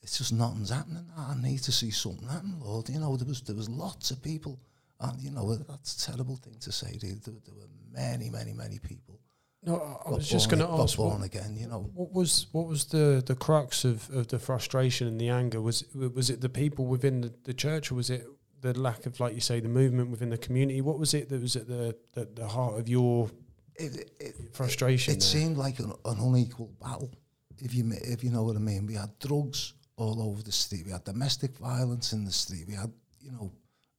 [0.02, 1.06] it's just nothing's happening.
[1.16, 2.88] I need to see something happen, Lord.
[2.88, 4.58] You know, there was there was lots of people,
[4.98, 6.98] and you know that's a terrible thing to say.
[7.00, 9.20] There, there were many, many, many people.
[9.66, 10.96] No, I- was just going to ask.
[10.96, 11.56] What, born again.
[11.56, 15.28] You know, what was what was the, the crux of, of the frustration and the
[15.28, 15.60] anger?
[15.60, 18.24] Was was it the people within the, the church, or was it
[18.60, 20.80] the lack of, like you say, the movement within the community?
[20.80, 23.28] What was it that was at the the, the heart of your
[23.74, 25.14] it, it, frustration?
[25.14, 25.28] it there?
[25.28, 27.10] seemed like an, an unequal battle.
[27.58, 30.84] If you if you know what I mean, we had drugs all over the street.
[30.86, 32.66] We had domestic violence in the street.
[32.68, 33.50] We had you know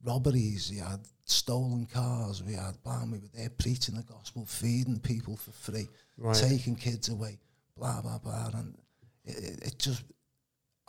[0.03, 0.69] robberies.
[0.71, 2.43] We had stolen cars.
[2.43, 3.11] We had bam.
[3.11, 5.87] We were there preaching the gospel, feeding people for free,
[6.17, 6.35] Right.
[6.35, 7.37] taking kids away,
[7.75, 8.49] blah blah blah.
[8.53, 8.77] And
[9.25, 10.03] it, it, it just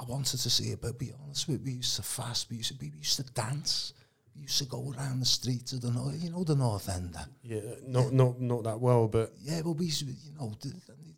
[0.01, 2.51] I wanted to see it, but be honest with we used to fast.
[2.51, 3.93] We used to we used to dance.
[4.35, 7.15] We used to go around the streets of the north, you know, the north end.
[7.15, 7.27] there.
[7.43, 10.71] yeah, not not not that well, but Yeah, well, we, used to, you know, they,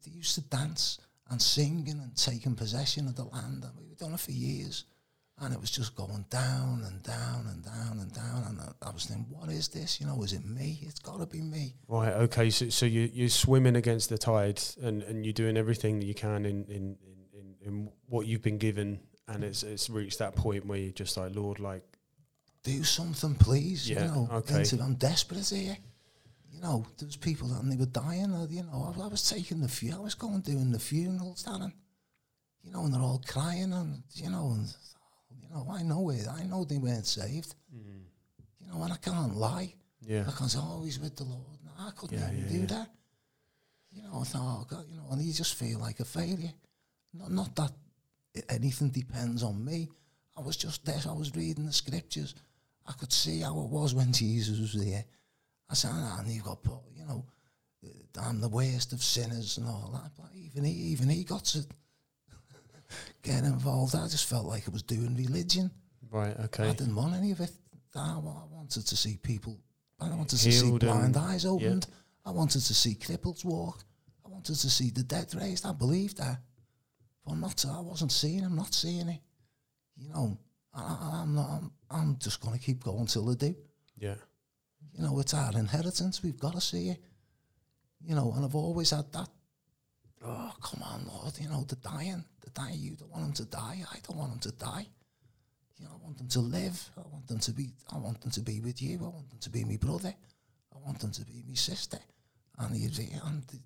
[0.06, 3.94] they used to dance and singing and taking possession of the land, and we were
[3.94, 4.86] doing it for years.
[5.42, 8.44] And it was just going down and down and down and down.
[8.48, 9.98] And I, I was thinking, what is this?
[9.98, 10.80] You know, is it me?
[10.82, 11.74] It's got to be me.
[11.88, 12.50] right, okay.
[12.50, 16.14] So so you you're swimming against the tide, and, and you're doing everything that you
[16.14, 20.34] can in in, in, in in what you've been given, and it's it's reached that
[20.36, 21.82] point where you're just like, Lord, like
[22.62, 23.88] Do something, please.
[23.88, 24.62] Yeah, you know, okay.
[24.82, 25.78] I'm desperate as here.
[26.52, 28.34] You know, there was people that and they were dying.
[28.34, 31.44] uh, You know, I, I was taking the fu- I was going doing the funerals,
[31.44, 31.72] Darren.
[32.62, 34.68] You know, and they're all crying, and you know, and
[35.50, 36.26] you know, I know it.
[36.28, 37.54] I know they weren't saved.
[37.72, 39.74] You know, and I can't lie.
[40.00, 41.58] yeah, I oh, he's with the Lord.
[41.64, 42.66] No, I couldn't Yeah, even yeah, do yeah.
[42.66, 42.88] that.
[43.92, 46.52] You know, I thought, oh, God, you know, and you just feel like a failure.
[47.12, 47.72] Not, not that
[48.48, 49.88] anything depends on me.
[50.36, 51.00] I was just there.
[51.08, 52.34] I was reading the scriptures.
[52.86, 55.04] I could see how it was when Jesus was there.
[55.68, 56.58] I said, ah, and you got,
[56.96, 57.24] you know,
[58.20, 60.12] I'm the worst of sinners and all that.
[60.16, 61.64] But even he, even he got to
[63.22, 63.94] get involved.
[63.94, 65.70] I just felt like I was doing religion.
[66.10, 66.68] right, Okay.
[66.68, 67.50] I didn't want any of it.
[67.94, 69.58] I wa- I wanted to see people.
[70.00, 71.86] I wanted to see blind eyes opened.
[72.24, 73.84] I wanted to see cripples walk.
[74.24, 75.66] I wanted to see the dead raised.
[75.66, 76.40] I believed that.
[77.24, 77.64] But I'm not.
[77.66, 78.44] I wasn't seeing.
[78.44, 79.20] I'm not seeing it.
[79.96, 80.38] You know.
[80.72, 81.48] I, I'm not.
[81.50, 83.54] I'm, I'm just going to keep going till I do.
[83.98, 84.14] yeah,
[84.92, 86.22] You know, it's our inheritance.
[86.22, 87.00] We've got to see it.
[88.02, 89.28] You know, and I've always had that.
[90.22, 91.38] Oh, come on, Lord.
[91.40, 92.78] You know, the dying, the dying.
[92.78, 93.84] You don't want them to die.
[93.90, 94.86] I don't want them to die.
[95.78, 96.90] You know, I want them to live.
[96.96, 97.70] I want them to be.
[97.92, 98.98] I want them to be with you.
[98.98, 100.14] I want them to be my brother.
[100.74, 101.98] I want them to be my sister.
[102.58, 102.90] And you,
[103.24, 103.58] and the,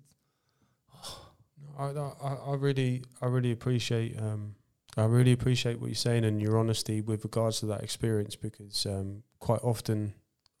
[1.77, 4.55] I, I, I really, I really appreciate, um,
[4.95, 8.85] I really appreciate what you're saying and your honesty with regards to that experience because
[8.85, 10.13] um, quite often,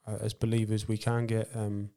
[0.05, 1.89] uh, as believers, we can get, um,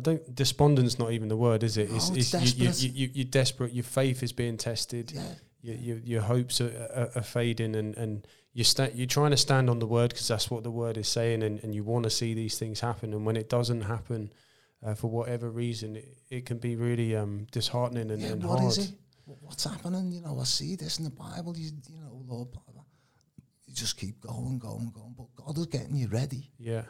[0.00, 0.34] I don't.
[0.34, 1.90] Despondent's not even the word, is it?
[1.90, 2.78] No, it's you, you, desperate.
[2.80, 3.72] you, you, you're desperate.
[3.74, 5.12] Your faith is being tested.
[5.12, 5.22] Yeah,
[5.62, 9.36] Your, your, your hopes are, are, are fading, and and you sta- you're trying to
[9.36, 12.04] stand on the word because that's what the word is saying, and, and you want
[12.04, 13.12] to see these things happen.
[13.12, 14.32] And when it doesn't happen,
[14.84, 18.28] uh, for whatever reason, it, it can be really um, disheartening and, yeah.
[18.28, 18.72] and What hard.
[18.72, 18.92] is it?
[19.26, 20.10] What's happening?
[20.10, 21.56] You know, I see this in the Bible.
[21.56, 22.82] You, you know, Lord, blah, blah.
[23.66, 25.14] you just keep going, going, going.
[25.16, 26.50] But God is getting you ready.
[26.58, 26.82] Yeah.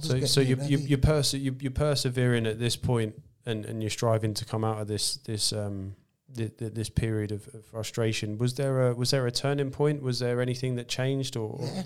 [0.00, 3.14] So so you you you're, perse- you you're persevering at this point,
[3.46, 5.96] and, and you're striving to come out of this this um
[6.36, 8.38] th- th- this period of, of frustration.
[8.38, 10.02] Was there a was there a turning point?
[10.02, 11.82] Was there anything that changed, or Yeah,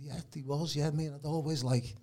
[0.00, 0.74] yeah, he was.
[0.76, 1.94] Yeah, I mean, I'd always like,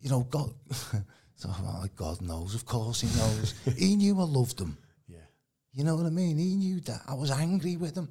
[0.00, 0.52] you know, God.
[1.36, 1.50] so
[1.80, 3.54] like, God knows, of course, He knows.
[3.76, 4.76] he knew I loved him.
[5.08, 5.18] yeah
[5.72, 6.38] You know what I mean?
[6.38, 8.08] He knew that I was angry with him.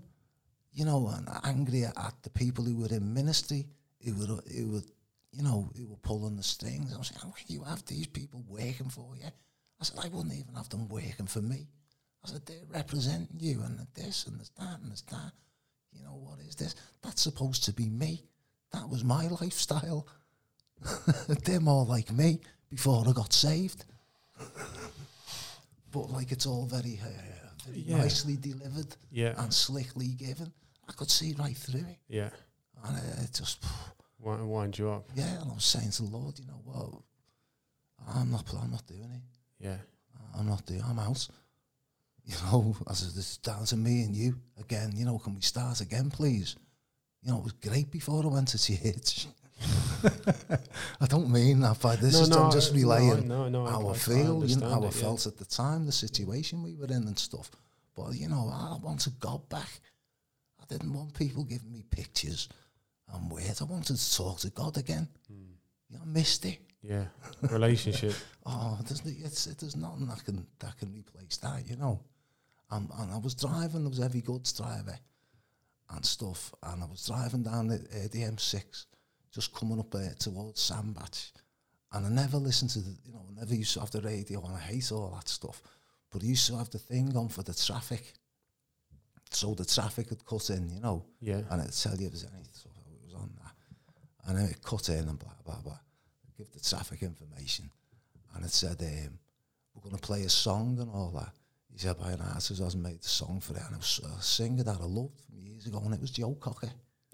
[0.74, 3.68] You know, and angry at, at the people who were in ministry,
[4.06, 4.82] who were, who were,
[5.32, 6.94] you know, who were pulling the strings.
[6.94, 9.26] I was saying, how can you have these people working for you?
[9.80, 11.68] I said, I wouldn't even have them working for me.
[12.24, 15.32] I said, they're representing you and this and there's that and there's that.
[15.94, 16.76] You know, what is this?
[17.02, 18.24] That's supposed to be me.
[18.74, 20.08] That was my lifestyle.
[21.46, 23.86] they're more like me before I got saved.
[25.92, 27.08] but like it's all very, uh,
[27.66, 27.98] very Yeah.
[27.98, 30.52] nicely delivered yeah and slickly given.
[30.88, 31.98] I could see right through it.
[32.08, 32.30] yeah
[32.84, 33.64] And it, it just,
[34.22, 35.08] wind, wind you up?
[35.16, 37.04] yeah, and I was saying to the Lord, you know, well,
[38.08, 39.66] I'm not, I'm not doing it.
[39.66, 39.78] Yeah
[40.38, 41.28] I'm not doing I'm out.
[42.26, 44.92] You know, I said, it's down to me and you again.
[44.96, 46.56] You know, can we start again, please?
[47.24, 49.28] You know, it was great before I went to church.
[51.02, 52.14] I don't mean that by this.
[52.14, 54.46] No, is, no, I'm just I- relaying no, no, I- how I, I- I feel,
[54.46, 55.02] you know, how I it, yeah.
[55.02, 57.52] felt at the time, the situation we were in and stuff.
[57.96, 59.70] But, you know, I wanted God back.
[60.62, 62.48] I didn't want people giving me pictures
[63.14, 63.62] and words.
[63.62, 65.08] I wanted to talk to God again.
[65.28, 65.54] Hmm.
[65.90, 66.60] You know, I missed it.
[66.82, 67.06] yeah
[67.52, 68.14] relationship
[68.46, 72.00] Oh, there's, it's, there's nothing that can, that can replace that, you know.
[72.72, 74.98] Um, and I was driving, I was heavy goods driver
[75.92, 78.86] and stuff, and I was driving down the, uh, the M6,
[79.32, 81.18] just coming up there towards Sandbach,
[81.94, 84.44] and I never listened to the, you know, I never used to have the radio,
[84.46, 85.62] and I hate all that stuff,
[86.12, 88.14] but I used to have the thing on for the traffic,
[89.30, 92.26] so the traffic would cut in, you know, yeah and it'd tell you if there's
[92.26, 93.52] any stuff that was on that.
[94.28, 95.80] And then it cut in and blah, blah, blah.
[96.38, 97.70] Give the traffic information.
[98.36, 99.20] And it said, um,
[99.74, 101.34] we're going to play a song and all that.
[101.72, 103.64] He said, by an artist hasn't made the song for it.
[103.66, 106.36] And it was a singer that I loved from years ago, and it was Joe
[106.40, 106.70] Cocker.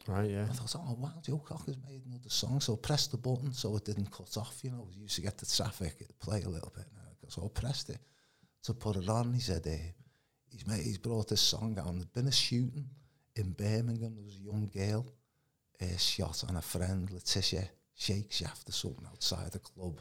[0.07, 2.59] right yeah I thought, oh, wow, Joe Cocker's made another song.
[2.59, 4.87] So I pressed the button so it didn't cut off, you know.
[4.89, 6.85] We used to get the traffic, it'd play a little bit.
[7.29, 7.99] So I pressed it
[8.63, 9.33] to put it on.
[9.33, 9.71] He said, uh,
[10.49, 11.97] he's, made, he's brought this song down.
[11.97, 12.89] There'd been a shooting
[13.35, 14.15] in Birmingham.
[14.15, 15.05] There was a young girl
[15.81, 19.99] uh, shot and a friend, Letitia Shakes after something outside the club.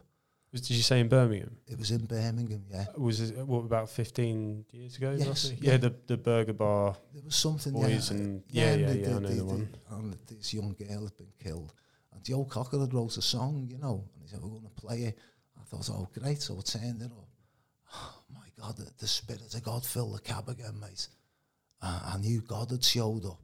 [0.52, 2.86] Was- did you say in Birmingham It was in Birmingham, yeah.
[2.96, 5.72] was it what about 15 years ago Yes, yeah.
[5.72, 8.16] yeah the the burger bar There was something, boys yeah.
[8.16, 11.32] and yeah yeah yeah, the- I know the- one And this young girl had been
[11.42, 11.72] killed.
[12.12, 14.80] And Joe Cocker had wrote a song, you know, and he said, we're going to
[14.80, 15.18] play it.
[15.58, 16.40] I thought, oh, great.
[16.40, 17.28] So I turned it up.
[17.94, 21.08] Oh, my God, the, the Spirit of God filled the cab again, mate.
[21.82, 23.40] Uh, I knew God had showed up.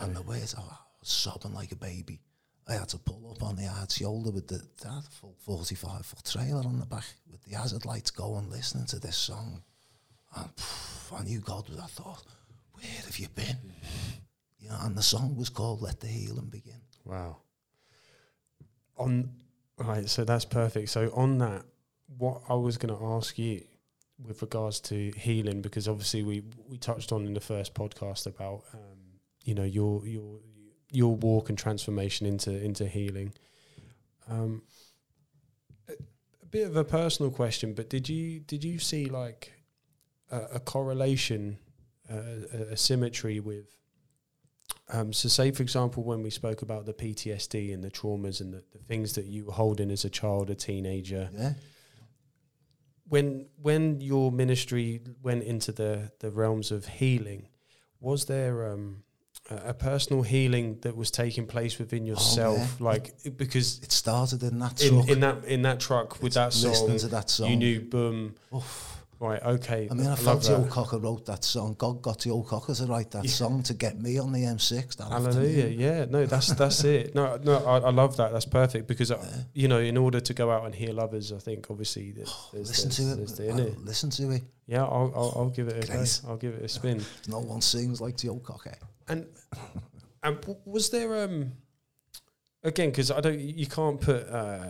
[0.00, 2.20] And the words, oh, I was sobbing like a baby.
[2.68, 6.24] I had to pull up on the hard shoulder with the that full 45 foot
[6.24, 9.62] trailer on the back with the hazard lights going, listening to this song.
[10.36, 12.22] And pff, I knew God was, I thought,
[12.72, 13.74] where have you been?
[14.58, 16.80] You know, and the song was called Let the Healing Begin.
[17.04, 17.38] Wow.
[18.98, 19.30] On
[19.78, 20.90] right, so that's perfect.
[20.90, 21.64] So on that,
[22.18, 23.62] what I was going to ask you
[24.24, 28.64] with regards to healing, because obviously we we touched on in the first podcast about
[28.74, 30.40] um, you know your your
[30.90, 33.32] your walk and transformation into into healing.
[34.28, 34.62] Um,
[35.88, 35.92] a,
[36.42, 39.52] a bit of a personal question, but did you did you see like
[40.30, 41.58] a, a correlation,
[42.10, 42.16] uh,
[42.52, 43.66] a, a symmetry with
[44.92, 48.52] um, so, say for example, when we spoke about the PTSD and the traumas and
[48.52, 51.52] the, the things that you were holding as a child, a teenager, Yeah.
[53.08, 57.48] when when your ministry went into the the realms of healing,
[58.00, 59.04] was there um,
[59.50, 62.58] a, personal healing that was taking place within yourself?
[62.58, 62.86] yeah.
[62.86, 65.08] Like because It started in that in, truck.
[65.08, 67.50] in that in that truck with that listening song, to that song.
[67.50, 69.02] you knew, boom, Oof.
[69.18, 69.88] right, okay.
[69.90, 70.70] I mean, I, love felt Joe that.
[70.70, 71.74] Cocker wrote that song.
[71.78, 73.30] God got Joe Cocker to write that Yeah.
[73.30, 74.96] song to get me on the M6.
[74.96, 75.64] That Hallelujah!
[75.64, 75.80] afternoon.
[75.80, 77.14] Yeah, no, that's that's it.
[77.14, 78.32] No, no, I, I love that.
[78.32, 79.42] That's perfect because uh, Yeah.
[79.54, 82.68] you know, in order to go out and heal others, I think obviously there's, there's,
[82.68, 83.76] Listen there's, to there's it.
[83.76, 84.42] the, Listen to it.
[84.66, 86.20] Yeah, I'll, I'll I'll give it a.
[86.28, 87.04] I'll give it a spin.
[87.26, 88.76] No one sings like Joe Cocker.
[89.10, 89.26] And
[90.22, 91.52] and was there um
[92.62, 94.66] again because I don't you can't put uh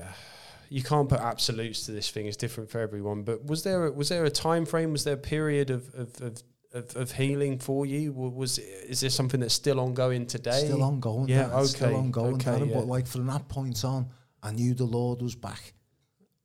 [0.68, 2.26] you can't put absolutes to this thing.
[2.26, 3.22] It's different for everyone.
[3.24, 4.92] But was there a, was there a time frame?
[4.92, 8.12] Was there a period of of, of, of, of healing for you?
[8.12, 10.62] Wa- Was is this something that's still ongoing today?
[10.64, 11.28] Still ongoing.
[11.28, 12.34] Yeah, okay, Still ongoing.
[12.36, 12.74] okay, yeah.
[12.76, 14.08] But like from that point on,
[14.42, 15.74] I knew the Lord was back,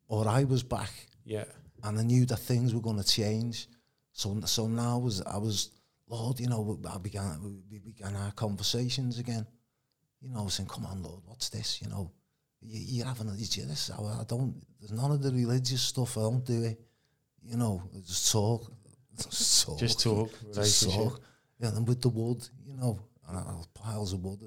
[0.07, 0.91] or I was back,
[1.23, 1.45] Yeah,
[1.83, 3.67] and I knew that things were going to change.
[4.13, 5.69] So, so now was I was
[6.07, 6.39] Lord.
[6.39, 9.45] You know, I began we began our conversations again.
[10.21, 12.11] You know, I was saying, "Come on, Lord, what's this?" You know,
[12.61, 13.91] you, you're having a this.
[13.91, 14.55] I, I don't.
[14.79, 16.17] There's none of the religious stuff.
[16.17, 16.79] I don't do it.
[17.43, 18.71] You know, just talk.
[19.17, 19.79] Just talk.
[19.79, 20.29] just talk.
[20.53, 21.21] Just talk.
[21.59, 24.39] Yeah, and with the wood, you know, and I- piles of wood.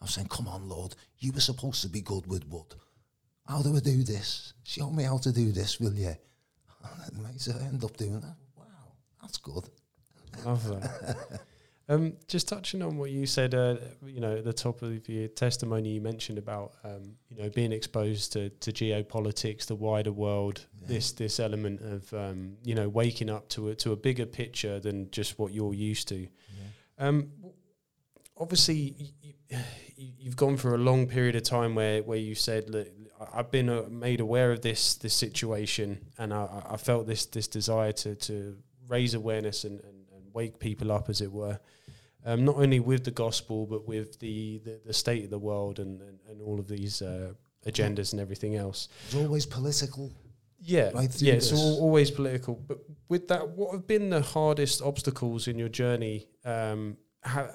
[0.00, 2.74] I'm saying, come on, Lord, you were supposed to be good with wood.
[3.46, 4.52] How do I do this?
[4.62, 6.14] Show me how to do this, will you?
[7.06, 8.36] And mate, I end up doing that.
[8.56, 8.64] Wow,
[9.20, 9.64] that's good.
[10.44, 11.40] Love that.
[11.88, 15.28] um, just touching on what you said, uh, you know, at the top of your
[15.28, 20.66] testimony, you mentioned about, um, you know, being exposed to, to geopolitics, the wider world,
[20.82, 20.88] Yeah.
[20.88, 24.80] this this element of, um, you know, waking up to a, to a bigger picture
[24.80, 26.26] than just what you're used to.
[26.98, 27.30] Um,
[28.36, 28.94] obviously,
[29.50, 29.58] you,
[29.96, 32.88] you've gone through a long period of time where, where you said, "Look,
[33.32, 37.48] I've been uh, made aware of this this situation, and I, I- felt this this
[37.48, 38.56] desire to to
[38.88, 39.95] raise awareness and, and
[40.36, 41.58] wake people up, as it were."
[42.28, 45.78] Um, not only with the gospel, but with the, the, the state of the world
[45.78, 47.32] and, and, and all of these uh,
[47.64, 48.88] agendas and everything else.
[49.06, 50.10] It's always political.
[50.58, 51.34] Yeah, right yeah.
[51.34, 51.60] It's this.
[51.60, 52.54] al- always political.
[52.68, 52.78] But
[53.08, 57.54] with that, what have been the hardest obstacles in your journey um, ha-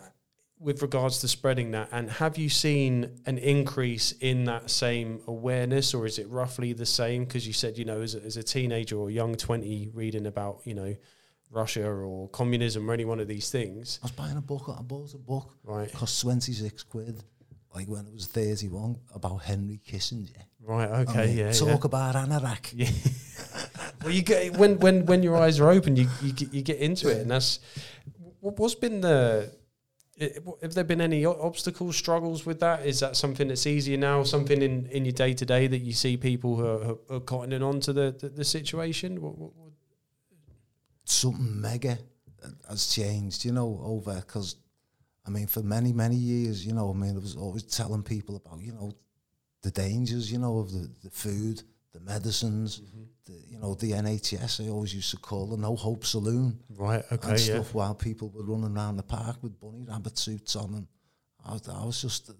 [0.58, 1.90] with regards to spreading that?
[1.92, 6.86] And have you seen an increase in that same awareness, or is it roughly the
[6.86, 7.26] same?
[7.26, 10.62] Because you said, you know, as a, as a teenager or young twenty, reading about,
[10.64, 10.96] you know,
[11.52, 14.64] Russia or communism or any one of these things, I was buying a book.
[14.78, 15.54] I bought a book.
[15.64, 15.92] right?
[15.92, 17.24] cost 26 quid.
[17.76, 20.44] Like when it was 31, about Henry Kissinger.
[20.62, 20.90] Right.
[20.90, 21.28] I Okay.
[21.28, 21.52] mean, yeah.
[21.54, 21.86] Talk yeah.
[21.86, 22.74] about Anorak.
[22.76, 22.90] Yeah.
[24.04, 26.78] well, you get when when when your eyes are open, you you get, you get
[26.80, 27.60] into it, and that's
[28.42, 29.52] what's been the.
[30.20, 32.86] i- Have there been any obstacles, struggles with that?
[32.86, 34.24] Is that something that's easier now?
[34.24, 37.20] Something in, in your day to day that you see people who are, who are
[37.22, 39.22] cottoning on to the, the, the situation?
[39.22, 39.38] What-
[41.12, 41.98] something mega
[42.70, 44.56] has changed, you know, over because
[45.26, 48.36] I mean, for many many years, you know, I mean, I was always telling people
[48.36, 48.92] about, you know,
[49.62, 51.62] the dangers, you know, of the, the food,
[51.94, 53.04] the medicines, mm-hmm.
[53.26, 54.66] the, you know, the NHS.
[54.66, 57.04] I always used to call the No Hope Saloon Right.
[57.12, 57.32] and Okay.
[57.32, 57.38] Yeah.
[57.38, 60.88] stuff while people were running around the park with bunny rabbit suits on, and
[61.46, 62.34] I was, I was just uh,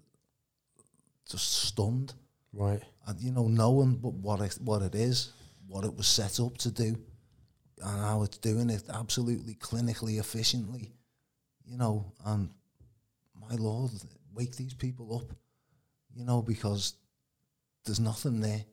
[1.30, 2.14] just stunned.
[2.54, 2.82] Right.
[3.06, 5.32] and you know knowing what what it, what it is,
[5.68, 6.96] what it was set up to do,
[7.84, 10.92] and I was doing it absolutely clinically efficiently,
[11.64, 12.50] you know, and
[13.34, 13.90] my lord,
[14.34, 15.36] wake these people up,
[16.14, 16.94] you know, because
[17.84, 18.64] there's nothing there,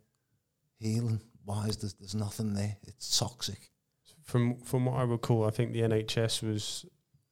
[0.77, 2.77] healing wise, there's, there's nothing there.
[2.83, 3.71] It's toxic.
[4.23, 6.85] From from what I recall, I think the NHS was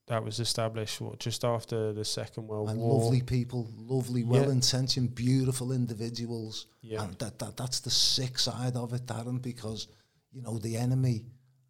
[0.07, 3.01] that was established what just after the Second World And War.
[3.01, 4.27] lovely people, lovely, Yeah.
[4.41, 6.65] well-intentioned, beautiful individuals.
[6.81, 7.03] Yeah.
[7.03, 9.87] And that, that that's the sick side of it, Darren, because
[10.31, 11.25] you know the enemy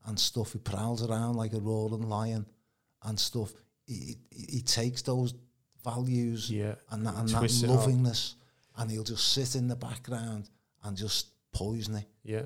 [0.07, 0.53] and stuff.
[0.53, 2.45] He prowls around like a roaring lion
[3.03, 3.53] and stuff.
[3.85, 5.33] He, he, he takes those
[5.83, 6.75] values Yeah.
[6.91, 7.77] and that, and that Twists it up.
[7.77, 8.35] lovingness,
[8.77, 10.49] and he'll just sit in the background
[10.83, 12.05] and just poison it.
[12.23, 12.43] Yeah.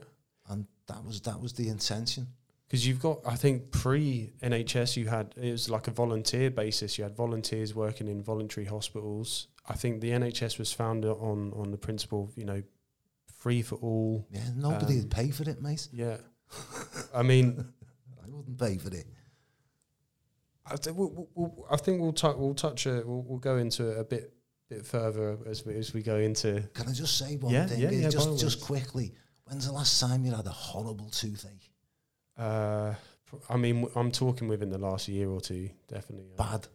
[0.50, 2.28] And that was that was the intention.
[2.68, 6.98] Because you've got, I think, pre NHS, you had it was like a volunteer basis.
[6.98, 9.48] You had volunteers working in voluntary hospitals.
[9.68, 12.64] I think the NHS was founded on on the principle of you know
[13.38, 14.26] free for all.
[14.32, 15.88] Yeah, nobody Um, would pay for it, mate.
[15.92, 16.18] Yeah,
[17.14, 17.66] I mean,
[18.24, 19.06] I wouldn't pay for it.
[20.66, 23.90] I, th- we'll, we'll- I think we'll touch we'll touch a, we'll, we'll go into
[23.90, 24.34] it a bit
[24.70, 26.62] bit further as we as we go into.
[26.74, 27.80] Can I just say one Yeah, thing?
[27.80, 29.14] yeah, yeah, just just quickly.
[29.46, 31.72] When's the last time you had a horrible toothache?
[32.38, 32.94] Uh,
[33.50, 36.36] I mean, I'm talking within the last year or two, definitely.
[36.38, 36.68] Bad.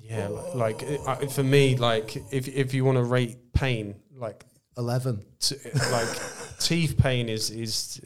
[0.00, 4.44] Yeah, li- like it- for me, like if if you want to rate pain, like
[4.78, 5.24] Eleven.
[5.40, 5.56] t-
[5.90, 6.08] like
[6.60, 8.00] teeth pain is is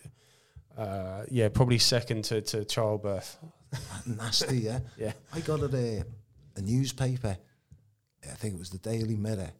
[0.79, 3.39] uh, yeah probably second to, to childbirth.
[4.07, 4.81] Nasty, yeah.
[4.97, 5.12] Yeah.
[5.35, 6.05] I got a,
[6.57, 7.37] a newspaper,
[8.24, 9.51] I think it was the Daily Mirror,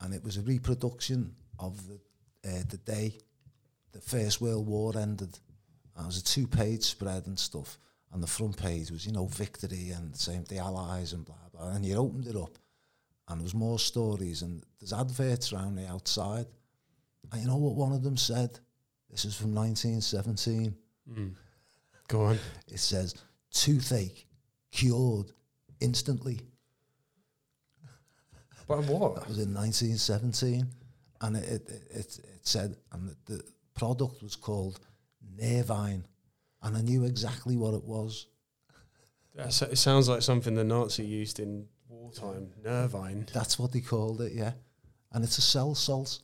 [0.00, 2.00] and it was a reproduction of the
[2.48, 3.18] uh, the day
[3.92, 5.38] the First World War ended.
[5.96, 7.78] And it was a two-page spread and stuff.
[8.12, 11.70] And the front page was, you know, victory and same the Allies and blah blah.
[11.70, 12.58] And you opened it up,
[13.28, 16.46] and there was more stories and there's adverts around the outside.
[17.30, 18.58] And you know what one of them said?
[19.10, 20.74] This is from 1917.
[21.10, 21.34] Mm.
[22.08, 22.38] Go on.
[22.68, 23.14] It says
[23.50, 24.26] toothache
[24.70, 25.32] cured
[25.80, 26.40] instantly.
[28.68, 29.16] But what?
[29.16, 30.64] That was in 1917,
[31.22, 33.44] and it it, it, it said, and the, the
[33.74, 34.78] product was called
[35.36, 36.04] Nervine,
[36.62, 38.28] and I knew exactly what it was.
[39.34, 42.50] That's, it sounds like something the Nazi used in wartime.
[42.62, 43.26] Nervine.
[43.32, 44.52] That's what they called it, yeah.
[45.12, 46.20] And it's a cell salt.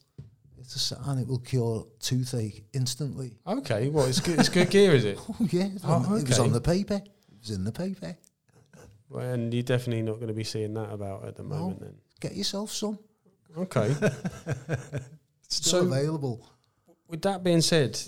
[0.66, 3.38] It's a, s- and it will cure toothache instantly.
[3.46, 4.38] Okay, well, it's good.
[4.40, 5.16] It's good gear, is it?
[5.28, 6.94] Oh yeah, it was, Oh, on, it was on the paper.
[7.04, 8.16] It was in the paper.
[9.08, 11.48] Well, and you're definitely not going to be seeing that about at the No.
[11.56, 11.94] moment, then.
[12.20, 12.98] Get yourself some.
[13.56, 13.94] Okay.
[15.48, 16.44] Still So- available.
[17.08, 18.00] With that being said,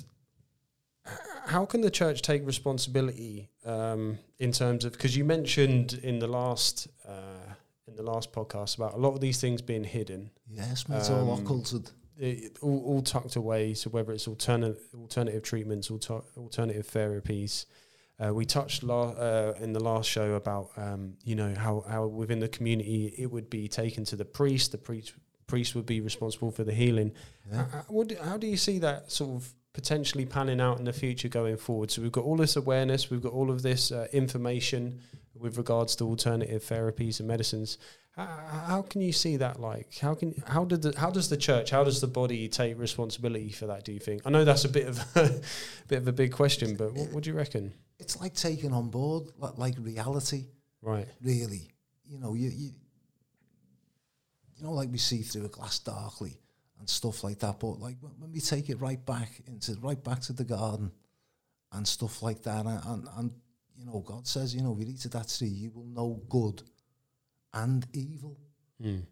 [1.47, 6.27] how can the church take responsibility um, in terms of because you mentioned in the
[6.27, 7.53] last uh,
[7.87, 11.11] in the last podcast about a lot of these things being hidden, Yes, mate, it's
[11.11, 11.91] all Um, occulted.
[12.19, 13.75] It, all, all tucked away.
[13.75, 17.67] So whether it's alternative alternative treatments, alter, alternative therapies.
[18.21, 22.05] Uh, we touched la- uh, in the last show about um, you know how, how
[22.07, 24.73] within the community it would be taken to the priest.
[24.73, 25.13] The priest
[25.47, 27.13] priest would be responsible for the healing.
[27.51, 27.63] Yeah.
[27.63, 30.85] H- h- what do- how do you see that sort of potentially panning out in
[30.85, 31.93] the future going forward?
[31.93, 35.01] So we've got all this awareness, we've got all of this uh, information
[35.41, 37.79] with regards to alternative therapies and medicines.
[38.13, 38.27] How,
[38.67, 39.61] how can you see that?
[39.61, 42.79] Like, how can how did the how does the church, how does the body take
[42.79, 43.85] responsibility for that?
[43.85, 44.23] Do you think?
[44.25, 45.41] I know that's a bit of a
[45.89, 47.73] bit of a big question, but what, what do you reckon?
[47.99, 50.47] It's like taking on board like, like reality.
[50.83, 51.09] Right.
[51.23, 51.71] really.
[52.07, 52.71] You know, you, you
[54.57, 56.39] you know, like we see through a glass darkly
[56.79, 57.61] and stuff like that.
[57.61, 60.91] But like when we take it right back into right back to the garden
[61.73, 63.33] and stuff like that, and and, and
[63.79, 66.21] you know, God says, you know, if you eat of that tree, you will know
[66.29, 66.63] good
[67.55, 68.37] and evil.
[68.83, 69.03] Mm.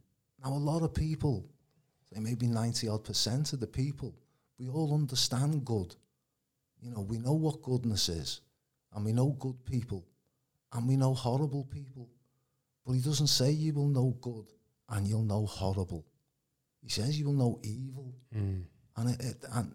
[0.44, 1.46] Now, a lot of people,
[2.12, 4.14] say maybe ninety odd percent of the people,
[4.58, 5.94] we all understand good.
[6.80, 8.40] You know, we know what goodness is,
[8.92, 10.04] and we know good people,
[10.72, 12.08] and we know horrible people.
[12.84, 14.46] But he doesn't say you will know good
[14.90, 16.04] and you'll know horrible.
[16.82, 18.64] He says you will know evil, Mm.
[18.96, 19.74] and it, it and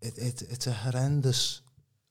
[0.00, 1.60] it, it it's a horrendous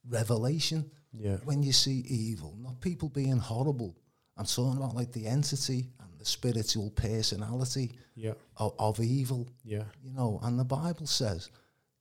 [0.10, 1.38] revelation Yeah.
[1.46, 3.98] when you see evil, not people being horrible.
[4.36, 8.34] I'm talking about like the entity and the spiritual personality Yeah.
[8.58, 9.86] of, of evil, Yeah.
[10.04, 10.40] you know.
[10.44, 11.50] And the Bible says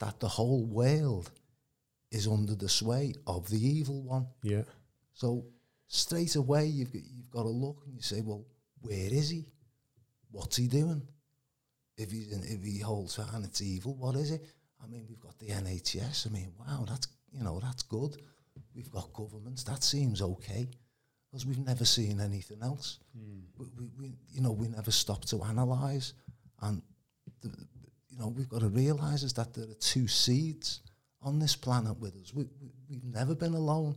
[0.00, 1.30] that the whole world
[2.10, 4.26] is under the sway of the evil one.
[4.42, 4.62] Yeah.
[5.14, 5.46] So
[5.88, 8.44] straight away, you've got, you've got to look and you say, well,
[8.80, 9.46] where is he?
[10.30, 11.02] What's he doing?
[11.96, 14.44] If he's in, if he holds her and it's evil, what is it?
[14.82, 16.26] I mean, we've got the NHS.
[16.26, 18.20] I mean, wow, that's you know that's good.
[18.76, 19.64] We've got governments.
[19.64, 20.68] That seems okay,
[21.30, 22.98] because we've never seen anything else.
[23.16, 23.38] Hmm.
[23.58, 26.12] We, we, we, you know, we never stop to analyse,
[26.60, 26.82] and
[27.40, 27.48] the,
[28.10, 30.82] you know, we've got to realise is that there are two seeds
[31.22, 32.34] on this planet with us.
[32.34, 33.96] We, we, we've never been alone.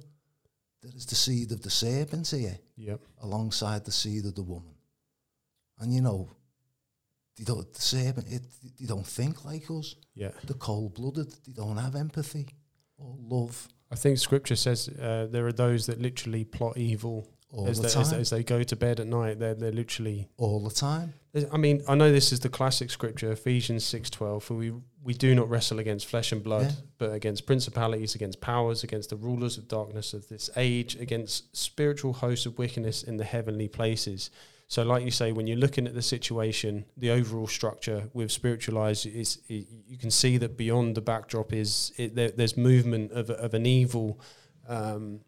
[0.82, 2.96] There is the seed of the serpent here Yeah.
[3.22, 4.74] alongside the seed of the woman.
[5.80, 6.30] And you know,
[7.38, 8.44] they don't, the serpent, it,
[8.80, 9.96] they don't think like us.
[10.16, 10.32] Yeah.
[10.46, 11.32] They're cold blooded.
[11.46, 12.48] They don't have empathy
[12.98, 17.68] or love I think Scripture says uh, there are those that literally plot evil all
[17.68, 18.02] as, the they, time.
[18.02, 19.40] as, as they go to bed at night.
[19.40, 20.30] They're they're literally.
[20.38, 21.14] all the time.
[21.54, 24.44] I mean, I know this is the classic Scripture, Ephesians six twelve.
[24.44, 24.74] For we
[25.04, 26.72] we do not wrestle against flesh and blood, Yeah.
[26.98, 32.14] but against principalities, against powers, against the rulers of darkness of this age, against spiritual
[32.14, 34.30] hosts of wickedness in the heavenly places.
[34.72, 38.78] So, like you say, when you're looking at the situation, the overall structure with spiritual
[38.78, 43.12] eyes, is it, you can see that beyond the backdrop is it, there, there's movement
[43.12, 44.20] of, of an evil,
[44.68, 45.22] um,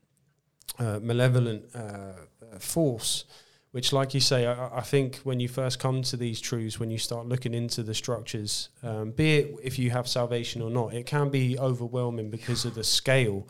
[0.77, 2.13] uh, malevolent uh,
[2.59, 3.25] force.
[3.71, 6.91] Which, like you say, I, I think when you first come to these truths, when
[6.91, 10.93] you start looking into the structures, um, be it if you have salvation or not,
[10.93, 13.47] it can be overwhelming because of the scale.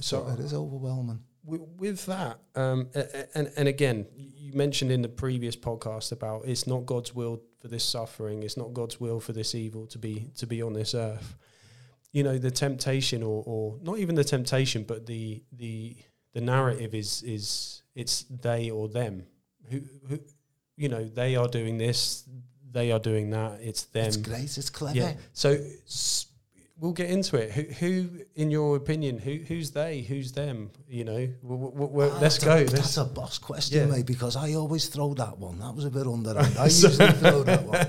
[0.00, 1.20] So- So it is overwhelming.
[1.44, 2.88] With, with that, um,
[3.34, 7.68] and and again, you mentioned in the previous podcast about it's not God's will for
[7.68, 10.94] this suffering, it's not God's will for this evil to be to be on this
[10.94, 11.36] earth.
[12.12, 15.96] You know, the temptation, or, or not even the temptation, but the the
[16.32, 19.26] the narrative is is it's they or them.
[19.70, 20.20] Who who,
[20.76, 22.24] you know, they are doing this,
[22.70, 23.60] they are doing that.
[23.60, 24.06] It's them.
[24.06, 24.56] It's great.
[24.58, 24.96] It's clever.
[24.96, 25.14] Yeah.
[25.32, 25.50] So
[25.86, 26.26] s-
[26.78, 27.50] we'll get into it.
[27.52, 30.00] Who, who, in your opinion, who, who's they?
[30.00, 30.70] Who's them?
[30.88, 32.56] You know, w- w- w- Ah, let's go.
[32.56, 33.94] A, that's a boss question, Yeah.
[33.96, 35.58] mate, because I always throw that one.
[35.60, 36.56] That was a bit underhand.
[36.58, 37.86] I usually throw that one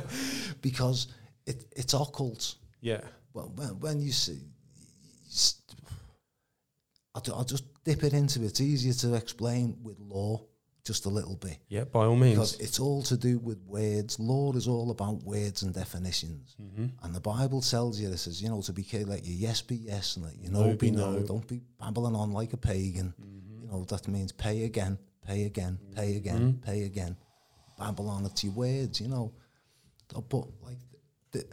[0.62, 1.08] because
[1.46, 2.56] it, it's occult.
[2.82, 3.02] yeah.
[3.34, 4.40] Well, when, when you see,
[7.16, 8.46] I'll, I'll just dip it into it.
[8.46, 10.42] It's easier to explain with law,
[10.84, 11.58] just a little bit.
[11.70, 11.86] Yeah.
[11.86, 12.36] By all means.
[12.36, 14.20] Because it's all to do with words.
[14.20, 16.56] Law is all about words and definitions.
[16.58, 19.36] hmm And the Bible tells you this is, you know, to be clear, let your
[19.36, 21.12] yes be yes and let your no, No be no.
[21.12, 21.20] no.
[21.26, 23.14] Don't be babbling on like a pagan.
[23.62, 27.16] You know, that means pay again, pay again, pay again, pay again.
[27.78, 29.34] Babble on at your words, you know.
[30.14, 30.78] But like
[31.32, 31.46] the,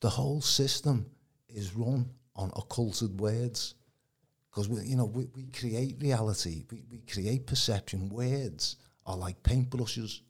[0.00, 1.06] the whole system
[1.48, 3.74] is run on occulted words.
[4.52, 8.10] Because we, you know, we, we create reality, we, we create perception.
[8.10, 8.76] Words
[9.06, 10.20] are like paintbrushes.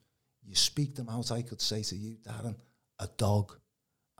[0.45, 1.33] You speak them out.
[1.33, 2.55] I could say to you, Darren,
[3.01, 3.59] a dog,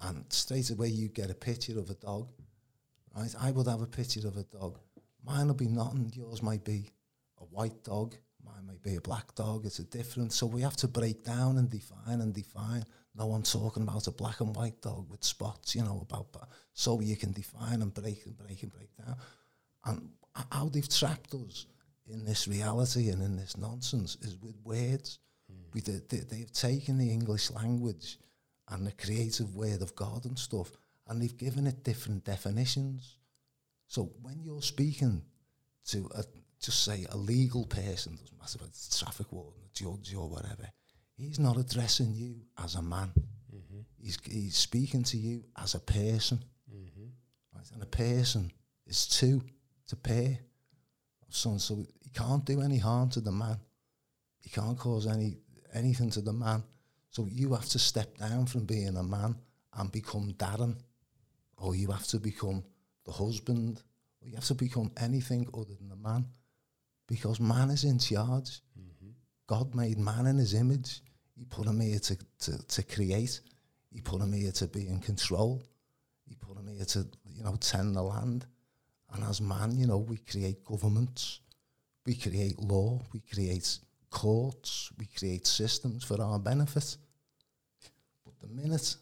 [0.01, 2.29] and straight away you get a picture of a dog.
[3.17, 3.33] Right?
[3.41, 4.79] I would have a picture of a dog.
[5.25, 6.11] Mine will be nothing.
[6.15, 6.91] Yours might be
[7.41, 8.17] a white dog.
[8.45, 9.67] Mine might be a black dog.
[9.67, 10.35] It's a difference.
[10.35, 12.85] So we have to break down and define and define.
[13.15, 16.49] No one talking about a black and white dog with spots, you know, about that.
[16.73, 19.17] So you can define and break and break and break down.
[19.85, 20.11] And
[20.51, 21.67] how they've trapped us
[22.09, 25.19] in this reality and in this nonsense is with words.
[25.51, 25.75] Mm.
[25.75, 28.19] We, they, they've taken the English language
[28.69, 30.71] and the creative word of God and stuff,
[31.09, 33.17] and they've given it different definitions.
[33.87, 35.23] So when you're speaking
[35.89, 36.25] to a,
[36.61, 40.29] just say a legal person, doesn't matter if it's a traffic warden, a judge or
[40.29, 40.69] whatever,
[41.17, 43.13] he's not addressing you as a man.
[43.55, 43.81] Mm-hmm.
[44.01, 46.43] He's, he's speaking to you as a person.
[46.73, 47.07] Mm-hmm.
[47.55, 47.71] Right?
[47.75, 48.51] And a person
[48.87, 49.43] is two
[49.93, 50.41] to pay
[51.29, 53.59] So, so he can't do any harm to the man.
[54.41, 55.39] He can't cause any
[55.75, 56.63] anything to the man.
[57.11, 59.37] So you have to step down from being a man
[59.75, 60.77] and become Darren.
[61.57, 62.65] Or you have to become
[63.05, 63.83] the husband.
[64.21, 66.27] Or you have to become anything other than a man.
[67.07, 68.61] Because man is in charge.
[68.79, 69.13] Mm-hmm.
[69.47, 71.01] God made man in his image.
[71.37, 73.41] He put him here to, to, to create.
[73.91, 75.63] He put him here to be in control.
[76.27, 78.47] He put him here to, you know, tend the land.
[79.15, 81.41] And as man, you know, we create governments,
[82.07, 83.79] we create law, we create
[84.11, 86.97] courts, we create systems for our benefit.
[88.25, 88.97] But the minute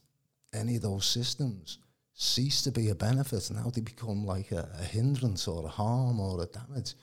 [0.52, 1.78] any of those systems
[2.12, 6.18] cease to be a benefit, now they become like a, a hindrance or a harm
[6.18, 6.94] or a damage,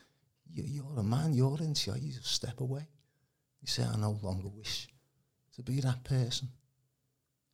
[0.53, 2.85] you, you're a man, you're in charge, you just step away.
[3.61, 4.87] You say, I no longer wish
[5.55, 6.49] to be that person.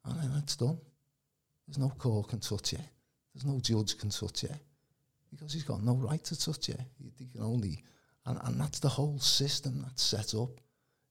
[0.05, 0.79] And then it's done.
[1.67, 2.79] There's no court can touch you.
[3.33, 4.49] There's no judge can touch you
[5.35, 6.75] because he's got no right to touch you.
[6.97, 7.83] He, he can only,
[8.25, 10.59] and, and that's the whole system that's set up.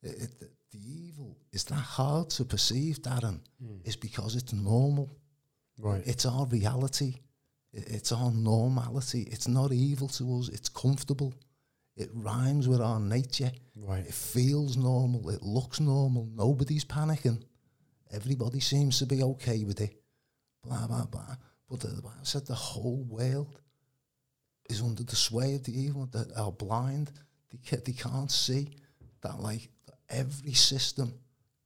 [0.02, 3.86] It, it, the, the, evil is that hard to perceive, Darren, mm.
[3.86, 5.16] is because it's normal.
[5.78, 6.02] Right.
[6.06, 7.20] It's our reality.
[7.72, 9.28] It, it's our normality.
[9.30, 10.48] It's not evil to us.
[10.48, 11.34] It's comfortable.
[11.96, 13.52] It rhymes with our nature.
[13.76, 14.06] Right.
[14.06, 15.28] It feels normal.
[15.30, 16.28] It looks normal.
[16.34, 17.42] Nobody's panicking.
[18.10, 19.94] Everybody seems to be okay with it.
[20.64, 21.36] Blah, blah, blah.
[21.68, 23.61] But the, I said the whole world
[24.72, 27.12] is under the sway of the evil that are blind.
[27.50, 28.70] They, they can't see
[29.20, 29.68] that like
[30.08, 31.14] every system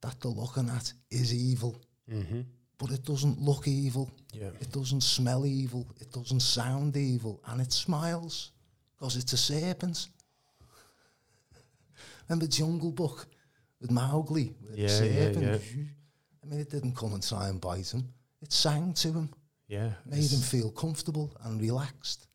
[0.01, 1.81] that they're looking at is evil.
[2.11, 2.41] Mm-hmm.
[2.77, 4.11] But it doesn't look evil.
[4.33, 4.49] Yeah.
[4.59, 5.87] It doesn't smell evil.
[5.99, 7.41] It doesn't sound evil.
[7.47, 8.51] And it smiles
[8.93, 10.09] because it's a serpent.
[12.29, 13.25] Remember Jungle Book
[13.81, 14.53] with Mowgli?
[14.61, 15.43] With yeah, serpent?
[15.43, 15.83] yeah, yeah.
[16.43, 18.03] I mean, it didn't come and try and bite him.
[18.41, 19.29] It sang to him.
[19.67, 19.91] Yeah.
[20.05, 22.26] Made him feel comfortable and relaxed.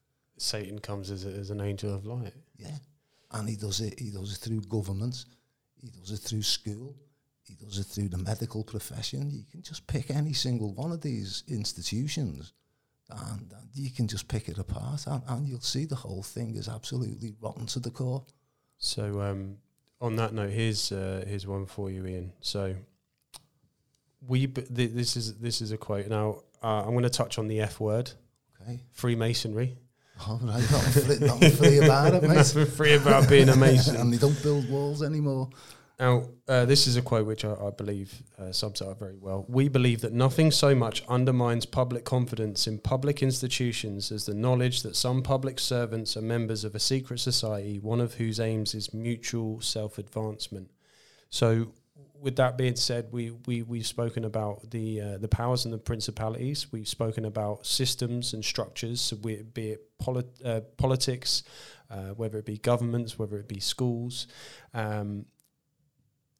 [0.42, 2.34] Satan comes as, a, as an angel of light.
[2.56, 2.76] Yeah,
[3.30, 3.98] and he does it.
[3.98, 5.24] He does it through government.
[5.80, 6.96] He does it through school.
[7.44, 9.30] He does it through the medical profession.
[9.30, 12.52] You can just pick any single one of these institutions,
[13.10, 16.56] and, and you can just pick it apart, and, and, you'll see the whole thing
[16.56, 18.24] is absolutely rotten to the core.
[18.78, 19.56] So, um,
[20.00, 22.32] on that note, here's uh, here's one for you, Ian.
[22.40, 22.74] So,
[24.26, 26.08] we b- th- this is this is a quote.
[26.08, 28.10] Now, uh, I'm going to touch on the F word.
[28.60, 28.80] Okay.
[28.92, 29.76] Freemasonry.
[30.28, 32.68] Oh, right, nothing, free, nothing free about it, mate.
[32.68, 33.96] free about being a mason.
[33.96, 35.50] and they don't build walls anymore.
[35.98, 39.16] Now, uh, this is a quote which I, I believe uh, sums it up very
[39.16, 39.44] well.
[39.48, 44.82] We believe that nothing so much undermines public confidence in public institutions as the knowledge
[44.82, 48.92] that some public servants are members of a secret society, one of whose aims is
[48.92, 50.70] mutual self advancement.
[51.30, 51.72] So,
[52.22, 55.78] with that being said, we, we, we've spoken about the uh, the powers and the
[55.78, 56.70] principalities.
[56.72, 61.42] We've spoken about systems and structures, so be it polit- uh, politics,
[61.90, 64.28] uh, whether it be governments, whether it be schools.
[64.72, 65.26] Um,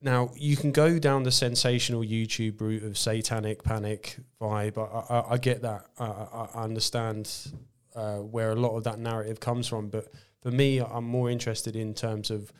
[0.00, 4.78] now, you can go down the sensational YouTube route of satanic panic vibe.
[4.78, 5.86] I, I, I get that.
[5.98, 7.52] I, I understand
[7.94, 9.88] uh, where a lot of that narrative comes from.
[9.88, 10.08] But
[10.42, 12.52] for me, I'm more interested in terms of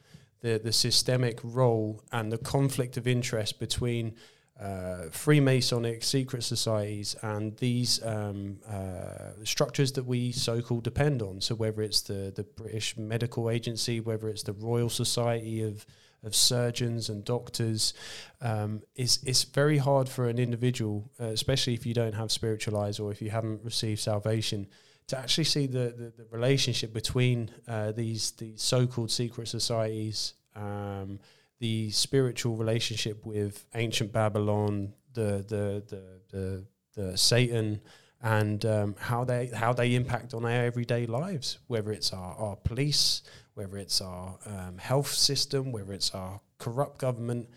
[0.43, 4.15] the, the systemic role and the conflict of interest between
[4.61, 11.41] uh, Freemasonic secret societies and these um, uh, structures that we so-called depend on.
[11.41, 15.87] So whether it's the the British Medical Agency, whether it's the Royal Society of
[16.23, 17.95] of surgeons and doctors,
[18.41, 22.77] um, it's it's very hard for an individual, uh, especially if you don't have spiritual
[22.77, 24.69] eyes or if you haven't received salvation,
[25.09, 31.19] to actually see the, the, the relationship between uh, these these so-called secret societies, um,
[31.59, 36.65] the spiritual relationship with ancient Babylon, the the the the,
[36.95, 37.81] the Satan,
[38.23, 42.57] and um, how they how they impact on our everyday lives, whether it's our, our
[42.57, 43.23] police,
[43.55, 47.49] whether it's our um, health system, whether it's our corrupt government.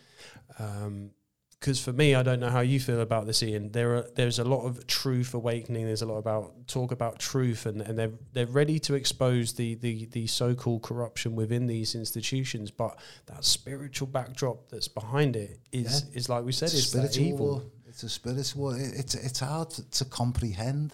[1.59, 3.71] Because for me, I don't know how you feel about this, Ian.
[3.71, 5.85] There are there's a lot of truth awakening.
[5.85, 9.75] There's a lot about talk about truth, and, and they're they're ready to expose the
[9.75, 12.69] the the so-called corruption within these institutions.
[12.71, 16.17] But that spiritual backdrop that's behind it is Yeah.
[16.17, 17.47] is like we said, it's a that evil.
[17.47, 17.63] war.
[17.87, 18.71] It's a spiritual.
[18.73, 20.93] It, it's it's hard to, to comprehend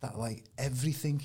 [0.00, 1.20] that like everything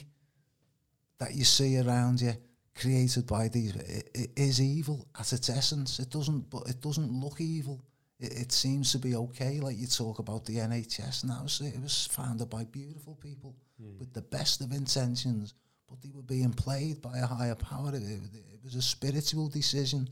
[1.20, 2.34] that you see around you
[2.76, 6.00] created by these it, it is evil at its essence.
[6.00, 7.80] It doesn't, but it doesn't look evil.
[8.22, 9.60] It, it seems to be okay.
[9.60, 13.56] Like you talk about the NHS, and that was it was founded by beautiful people
[13.82, 13.98] hmm.
[14.00, 15.56] with the best of intentions,
[15.90, 17.90] but they were being played by a higher power.
[17.90, 18.22] It, it,
[18.54, 20.08] it was a spiritual decision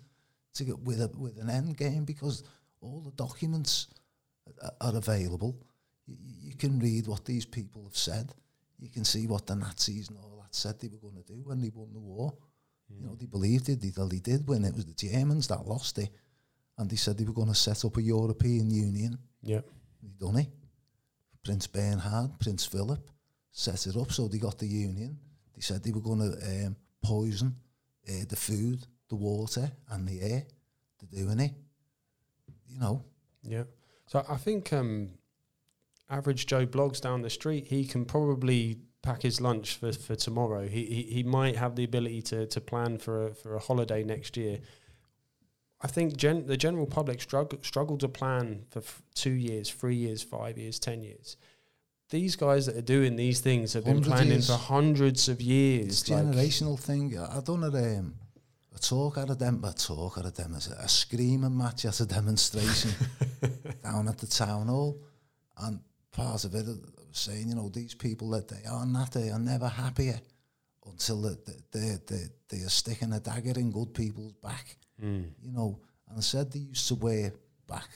[0.55, 2.43] to get with a with an end game because
[2.81, 3.87] all the documents
[4.61, 5.55] are- are available.
[6.07, 8.33] You, you can read what these people have said.
[8.79, 11.41] You can see what the Nazis and all that said they were going to do
[11.43, 12.33] when they won the war.
[12.89, 13.17] You know, hmm.
[13.19, 13.81] they believed it.
[13.81, 14.65] They, they did win.
[14.65, 16.09] It was the Germans that lost it,
[16.79, 19.19] and they said they were going to set up a European Union.
[19.43, 19.61] Yeah,
[20.01, 20.47] They done it.
[21.43, 23.09] Prince Bernhard, Prince Philip
[23.51, 25.17] set it up, so they got the union.
[25.55, 27.55] They said they were going to um, poison
[28.07, 30.43] uh, the food, the water, and the air.
[30.99, 31.51] They're doing it.
[32.67, 33.03] You know,
[33.43, 33.63] yeah.
[34.07, 35.11] So I think um,
[36.09, 40.67] average Joe Bloggs down the street, he can probably pack his lunch for, for tomorrow.
[40.67, 44.03] He, he he might have the ability to to plan for a, for a holiday
[44.03, 44.59] next year.
[45.81, 49.95] I think gen- the general public struggle struggle to plan for f- two years, three
[49.95, 51.37] years, five years, ten years.
[52.09, 54.47] These guys that are doing these things have been planning years.
[54.47, 55.87] for hundreds of years.
[55.87, 57.17] it's a generational thing.
[57.17, 58.15] I done a, um,
[58.75, 61.99] a talk at a dem, a talk at a dem, a, a screaming match at
[61.99, 62.91] a demonstration
[63.83, 64.99] down at the town hall,
[65.59, 65.79] and
[66.11, 69.29] part of it I was saying, you know, these people that they are not, they
[69.29, 70.19] are never happier
[70.85, 71.35] until they,
[71.71, 74.75] they, they, they are sticking a dagger in good people's back.
[75.01, 75.31] Mm.
[75.41, 77.33] you know, and I said they used to wear
[77.67, 77.89] back,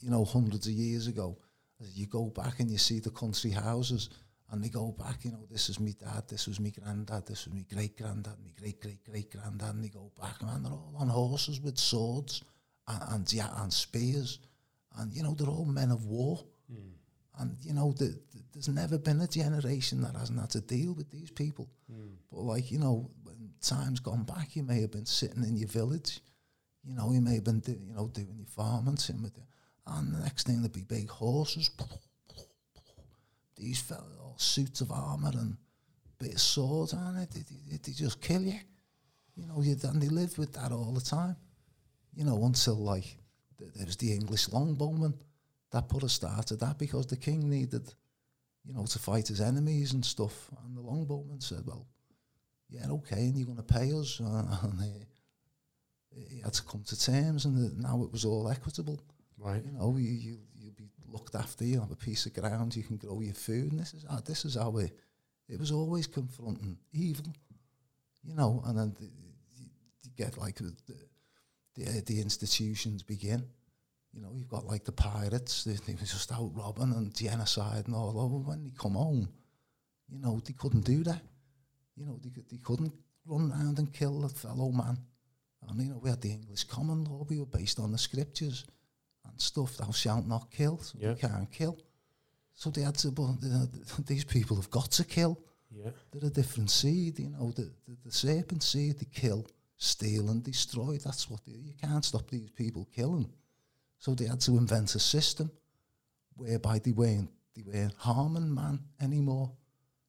[0.00, 1.38] you know, hundreds of years ago.
[1.80, 4.10] You go back and you see the country houses,
[4.50, 7.46] and they go back, you know, this is me dad, this was me granddad, this
[7.46, 10.72] was me great granddad, me great great great granddad, and they go back, man, they're
[10.72, 12.42] all on horses with swords
[12.88, 14.38] and and, yeah, and spears,
[14.98, 16.44] and you know, they're all men of war.
[17.38, 20.94] And you know, the, the, there's never been a generation that hasn't had to deal
[20.94, 21.68] with these people.
[22.32, 25.68] But like you know, when time's gone back, you may have been sitting in your
[25.68, 26.20] village,
[26.86, 29.42] you know, he may have been, do, you know, doing your farming, sitting with the,
[29.86, 31.70] and the next thing there'd be big horses.
[33.56, 35.56] These fellas, all suits of armour and
[36.18, 38.58] bit of swords on it, they, they, they just kill you.
[39.36, 41.36] You know, you, and they lived with that all the time.
[42.14, 43.16] You know, until like,
[43.58, 45.14] th- there was the English longbowmen
[45.72, 47.92] that put a start to that because the king needed,
[48.64, 50.50] you know, to fight his enemies and stuff.
[50.64, 51.86] And the longbowmen said, well,
[52.68, 54.20] yeah, okay, and you're going to pay us.
[54.20, 55.06] Uh, and
[56.30, 59.00] he had to come to terms, and uh, now it was all equitable.
[59.38, 59.62] Right.
[59.64, 61.64] You know, you, you you'll be looked after.
[61.64, 62.74] You have a piece of ground.
[62.74, 64.92] You can grow your food, and this is how this is how it.
[65.48, 67.26] It was always confronting evil,
[68.24, 69.66] you know, and then the, you,
[70.02, 70.74] you get like the
[71.74, 73.44] the, uh, the institutions begin.
[74.12, 75.64] You know, you've got like the pirates.
[75.64, 78.38] They, they were just out robbing and genocide and all over.
[78.38, 79.28] When they come home,
[80.08, 81.20] you know, they couldn't do that.
[81.96, 82.94] You know, they, they couldn't
[83.26, 84.98] run around and kill a fellow man.
[85.68, 87.24] And, you know, we had the English common law.
[87.28, 88.64] We were based on the scriptures
[89.24, 89.76] and stuff.
[89.76, 90.78] Thou shalt not kill.
[90.78, 91.10] So Yeah.
[91.10, 91.78] You can't kill.
[92.54, 93.66] So they had to, but uh,
[94.06, 95.38] these people have got to kill.
[95.70, 95.90] Yeah.
[96.12, 97.50] They're a different seed, you know.
[97.50, 100.96] The, the, the serpent seed, they kill, steal, and destroy.
[100.98, 103.28] That's what they, you can't stop these people killing.
[103.98, 105.50] So they had to invent a system
[106.34, 109.50] whereby they weren't they weren't harming man anymore.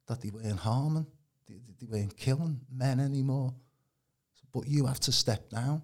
[0.08, 1.08] That they weren't harming,
[1.48, 3.54] they- they weren't killing men anymore.
[4.54, 5.82] But you have to step down.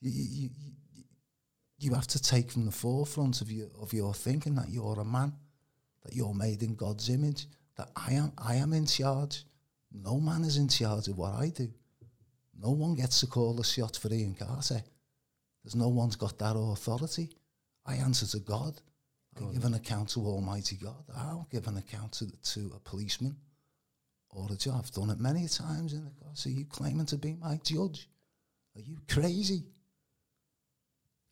[0.00, 0.50] You, you,
[1.78, 5.04] you, have to take from the forefront of your of your thinking that you're a
[5.04, 5.32] man,
[6.04, 7.46] that you're made in God's image,
[7.76, 9.44] that I am I am in charge.
[9.92, 11.68] No man is in charge of what I do.
[12.58, 14.82] No one gets to call the shot for Ian Carter.
[15.62, 17.30] There's no one's got that authority.
[17.86, 18.80] I answer to God.
[19.36, 21.04] I give an account to Almighty God.
[21.16, 23.36] I don't give an account to, to a policeman
[24.32, 24.74] or a judge.
[24.74, 25.92] I've done it many times.
[25.92, 28.08] And the God, so you claiming to be my judge?
[28.74, 29.64] Are you crazy?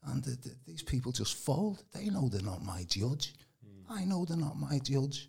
[0.05, 1.82] And the, the, these people just fold.
[1.93, 3.35] They know they're not my judge.
[3.89, 5.28] I know they're not my judge.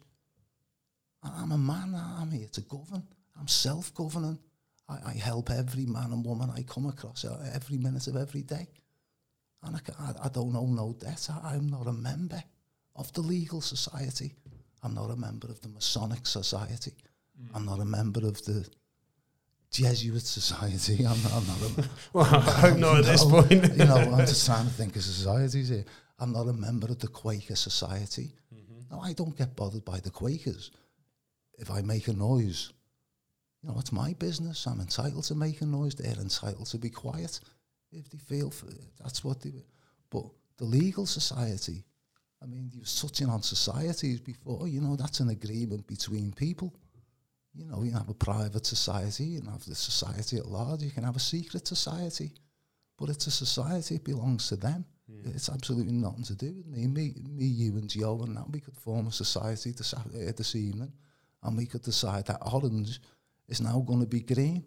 [1.24, 1.96] And I'm a man.
[1.96, 3.04] I'm here to govern.
[3.40, 4.38] I'm self-governing.
[4.88, 8.44] I, I help every man and woman I come across uh, every minute of every
[8.44, 8.68] day.
[9.64, 11.28] And I, I, I don't owe no debt.
[11.30, 12.44] I, I'm not a member
[12.96, 14.36] of the legal society.
[14.84, 16.94] I'm not a member of the Masonic Society.
[17.54, 18.68] I'm not a member of the
[19.72, 21.06] Jesuit Society.
[21.06, 23.52] I'm not, I'm not a, well, I hope not at this point.
[23.52, 25.86] you know, I'm just trying to think of societies here.
[26.20, 28.34] I'm not a member of the Quaker Society.
[28.54, 28.96] Mm-hmm.
[28.96, 30.72] No, I don't get bothered by the Quakers.
[31.58, 32.72] If I make a noise,
[33.62, 34.66] you know, it's my business.
[34.66, 35.96] I'm entitled to make a noise.
[35.96, 37.40] They're entitled to be quiet
[37.92, 38.68] if they feel for,
[39.02, 39.52] that's what they.
[40.10, 40.26] But
[40.58, 41.84] the legal society,
[42.42, 44.68] I mean, you're touching on societies before.
[44.68, 46.74] You know, that's an agreement between people.
[47.54, 50.82] You know, you can have a private society, you can have the society at large,
[50.82, 52.32] you can have a secret society,
[52.98, 54.86] but it's a society, it belongs to them.
[55.26, 56.88] It's absolutely nothing to do with me.
[56.88, 60.00] Me, me you and Joe and that, we could form a society this, uh,
[60.38, 60.94] this evening
[61.44, 63.02] and we could decide that orange
[63.48, 64.64] is now going to be green.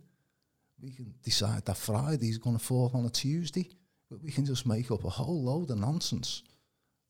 [0.80, 3.70] We can decide that Friday is going to fall on a Tuesday,
[4.10, 6.42] but we can just make up a whole load of nonsense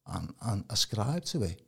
[0.06, 1.62] and, and ascribe to it.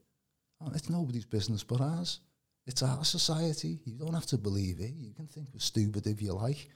[0.61, 2.21] And it's nobody's business but ours.
[2.67, 3.79] It's our society.
[3.85, 4.93] You don't have to believe it.
[4.97, 6.69] You can think we're stupid if you like.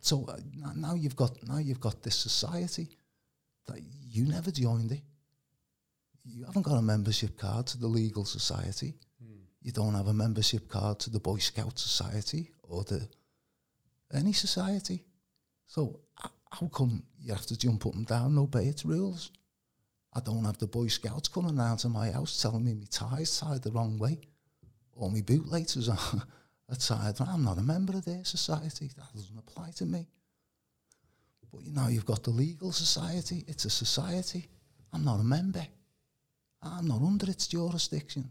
[0.00, 0.38] So uh,
[0.74, 2.88] now you've got now you've got this society
[3.66, 5.02] that you never joined it.
[6.24, 8.94] You haven't got a membership card to the legal society.
[9.60, 13.08] You don't have a membership card to the Boy Scout Society or the
[14.14, 15.04] any society.
[15.66, 19.32] So h- how come you have to jump up and down and obey its rules?
[20.14, 23.36] I don't have the Boy Scouts coming round to my house telling me my tie's
[23.38, 24.20] tied the wrong way
[24.96, 26.26] or my bootlaters are,
[26.78, 27.20] tied.
[27.20, 28.90] I'm not a member of their society.
[28.96, 30.08] That doesn't apply to me.
[31.52, 33.44] But you know, you've got the legal society.
[33.46, 34.48] It's a society.
[34.92, 35.66] I'm not a member.
[36.62, 38.30] I'm not under its jurisdiction.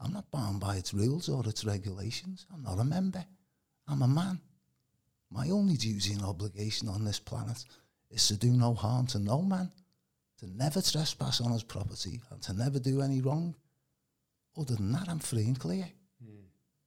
[0.00, 2.46] I'm not bound by its rules or its regulations.
[2.52, 3.24] I'm not a member.
[3.86, 4.40] I'm a man.
[5.30, 7.64] My only duty and obligation on this planet
[8.10, 9.70] is to do no harm to no man,
[10.38, 13.54] to never trespass on his property, and to never do any wrong.
[14.56, 15.88] Other than that, I'm free and clear.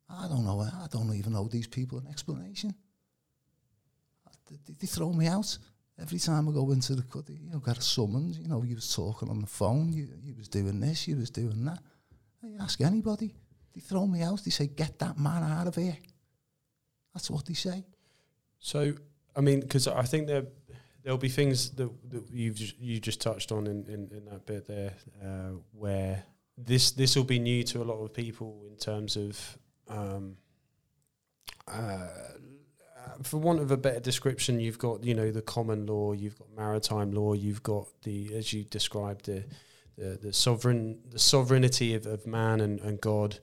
[0.09, 0.61] I don't know.
[0.61, 2.73] I don't even know these people an explanation.
[4.49, 5.57] They, they throw me out
[5.99, 7.29] every time I go into the cut.
[7.29, 8.39] You know, got a summons.
[8.39, 9.91] You know, you was talking on the phone.
[9.91, 11.07] You, you was doing this.
[11.07, 11.79] You was doing that.
[12.41, 13.35] You ask anybody.
[13.73, 14.43] They throw me out.
[14.43, 15.97] They say, "Get that man out of here."
[17.13, 17.83] That's what they say.
[18.59, 18.93] So,
[19.35, 20.45] I mean, because I think there
[21.03, 24.67] there'll be things that, that you've you just touched on in, in, in that bit
[24.67, 24.93] there,
[25.23, 26.23] uh, where
[26.57, 29.57] this this will be new to a lot of people in terms of,
[29.89, 30.37] um,
[31.67, 32.07] uh,
[33.23, 36.47] for want of a better description, you've got you know the common law, you've got
[36.55, 39.43] maritime law, you've got the as you described the
[39.97, 43.39] the, the sovereign the sovereignty of, of man and, and God,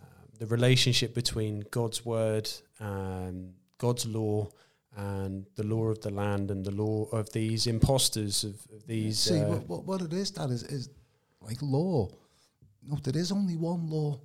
[0.00, 0.04] uh,
[0.38, 4.48] the relationship between God's word and God's law
[4.96, 9.18] and the law of the land and the law of these imposters of, of these.
[9.18, 10.90] See, uh, what, what, what it is, that is, is
[11.40, 12.08] like law.
[12.86, 14.20] No, there is only one law.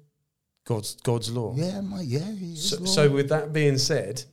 [0.67, 1.53] God's God's law.
[1.55, 2.29] Yeah, my, yeah.
[2.55, 4.25] So, so with that being said,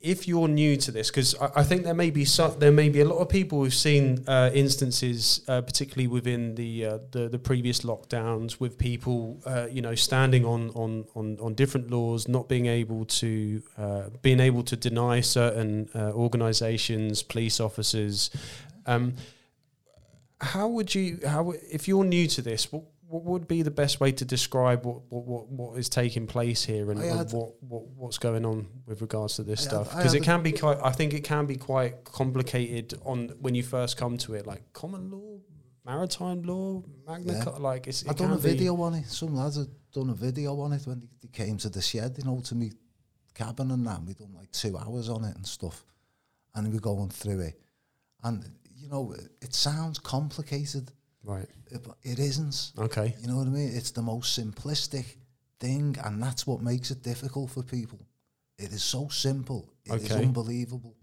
[0.00, 2.88] if you're new to this, because I, I think there may be some, there may
[2.88, 7.28] be a lot of people who've seen uh, instances, uh, particularly within the, uh, the
[7.28, 12.26] the previous lockdowns, with people, uh, you know, standing on, on on on different laws,
[12.26, 18.30] not being able to uh, being able to deny certain uh, organisations, police officers.
[18.86, 19.16] Um,
[20.40, 22.84] how would you how if you're new to this what
[23.22, 26.64] what would be the best way to describe what what, what, what is taking place
[26.64, 27.00] here and,
[27.32, 30.52] what, what what's going on with regards to this I stuff because it can be
[30.52, 34.46] quite I think it can be quite complicated on when you first come to it
[34.46, 35.38] like common law
[35.84, 37.44] maritime law magna Yeah.
[37.58, 39.06] Like it's, it I done a video on it.
[39.06, 42.16] Some lads had done a video on it when they, they came to the shed,
[42.18, 42.72] you know, to me
[43.34, 44.02] cabin and that.
[44.02, 45.84] We done like two hours on it and stuff.
[46.54, 47.60] And we were going through it.
[48.22, 48.44] And,
[48.76, 50.92] you know, it, it sounds complicated.
[51.24, 52.72] Right It, it isn't.
[52.78, 53.70] okay You know what I mean?
[53.74, 55.16] It's the most simplistic
[55.60, 57.98] thing, and that's what makes it difficult for people.
[58.58, 59.68] It is so simple.
[59.84, 60.24] It is Okay.
[60.26, 60.94] unbelievable.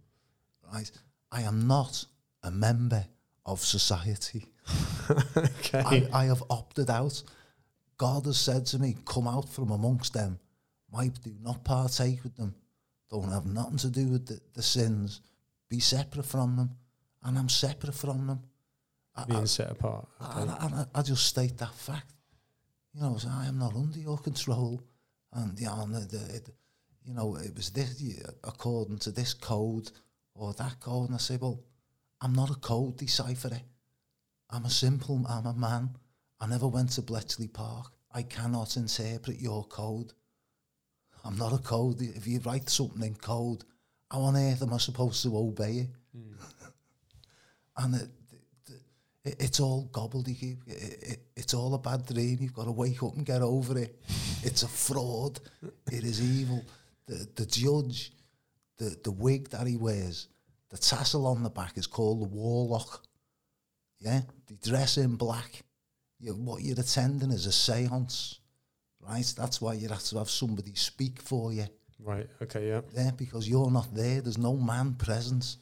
[0.73, 0.89] Right?
[1.31, 2.06] I am not
[2.43, 3.06] a member
[3.45, 4.45] of society.
[5.10, 7.23] okay I, I have opted out.
[7.98, 10.39] God has said to me, come out from amongst them.
[10.93, 12.53] I do not partake with them.
[13.10, 15.22] Don't have nothing to do with the, the sins.
[15.69, 16.69] Be separate from them.
[17.23, 18.39] And I'm separate from them.
[19.28, 22.14] Being I, set apart and, I, and I, I just state that fact.
[22.94, 24.82] You know, I am not under your control.
[25.34, 26.50] And, you know, and the, the, it,
[27.06, 28.02] you know, it was this,
[28.44, 29.92] according to this code
[30.34, 31.08] or that code.
[31.10, 31.62] And I say, well,
[32.22, 33.62] I'm not a code decipherer.
[34.50, 35.92] I'm a simple, I'm a man.
[36.40, 37.92] I never went to Bletchley Park.
[38.14, 40.14] I cannot interpret your code.
[41.24, 42.02] I'm not a code.
[42.02, 43.64] If you write something in code,
[44.10, 45.90] how on earth am I supposed to obey it?
[46.14, 46.34] Hmm.
[47.78, 48.10] and it,
[49.23, 50.68] It, it's all gobbledygook.
[50.68, 52.39] It, it, it's all a bad dream.
[52.41, 54.02] You've got to wake up and get over it.
[54.43, 55.39] It's a fraud.
[55.91, 56.64] It is evil.
[57.07, 58.11] The, the judge,
[58.77, 60.27] the, the wig that he wears,
[60.69, 63.03] the tassel on the back is called the warlock.
[63.99, 65.64] Yeah, they dress in black.
[66.19, 68.39] You, what you're attending is a seance,
[68.99, 69.34] right?
[69.38, 71.65] That's why you have to have somebody speak for you.
[71.99, 72.27] Right.
[72.41, 72.69] Okay.
[72.69, 72.81] Yeah.
[72.95, 74.22] Yeah, because you're not there.
[74.22, 75.57] There's no man present.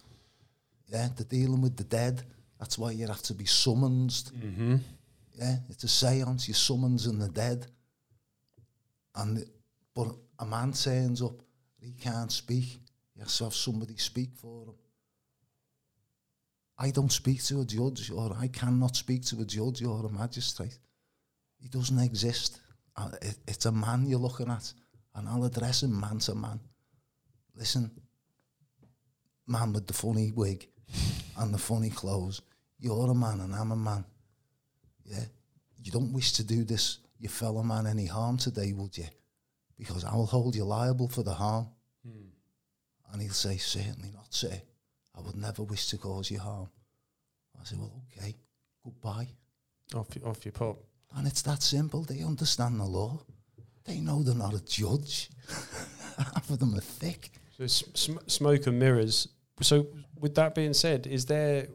[0.88, 2.23] Yeah, they're dealing with the dead.
[2.60, 4.10] That's why you have to be summoned.
[4.10, 4.76] Mm-hmm.
[5.36, 6.48] Yeah, it's a seance.
[6.48, 7.65] You summons in the dead.
[9.15, 9.45] And
[9.95, 11.41] but a man turns up.
[11.80, 12.80] He can't speak.
[13.15, 14.76] He has to have somebody speak for him.
[16.77, 20.10] I don't speak to a judge, or I cannot speak to a judge or a
[20.10, 20.77] magistrate.
[21.61, 22.60] He doesn't exist.
[22.95, 24.72] Uh, it, it's a man you're looking at,
[25.15, 26.60] and I'll address him man to man.
[27.56, 27.91] Listen,
[29.45, 30.68] man with the funny wig
[31.38, 32.41] and the funny clothes,
[32.80, 34.06] you're a man and I'm a man.
[35.06, 35.26] Yeah,
[35.84, 39.07] you don't wish to do this your fellow man any harm today, would you?
[39.77, 41.68] Because I will hold you liable for the harm.
[42.06, 42.30] Hmm.
[43.11, 44.61] And he'll say, certainly not, sir.
[45.18, 46.69] I would never wish to cause you harm.
[47.60, 48.35] I say, well, okay,
[48.84, 49.27] goodbye.
[49.95, 50.77] Off, off your pop.
[51.15, 52.03] And it's that simple.
[52.03, 53.19] They understand the law.
[53.85, 55.30] They know they're not a judge.
[56.18, 57.31] Half of them are thick.
[57.57, 59.27] So sm- smoke and mirrors.
[59.61, 59.88] So,
[60.18, 61.68] with that being said, is there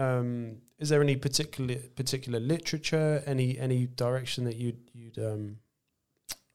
[0.00, 5.58] um, is there any particular particular literature, any any direction that you'd you'd um,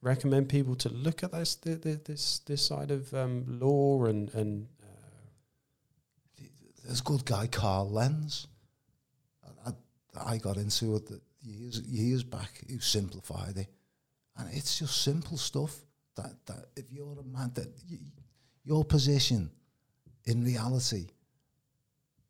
[0.01, 4.33] recommend people to look at this thi- thi- this this side of um, law and
[4.33, 4.67] and
[6.83, 8.47] There's a good guy, Karl Lentz.
[9.65, 9.71] I,
[10.33, 11.09] I, got into it
[11.41, 12.61] years years back.
[12.69, 13.69] Who simplified it,
[14.37, 15.75] and it's just simple stuff.
[16.15, 17.67] That that if you're a man, that
[18.63, 19.51] your position
[20.25, 21.07] in reality,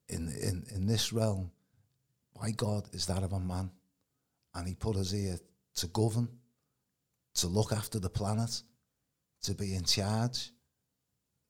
[0.09, 1.51] in in in this realm,
[2.39, 3.71] by God, is that of a man,
[4.53, 5.39] and He put us here
[5.75, 6.29] to govern,
[7.35, 8.61] to look after the planet,
[9.43, 10.51] to be in charge,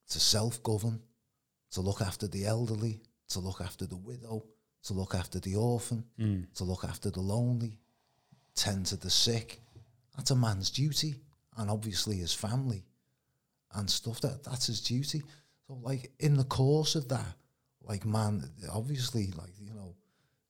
[0.09, 1.01] to self-govern
[1.75, 4.45] to look after the elderly, to look after the widow,
[4.83, 6.45] to look after the orphan, mm.
[6.55, 7.77] to look after the lonely,
[8.55, 9.59] tend to the sick.
[10.15, 11.15] That's a man's duty,
[11.57, 12.85] and obviously his family
[13.73, 14.21] and stuff.
[14.21, 15.21] That that's his duty.
[15.67, 17.35] So, like in the course of that,
[17.87, 19.95] like man, obviously, like you know,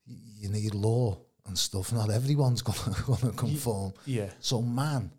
[0.06, 1.92] you need law and stuff.
[1.94, 3.94] Not everyone's gonna gonna conform.
[4.06, 5.12] yeah So man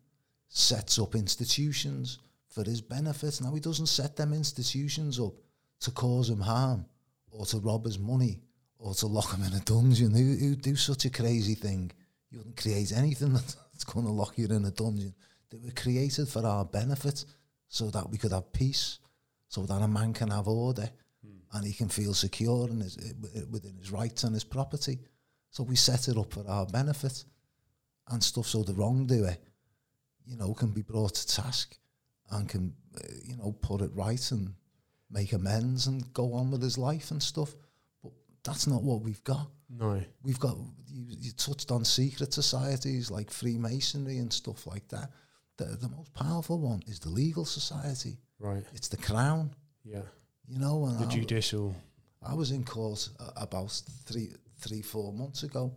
[0.49, 2.19] sets up institutions
[2.49, 3.41] for his benefit.
[3.43, 5.35] Now he doesn't set them institutions up
[5.81, 6.87] to cause him harm
[7.31, 8.41] or to rob his money
[8.79, 10.13] or to lock him in a dungeon.
[10.13, 11.93] Who who do such a crazy thing?
[12.31, 15.15] You wouldn't create anything that's going to lock you in a dungeon.
[15.51, 17.25] They were created for our benefit,
[17.69, 18.99] so that we could have peace,
[19.49, 20.89] so that a man can have order,
[21.57, 22.97] and he can feel secure in his,
[23.51, 24.99] within his rights and his property.
[25.51, 27.25] So we set it up for our benefit
[28.11, 29.37] and stuff, so the wrongdoer,
[30.27, 31.79] you know, can be brought to task
[32.31, 34.53] and can, uh, you know, put it right and
[35.11, 37.55] make amends and go on with his life and stuff.
[38.03, 38.13] But
[38.45, 39.49] that's not what we've got.
[39.71, 40.57] no We've got,
[40.89, 45.11] you, you touched on secret societies like Freemasonry and stuff like that.
[45.57, 48.19] The, the most powerful one is the legal society.
[48.39, 49.55] right It's the crown,
[49.85, 50.03] yeah
[50.49, 50.89] you know.
[50.99, 51.75] The I, judicial
[52.27, 55.73] I was in court uh, about three, three, four months ago,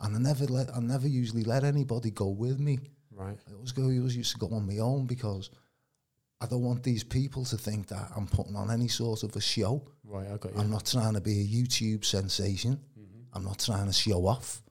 [0.00, 2.78] and I never let, I never usually let anybody go with me.
[3.12, 5.50] right I always go, I always used to go on my own because
[6.40, 9.40] I don't want these people to think that I'm putting on any sort of a
[9.40, 9.82] show.
[10.04, 12.78] right I got you I'm not trying to be a YouTube sensation.
[13.32, 14.62] I'm not trying to show off.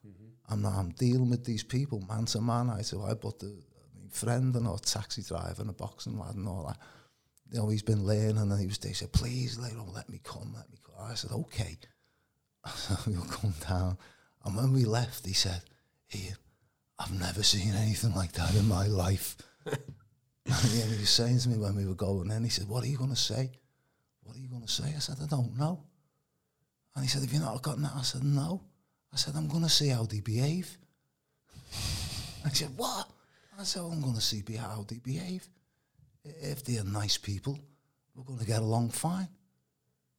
[0.49, 0.73] I'm not.
[0.73, 2.69] I'm dealing with these people man to man.
[2.69, 6.17] I said, I bought the I mean, friend and a taxi driver and a boxing
[6.17, 6.77] lad and all that.
[7.53, 8.79] You know, he's been learning and he was.
[8.79, 10.95] They said, please, let, let me come, let me come.
[10.99, 11.77] I said, okay.
[13.07, 13.95] we'll come down.
[14.43, 15.61] And when we left, he said,
[16.15, 16.35] Ian,
[16.97, 19.37] I've never seen anything like that in my life.
[19.67, 19.77] and
[20.47, 22.97] he was saying to me when we were going in, he said, what are you
[22.97, 23.51] going to say?
[24.23, 24.91] What are you going to say?
[24.95, 25.83] I said, I don't know.
[26.95, 27.91] And he said, have you not got that?
[27.95, 28.63] I said, no.
[29.13, 30.75] I said, I'm going to see how they behave.
[32.49, 33.07] He said, what?
[33.57, 35.47] I said, I'm going to see how they behave.
[36.23, 37.59] If they're nice people,
[38.15, 39.27] we're going to get along fine.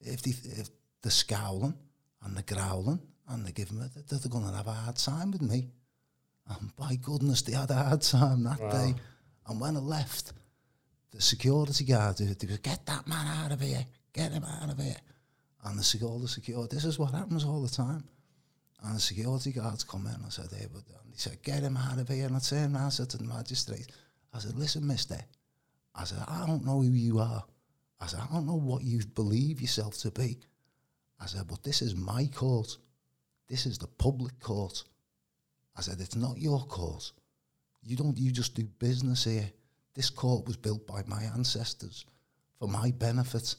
[0.00, 0.68] If, they, if
[1.02, 1.74] they're scowling
[2.22, 5.30] and they're growling and they're giving me, they're, they're going to have a hard time
[5.30, 5.70] with me.
[6.48, 8.70] And by goodness, they had a hard time that Wow.
[8.70, 8.94] day.
[9.46, 10.32] And when I left,
[11.10, 14.78] the security guard, they, was, get that man out of here, get him out of
[14.78, 14.96] here.
[15.64, 18.04] And the security, the security, this is what happens all the time.
[18.82, 21.76] And the security guards come in, I said, hey, but, and he said, get him
[21.78, 22.26] out of here.
[22.26, 23.86] And I turned around, I said to the magistrate,
[24.34, 25.18] I said, listen, mister,
[25.94, 27.44] I said, I don't know who you are.
[28.00, 30.38] I said, I don't know what you believe yourself to be.
[31.20, 32.76] I said, but this is my court.
[33.48, 34.82] this is the public court.
[35.76, 37.12] I said, it's not your court.
[37.82, 39.50] You don't, you just do business here.
[39.94, 42.04] This court was built by my ancestors
[42.58, 43.54] for my benefit.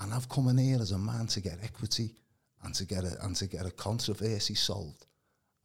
[0.00, 2.14] And I've come in here as a man to get equity
[2.62, 5.06] and to get a, and to get a controversy solved.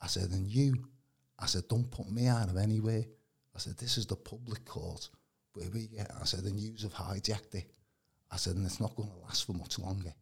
[0.01, 0.73] I said, and you,
[1.37, 3.03] I said, don't put me out of anywhere.
[3.55, 5.09] I said, this is the public court
[5.53, 7.71] where we get, I said, the news have hijacked it.
[8.31, 10.13] I said, and it's not going to last for much longer.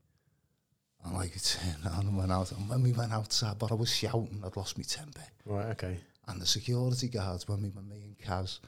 [1.03, 2.51] And like it turned around and went out.
[2.51, 5.23] And when we went outside, but I was shouting, I'd lost my temper.
[5.45, 5.67] Right.
[5.67, 5.97] Okay.
[6.27, 8.59] And the security guards, when we were me and Kaz,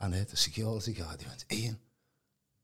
[0.00, 1.78] and uh, the security guard, he went, Ian.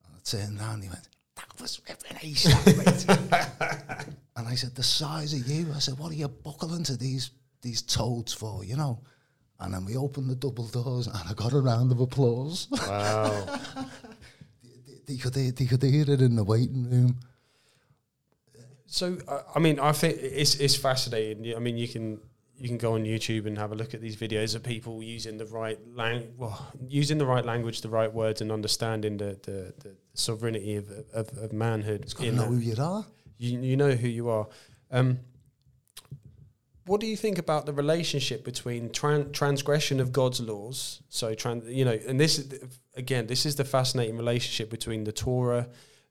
[0.04, 5.32] And I turned around, he went, that was ripping ASAP, And I said, the size
[5.32, 5.72] of you.
[5.74, 7.30] I said, what are you buckling to these
[7.62, 9.02] these toads for, you know?
[9.60, 12.66] And then we opened the double doors and I got a round of applause.
[12.70, 13.44] Wow.
[14.62, 17.20] they, they, could hear, they could hear it in the waiting room.
[18.86, 19.18] So
[19.54, 21.54] I mean, I think it's it's fascinating.
[21.54, 22.18] I mean, you can
[22.56, 25.38] you can go on YouTube and have a look at these videos of people using
[25.38, 29.72] the right lang well, using the right language, the right words, and understanding the the,
[29.78, 32.02] the sovereignty of, of, of manhood.
[32.02, 33.06] It's got to know who you are.
[33.38, 34.48] You you know who you are.
[34.90, 35.20] Um,
[36.86, 41.02] what do you think about the relationship between tran- transgression of God's laws?
[41.08, 45.12] So, tran- you know, and this is again, this is the fascinating relationship between the
[45.12, 45.68] Torah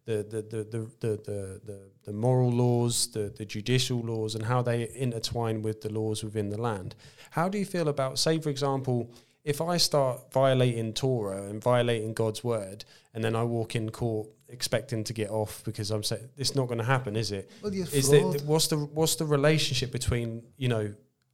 [0.09, 4.61] the the the the the, the, the, moral laws, the, the judicial laws, and how
[4.63, 6.95] they intertwine with the laws within the land.
[7.29, 9.13] How do you feel about, say, for example,
[9.43, 14.29] if I start violating Torah and violating God's word, and then I walk in court
[14.47, 17.49] expecting to get off because I'm saying it's not going to happen, is it?
[17.61, 20.93] Well, is it what's the what's the relationship between you know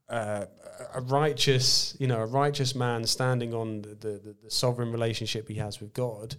[0.10, 0.45] uh,
[0.94, 5.56] a righteous you know a righteous man standing on the, the, the sovereign relationship he
[5.56, 6.36] has with God?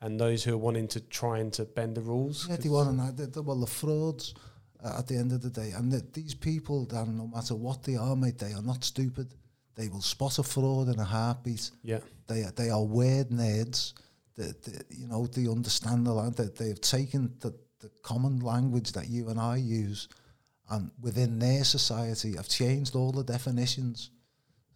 [0.00, 2.46] and those who are wanting to trying to bend the rules.
[2.48, 3.42] Yeah, they want to.
[3.42, 4.34] Well, the frauds
[4.82, 7.82] uh, at the end of the day, and the, these people, Dan, no matter what
[7.82, 9.34] they are, mate, they are not stupid.
[9.78, 11.70] They will spot a fraud in a heartbeat.
[11.82, 13.94] Yeah, they are, they are word nerds.
[14.36, 16.36] That you know, they understand the language.
[16.36, 20.08] That they have taken the, the common language that you and I use,
[20.68, 24.10] and within their society, have changed all the definitions.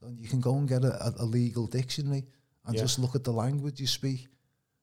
[0.02, 2.24] And you can go and get a, a, legal dictionary
[2.66, 2.80] and yeah.
[2.80, 4.26] just look at the language you speak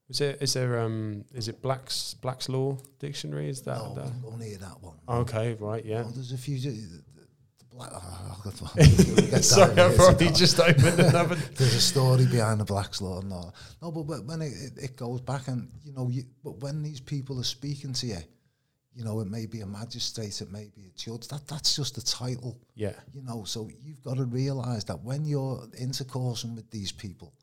[0.09, 3.47] is there is there um is it Black's Black's Law Dictionary?
[3.47, 4.11] Is that no, that?
[4.25, 4.97] only that one.
[5.07, 6.03] Okay, right, yeah.
[6.13, 6.57] There's a few.
[7.79, 11.35] Black, oh, oh Sorry, I probably just opened another.
[11.35, 13.21] there's a story behind the Black's Law.
[13.21, 16.83] No, no, but, when it, it, it, goes back and you know, you, but when
[16.83, 18.17] these people are speaking to you,
[18.93, 21.29] you know, it may be a magistrate, it may be a judge.
[21.29, 22.59] That that's just a title.
[22.75, 22.91] Yeah.
[23.13, 27.33] You know, so you've got to realise that when you're intercoursing with these people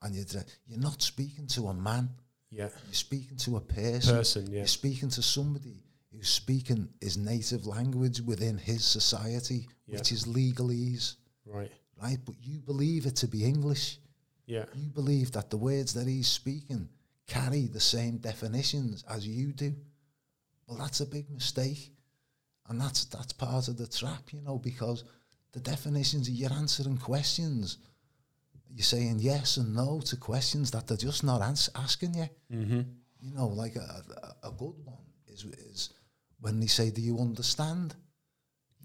[0.00, 2.08] and you're, you're not speaking to a man.
[2.50, 2.68] Yeah.
[2.86, 4.16] You're speaking to a person.
[4.16, 4.58] Person, yeah.
[4.58, 5.82] You're speaking to somebody
[6.22, 9.96] who's speaking his native language within his society, yeah.
[9.96, 11.16] which is legalese.
[11.44, 11.72] Right.
[12.00, 12.18] Right?
[12.24, 13.98] But you believe it to be English.
[14.46, 14.66] Yeah.
[14.72, 16.88] You believe that the words that he's speaking
[17.26, 19.74] carry the same definitions as you do.
[20.68, 21.90] Well, that's a big mistake.
[22.68, 25.02] And that's that's part of the trap, you know, because
[25.50, 27.78] the definitions you're answering questions
[28.74, 32.28] you're saying yes and no to questions that they're just not ans- asking you.
[32.52, 32.80] Mm-hmm.
[33.20, 34.02] You know, like a,
[34.44, 35.90] a, a, good one is is
[36.42, 37.96] when they say, "Do you understand?"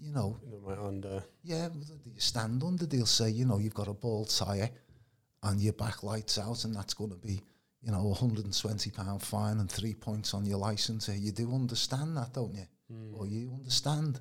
[0.00, 0.40] You know,
[0.80, 1.22] under.
[1.42, 2.86] Yeah, do you stand under?
[2.86, 4.70] They'll say, you know, you've got a bald tire,
[5.42, 7.42] and your back lights out, and that's going to be,
[7.82, 11.08] you know, a hundred and twenty pound fine and three points on your license.
[11.08, 12.66] You do understand that, don't you?
[12.92, 13.18] Mm.
[13.18, 14.20] Or you understand?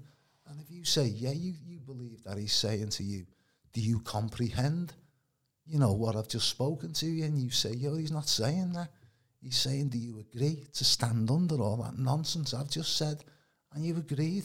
[0.49, 3.25] And if you say, yeah, you you believe that he's saying to you,
[3.71, 4.93] do you comprehend?
[5.67, 8.71] you know, what I've just spoken to you, and you say, yo, he's not saying
[8.73, 8.89] that.
[9.47, 13.23] He's saying, do you agree to stand under all that nonsense I've just said?
[13.73, 14.43] And you agreed,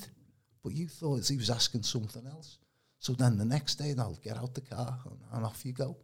[0.62, 2.58] but you thought he was asking something else.
[3.00, 5.96] So then the next day, they'll get out the car and, and off you go.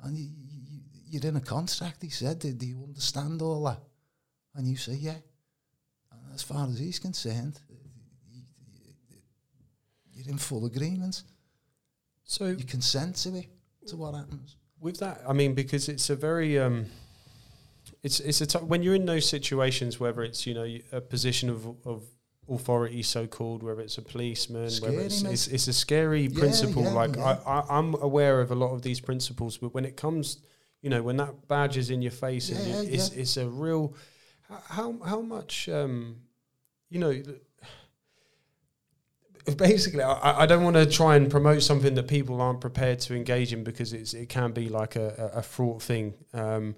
[0.00, 3.78] And you, you, you're in a contract, he said, do you understand all that?
[4.56, 5.20] And you say, yeah.
[6.10, 7.60] And as far as he's concerned,
[10.12, 11.22] you're in full agreement.
[12.24, 13.46] So you consent to it
[13.86, 14.56] to what happens.
[14.80, 16.86] With that, I mean, because it's a very, um,
[18.04, 21.48] it's it's a t- when you're in those situations, whether it's you know a position
[21.48, 22.04] of of
[22.48, 26.38] authority, so called, whether it's a policeman, scary, whether it's, it's, it's a scary yeah,
[26.38, 26.82] principle.
[26.82, 27.38] Yeah, like yeah.
[27.46, 30.38] I, I, I'm aware of a lot of these principles, but when it comes,
[30.82, 33.94] you know, when that badge is in your face, and you, it's it's a real.
[34.68, 36.16] How how much, um,
[36.90, 37.22] you know
[39.56, 43.16] basically, I, I don't want to try and promote something that people aren't prepared to
[43.16, 46.12] engage in because it's it can be like a, a, a fraught thing.
[46.34, 46.76] Um,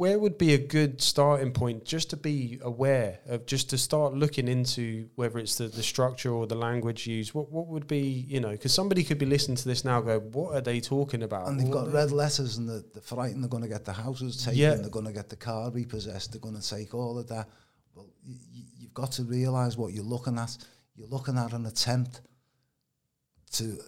[0.00, 4.14] where would be a good starting point just to be aware of just to start
[4.14, 8.24] looking into whether it's the, the structure or the language used what what would be
[8.34, 11.22] you know because somebody could be listening to this now go what are they talking
[11.22, 13.84] about And they've What got red letters and they're, they're frightened they're going to get
[13.84, 14.74] the houses taken, Yeah.
[14.76, 17.46] they're going to get the car repossessed, they're going to take all of that.
[17.94, 20.56] Well, you, you've got to realise what you're looking at.
[20.94, 22.22] You're looking at an attempt
[23.58, 23.78] to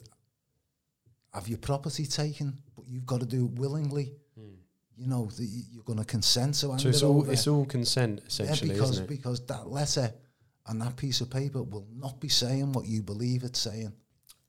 [1.32, 4.12] have your property taken, but you've got to do it willingly.
[5.02, 7.32] You know, the, you're going to consent to hand so it's it all over.
[7.32, 10.12] it's all consent Yeah, essentially because isn't it because that letter
[10.66, 13.92] and that piece of paper will not be saying what you believe it's saying.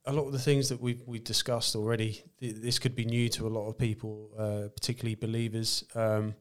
[0.06, 2.10] a lot of the things that we've we've discussed already,
[2.40, 4.12] th- this could be new to a lot of people,
[4.44, 5.84] uh, particularly believers.
[5.94, 6.34] Um,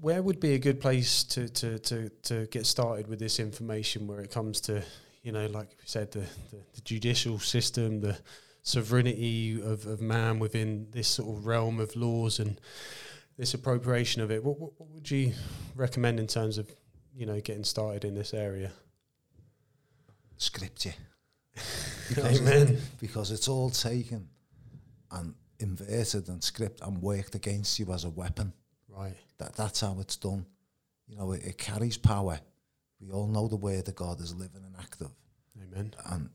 [0.00, 4.06] where would be a good place to, to, to, to get started with this information
[4.08, 4.82] where it comes to,
[5.22, 8.16] you know, like we said, the, the, the judicial system, the
[8.64, 12.60] sovereignty of, of man within this sort of realm of laws and
[13.36, 14.42] this appropriation of it?
[14.42, 15.32] What, what, what would you
[15.76, 16.68] recommend in terms of,
[17.14, 18.72] you know, getting started in this area?
[20.36, 20.94] Scripture.
[22.18, 22.78] Amen.
[23.00, 24.28] because it's all taken
[25.12, 28.52] and inverted and script and worked against you as a weapon.
[28.88, 29.14] Right.
[29.38, 30.46] That that's how it's done.
[31.06, 32.40] You know, it, it carries power.
[33.00, 35.10] We all know the word of God is living and active,
[35.62, 35.94] Amen.
[36.06, 36.30] and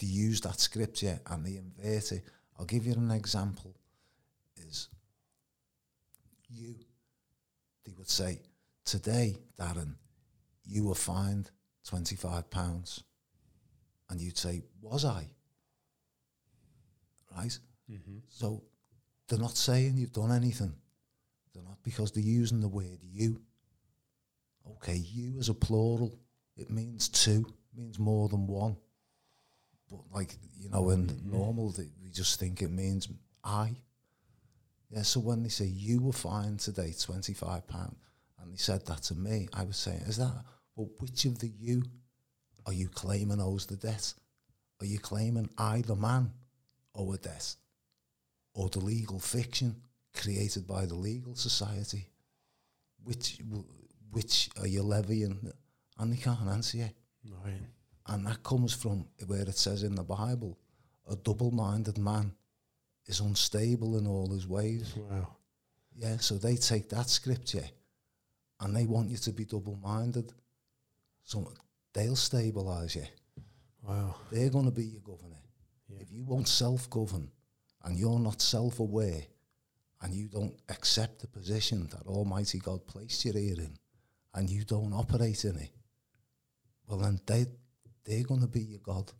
[0.00, 2.24] they use that scripture and they invert it.
[2.58, 3.76] I'll give you an example.
[4.56, 4.88] Is
[6.48, 6.74] you?
[7.84, 8.40] They would say
[8.84, 9.94] today, Darren,
[10.64, 11.50] you were fined
[11.84, 13.04] twenty five pounds,
[14.08, 15.28] and you'd say, was I?
[17.36, 17.58] Right.
[17.90, 18.18] Mm-hmm.
[18.28, 18.64] So
[19.28, 20.74] they're not saying you've done anything.
[21.54, 23.40] They're not because they're using the word you.
[24.76, 26.18] Okay, you as a plural,
[26.56, 27.46] it means two,
[27.76, 28.76] means more than one.
[29.90, 31.32] But like, you know, in mm-hmm.
[31.32, 33.08] normal, they, we just think it means
[33.42, 33.74] I.
[34.90, 37.62] Yeah, so when they say you were fined today £25,
[38.42, 40.32] and they said that to me, I was saying, is that,
[40.74, 41.84] well, which of the you
[42.66, 44.12] are you claiming owes the debt?
[44.80, 46.30] Are you claiming I, the man,
[46.94, 47.54] owe a debt?
[48.54, 49.76] or the legal fiction
[50.14, 52.08] created by the legal society,
[53.02, 53.38] which
[54.10, 55.52] which are you levying?
[55.98, 56.90] And they can't answer you.
[57.44, 57.60] Right.
[58.10, 60.58] And that comes from where it says in the Bible,
[61.08, 62.32] a double-minded man
[63.06, 64.94] is unstable in all his ways.
[64.96, 65.28] Wow.
[65.94, 67.64] Yeah, so they take that scripture
[68.60, 70.32] and they want you to be double-minded.
[71.22, 71.52] So
[71.92, 73.06] they'll stabilise you.
[73.82, 74.16] Wow.
[74.32, 75.40] They're going to be your governor.
[75.88, 76.00] Yeah.
[76.00, 77.30] If you won't self-govern
[77.84, 79.22] and you're not self-aware
[80.02, 83.76] and you don't accept the position that Almighty God placed you here in
[84.34, 85.70] and you don't operate in it,
[86.88, 87.46] well then they,
[88.04, 89.12] they're going to be your God.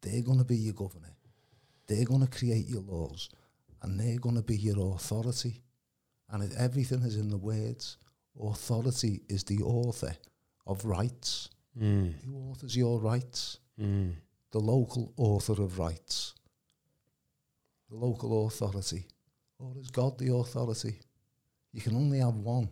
[0.00, 1.16] They're going to be your governor.
[1.86, 3.28] They're going to create your laws
[3.82, 5.62] and they're going to be your authority.
[6.30, 7.98] And everything is in the words.
[8.40, 10.14] Authority is the author
[10.66, 11.50] of rights.
[11.78, 12.14] Mm.
[12.24, 13.58] Who authors your rights?
[13.80, 14.14] Mm.
[14.54, 16.32] the local author of rights,
[17.90, 19.04] the local authority,
[19.58, 21.00] or is God the authority?
[21.72, 22.68] You can only have one.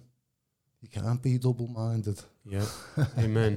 [0.82, 2.20] You can't be double minded.
[2.44, 2.66] Yeah.
[3.18, 3.56] Amen.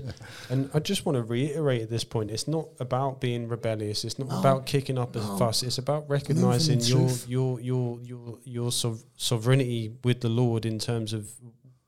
[0.51, 4.05] And I just want to reiterate at this point it's not about being rebellious.
[4.05, 4.39] It's not No.
[4.39, 5.37] about kicking up a No.
[5.37, 5.63] fuss.
[5.63, 8.71] It's about recognizing in your, your your your your
[9.17, 11.31] sovereignty with the Lord in terms of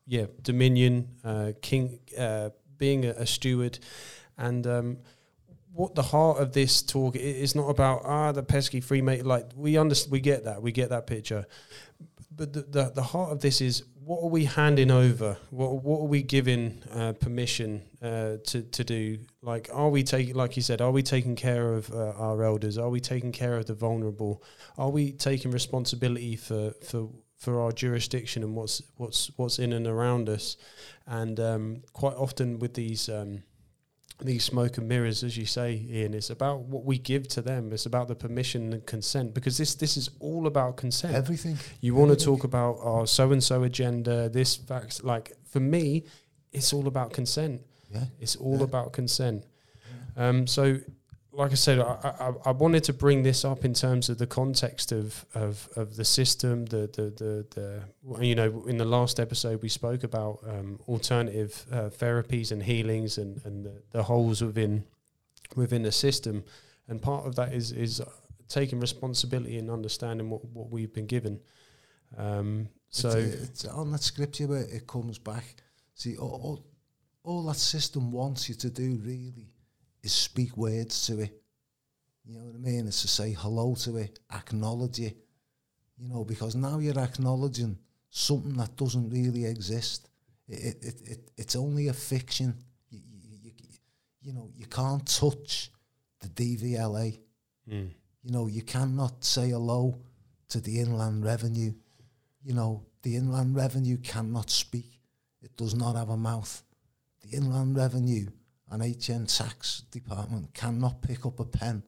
[0.08, 3.78] yeah, dominion, uh, king uh, being a, a steward
[4.38, 4.98] and um
[5.74, 9.78] what the heart of this talk is not about ah the pesky freeman like we
[9.78, 11.46] understand we get that we get that picture
[12.32, 15.38] but the, the the heart of this is what are we handing over?
[15.50, 19.20] What what are we giving uh, permission uh, to to do?
[19.42, 22.78] Like are we taking like you said are we taking care of uh, our elders?
[22.78, 24.44] Are we taking care of the vulnerable?
[24.78, 29.88] Are we taking responsibility for for for our jurisdiction and what's what's what's in and
[29.88, 30.58] around us?
[31.06, 33.44] And um, quite often with these um,
[34.20, 37.72] these smoke and mirrors, as you say, Ian, it's about what we give to them.
[37.72, 41.14] It's about the permission and consent because this this is all about consent.
[41.16, 41.58] Everything.
[41.82, 45.04] you want to talk about our so and so agenda, this facts.
[45.04, 46.06] Like for me,
[46.52, 47.62] it's all about consent.
[47.92, 48.06] Yeah.
[48.20, 48.64] It's all Yeah.
[48.64, 49.46] about consent.
[50.16, 50.80] Um, so,
[51.38, 54.26] like I said, I, I, I wanted to bring this up in terms of the
[54.26, 56.66] context of of, of the system.
[56.66, 57.84] The, the the
[58.18, 62.64] the you know in the last episode we spoke about um, alternative uh, therapies and
[62.64, 64.84] healings and and the, the holes within
[65.56, 66.44] within the system,
[66.88, 68.02] and part of that is is
[68.50, 71.40] taking responsibility and understanding what what we've been given.
[72.18, 75.58] Um, so it's, it's on that scripture where it comes back.
[75.94, 76.66] See, all, all,
[77.24, 79.52] all that system wants you to do really
[80.04, 81.42] is speak words to it.
[82.26, 82.88] You know what I mean?
[82.88, 85.18] It's to say hello to it, acknowledge it.
[85.98, 87.78] You know, because now you're acknowledging
[88.10, 90.10] something that doesn't really exist.
[90.48, 92.54] It, it, it, it it's only a fiction.
[92.90, 93.52] You, you, you,
[94.22, 95.72] you know, you can't touch
[96.20, 97.20] the DVLA.
[97.70, 97.92] Mm.
[98.24, 99.98] You know, you cannot say hello
[100.50, 101.74] to the Inland Revenue.
[102.44, 105.00] You know, the Inland Revenue cannot speak.
[105.42, 106.64] It does not have a mouth.
[107.22, 108.28] The Inland Revenue
[108.70, 111.84] and HN Tax Department cannot pick up a pen.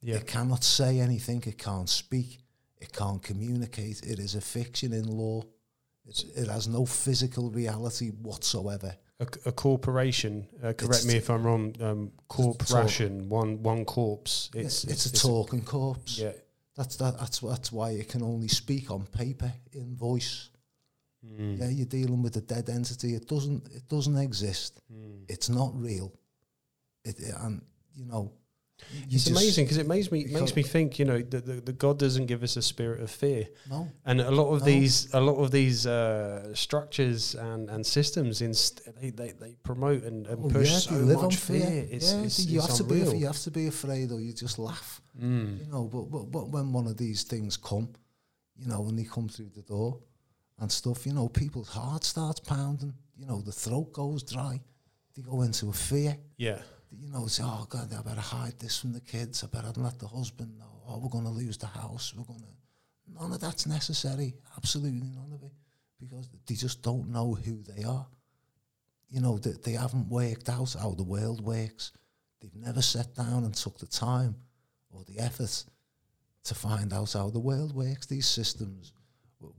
[0.00, 0.16] Yeah.
[0.16, 1.42] It cannot say anything.
[1.46, 2.40] It can't speak.
[2.78, 4.02] It can't communicate.
[4.02, 5.42] It is a fiction in law.
[6.06, 8.94] It's, it has no physical reality whatsoever.
[9.20, 10.46] A, a corporation.
[10.58, 11.74] Uh, correct It's- me if I'm wrong.
[11.80, 13.28] Um, corporation.
[13.28, 14.50] One one corpse.
[14.54, 16.18] It's It's, it's, a talking corpse.
[16.18, 16.32] Yeah.
[16.76, 17.18] That's that.
[17.18, 20.50] That's that's why it can only speak on paper in voice.
[21.24, 21.58] Mm.
[21.58, 23.14] Yeah, you're dealing with a dead entity.
[23.14, 23.68] It doesn't.
[23.74, 24.80] It doesn't exist.
[24.92, 25.24] Mm.
[25.28, 26.12] It's not real.
[27.04, 27.62] It, it- and
[27.94, 28.32] you know,
[29.08, 30.98] you It's amazing because it makes me makes me think.
[30.98, 33.46] You know, that the, the God doesn't give us a spirit of fear.
[33.70, 34.66] No, And a lot of No.
[34.66, 40.02] these, a lot of these uh, structures and, and systems, inst- they, they they promote
[40.04, 41.60] and, and Oh, push yeah, so they live on much fear.
[41.66, 41.86] fear.
[41.90, 43.00] It's, yeah, it's, you it's have to be.
[43.00, 43.14] unreal.
[43.14, 45.00] You have to be afraid, or you just laugh.
[45.18, 45.60] Mm.
[45.60, 47.88] You know, but, but but when one of these things come,
[48.56, 50.00] you know, when they come through the door
[50.58, 52.94] and stuff, you know, people's heart starts pounding.
[53.16, 54.60] You know, the throat goes dry.
[55.14, 56.16] They go into a fear.
[56.36, 56.58] Yeah,
[57.00, 59.42] you know, say, oh God, I better hide this from the kids.
[59.42, 60.82] I better let the husband know.
[60.86, 62.12] Oh, we're going to lose the house.
[62.16, 63.20] We're going to.
[63.20, 64.34] None of that's necessary.
[64.56, 65.52] Absolutely none of it,
[66.00, 68.06] because they just don't know who they are.
[69.08, 71.92] You know, they, they haven't worked out how the world works.
[72.40, 74.36] They've never sat down and took the time
[74.90, 75.64] or the effort
[76.44, 78.06] to find out how the world works.
[78.06, 78.92] These systems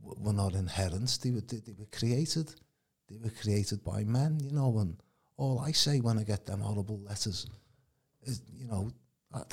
[0.01, 1.19] were not inherent.
[1.21, 2.53] They were they, they were created.
[3.07, 4.39] They were created by men.
[4.43, 4.97] You know, and
[5.37, 7.47] all I say when I get them horrible letters
[8.23, 8.91] is, you know,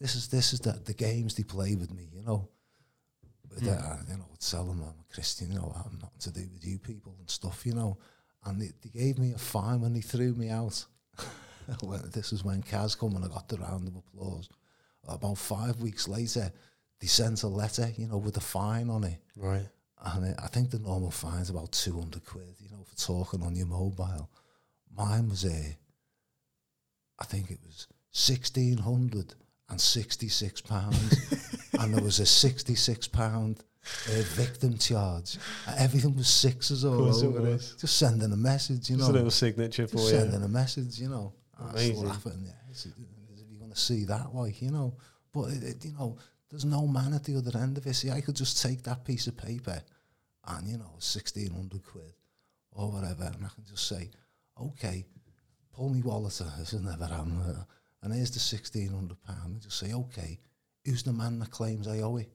[0.00, 2.48] this is this is the, the games they play with me, you know.
[3.50, 6.48] But, uh, you know, tell them I'm a Christian, you know, I'm nothing to do
[6.52, 7.98] with you people and stuff, you know.
[8.44, 10.84] And they, they gave me a fine when they threw me out.
[11.82, 14.48] when, this is when Kaz come and I got the round of applause.
[15.08, 16.52] About five weeks later,
[17.00, 19.18] they sent a letter, you know, with a fine on it.
[19.36, 19.66] right.
[20.02, 23.54] And it, I think the normal fine's about 200 quid, you know, for talking on
[23.54, 24.30] your mobile.
[24.96, 25.76] Mine was a,
[27.18, 27.86] I think it was
[29.68, 31.68] 1666 pounds.
[31.78, 33.62] and there was a 66 pound
[34.08, 35.36] uh, victim charge.
[35.78, 37.74] Everything was sixes all it over it.
[37.78, 39.14] Just sending a message, you Just know.
[39.14, 40.18] a little signature for Just you.
[40.20, 41.32] sending a message, you know.
[41.58, 42.04] I was Amazing.
[42.08, 42.52] laughing, yeah.
[42.70, 44.94] It's- You're going to see that, like, you know.
[45.32, 46.16] But, it, it, you know,
[46.50, 47.94] there's no man at the other end of it.
[47.94, 49.80] See, I could just take that piece of paper
[50.46, 52.12] and, you know, 1600 quid
[52.72, 54.10] or whatever, and I can just say,
[54.60, 55.04] okay,
[55.72, 57.40] pull me wallet out, this has never happened.
[57.46, 57.62] uh,
[58.02, 59.52] And here's the 1600 pound.
[59.52, 60.38] And just say, okay,
[60.84, 62.30] who's the man that claims I owe it?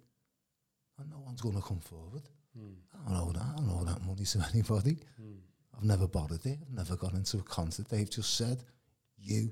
[1.00, 2.24] And no one's going to come forward.
[2.58, 2.76] Mm.
[3.06, 3.42] I don't owe that.
[3.42, 4.98] I don't know that money to anybody.
[5.22, 5.38] Mm.
[5.76, 6.60] I've never borrowed it.
[6.62, 7.90] I've never gone into a concert.
[7.90, 8.64] They've just said,
[9.18, 9.52] you.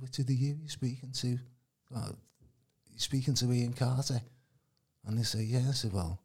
[0.00, 1.38] Which of the you you speaking to?
[1.94, 2.10] Uh,
[2.96, 4.20] speaking to Ian Carter?
[5.06, 5.68] And they say, yeah.
[5.68, 6.20] I said, well,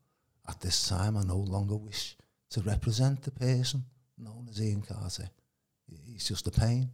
[0.47, 2.17] at this time, I no longer wish
[2.51, 3.83] to represent the person
[4.17, 5.29] known as Ian Carter.
[5.87, 6.89] He- He's just a pain.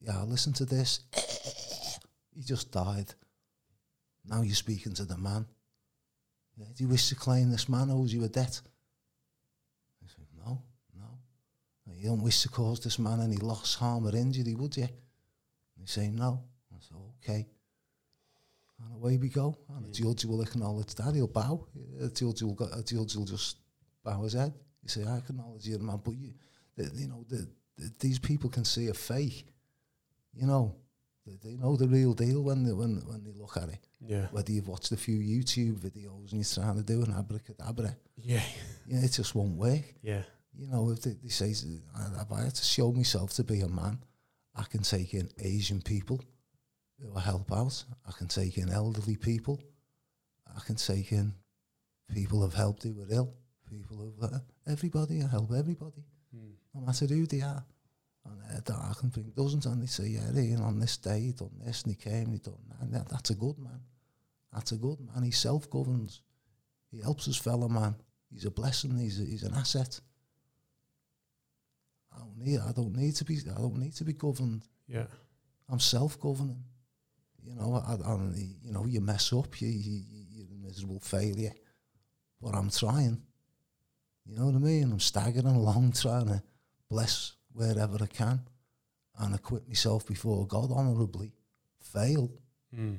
[0.00, 1.00] Yeah, listen to this.
[2.34, 3.14] he just died.
[4.24, 5.46] Now you're speaking to the man.
[6.56, 8.60] Yeah, do you wish to claim this man owes you a debt?
[10.02, 10.62] I said, no,
[10.96, 11.18] no.
[11.94, 14.84] You don't wish to cause this man any loss, harm, or injury, would you?
[14.84, 14.90] And
[15.80, 16.42] he say, no.
[16.72, 17.46] I said, okay.
[18.82, 19.56] And away we go.
[19.76, 21.14] And the judge will acknowledge that.
[21.14, 21.66] He'll bow.
[21.76, 23.56] Eh, the judge will, go, eh, the judge will just
[24.04, 24.52] bow his head.
[24.82, 26.00] He say, I acknowledge you, man.
[26.04, 26.32] But, you,
[26.76, 27.48] the, you know, the,
[27.78, 29.46] the, these people can see a fake.
[30.34, 30.74] You know,
[31.26, 33.78] they, they know the real deal when they, when, when they look at it.
[34.06, 34.26] Yeah.
[34.30, 38.42] Whether you've watched a few YouTube videos and you're trying to do an abracadabra, Yeah.
[38.86, 39.82] you know, it just won't work.
[40.02, 40.22] Yeah.
[40.54, 43.68] You know, if they, they say, if I had to show myself to be a
[43.68, 43.98] man,
[44.54, 46.20] I can take in Asian people
[47.00, 47.84] who will help out.
[48.06, 49.60] I can take in elderly people.
[50.56, 51.34] I can take in
[52.14, 53.34] people who've helped who are ill.
[53.68, 56.04] People who've, uh, everybody, I help everybody,
[56.34, 56.52] Mm.
[56.74, 57.64] no matter who they are.
[58.24, 61.20] And uh, that I can bring dozens and they say, yeah, Ian, on this day,
[61.20, 62.80] he done this and he came and he done that.
[62.80, 63.08] And that.
[63.08, 63.80] That's a good man.
[64.52, 65.22] That's a good man.
[65.22, 66.22] He self-governs.
[66.90, 67.94] He helps his fellow man.
[68.32, 68.96] He's a blessing.
[68.98, 70.00] He's, a, he's an asset.
[72.14, 72.60] I don't need.
[72.60, 73.38] I don't need to be.
[73.54, 74.62] I don't need to be governed.
[74.88, 75.06] Yeah.
[75.68, 76.62] I'm self-governing.
[77.46, 78.14] You know, I, I,
[78.62, 81.52] you know, you mess up, you, you, you- you're a miserable failure.
[82.42, 83.22] But I'm trying.
[84.26, 84.90] You know what I mean?
[84.92, 86.42] I'm staggering along, trying to
[86.90, 88.40] bless wherever I can,
[89.18, 91.32] and acquit myself before God honourably.
[91.80, 92.30] Fail,
[92.76, 92.98] Mm.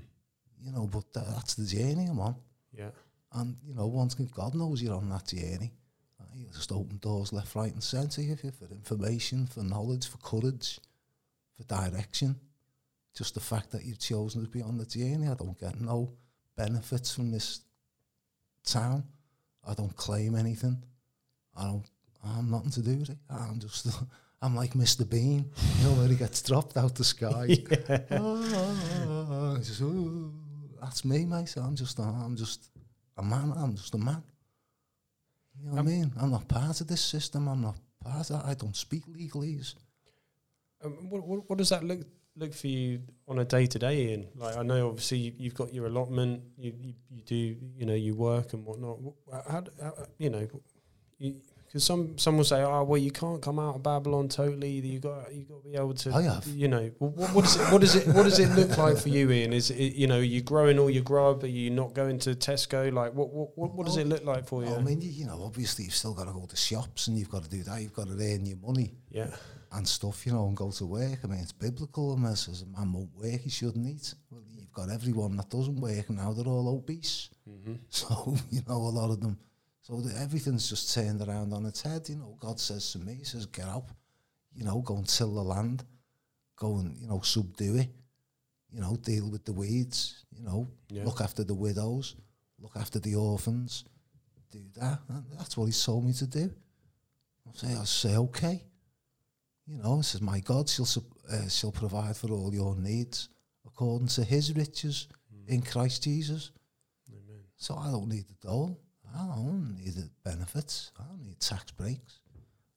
[0.63, 0.87] you know.
[0.87, 2.35] But tha- that's the journey I'm on.
[2.73, 2.91] Yeah.
[3.33, 5.73] And, you know, once God knows you're on that journey,
[6.33, 10.79] he'll just open doors left, right and centre you for information, for knowledge, for courage,
[11.55, 12.39] for direction.
[13.17, 15.27] Just the fact that you've chosen to be on the journey.
[15.27, 16.13] I don't get no
[16.55, 17.61] benefits from this
[18.63, 19.03] town.
[19.67, 20.83] I don't claim anything.
[21.55, 21.85] I don't,
[22.23, 23.17] I'm nothing to do with it.
[23.29, 23.87] I'm just,
[24.41, 25.09] I'm like Mr.
[25.09, 25.49] Bean,
[25.79, 27.45] you know, where he gets dropped out the sky.
[27.47, 27.97] yeah.
[28.11, 30.31] oh, just, oh,
[30.79, 31.55] that's me, mate.
[31.57, 32.69] I'm just, I'm just
[33.17, 33.51] a man.
[33.57, 34.21] I'm just a man.
[35.59, 36.11] You know what Um, I mean?
[36.21, 37.47] I'm not part of this system.
[37.47, 38.45] I'm not part of.
[38.45, 39.73] I don't speak legalese.
[40.83, 42.01] Um, what, what, what does that look
[42.37, 44.09] look for you on a day to day?
[44.09, 47.85] Ian, like I know obviously you, you've got your allotment, you, you you do you
[47.85, 48.99] know you work and whatnot.
[49.49, 50.47] How, how you know?
[51.67, 54.69] Because some some will say, oh well, you can't come out of Babylon totally.
[54.69, 56.11] You got you got to be able to.
[56.11, 56.47] Oh, I have.
[56.47, 59.09] You know, what, what does it what does it what does it look like for
[59.09, 59.51] you, Ian?
[59.51, 61.43] Is it you know you growing all your grub?
[61.43, 62.93] Are you not going to Tesco?
[62.93, 64.73] Like what what what, what does it look like for you?
[64.73, 67.43] I mean, you know, obviously you've still got to go to shops and you've got
[67.43, 67.81] to do that.
[67.81, 69.27] You've got to earn your money yeah,
[69.71, 71.19] and stuff, you know, and go to work.
[71.23, 72.13] I mean, it's biblical.
[72.13, 74.13] And says a man won't work, he shouldn't eat.
[74.29, 76.33] Well, you've got everyone that doesn't work now.
[76.33, 77.29] They're all obese.
[77.49, 77.75] mm-hmm.
[77.89, 79.37] So, you know, a lot of them.
[79.81, 82.07] So the, everything's just turned around on its head.
[82.09, 83.91] You know, God says to me, He says, get up,
[84.53, 85.83] you know, go and till the land,
[86.55, 87.89] go and, you know, subdue it,
[88.71, 91.05] you know, deal with the weeds, you know, yeah.
[91.05, 92.15] look after the widows,
[92.59, 93.85] look after the orphans,
[94.51, 94.99] do that.
[95.09, 96.51] And that's what He's told me to do.
[97.45, 98.63] I'll say, I'll say, okay.
[99.67, 100.87] You know, says, my God shall,
[101.31, 103.29] uh, shall provide for all your needs
[103.65, 105.07] according to His riches
[105.47, 106.51] in Christ Jesus.
[107.09, 107.43] Amen.
[107.57, 108.79] So I don't need the dole.
[109.13, 110.91] I don't need the benefits.
[110.99, 112.19] I don't need tax breaks.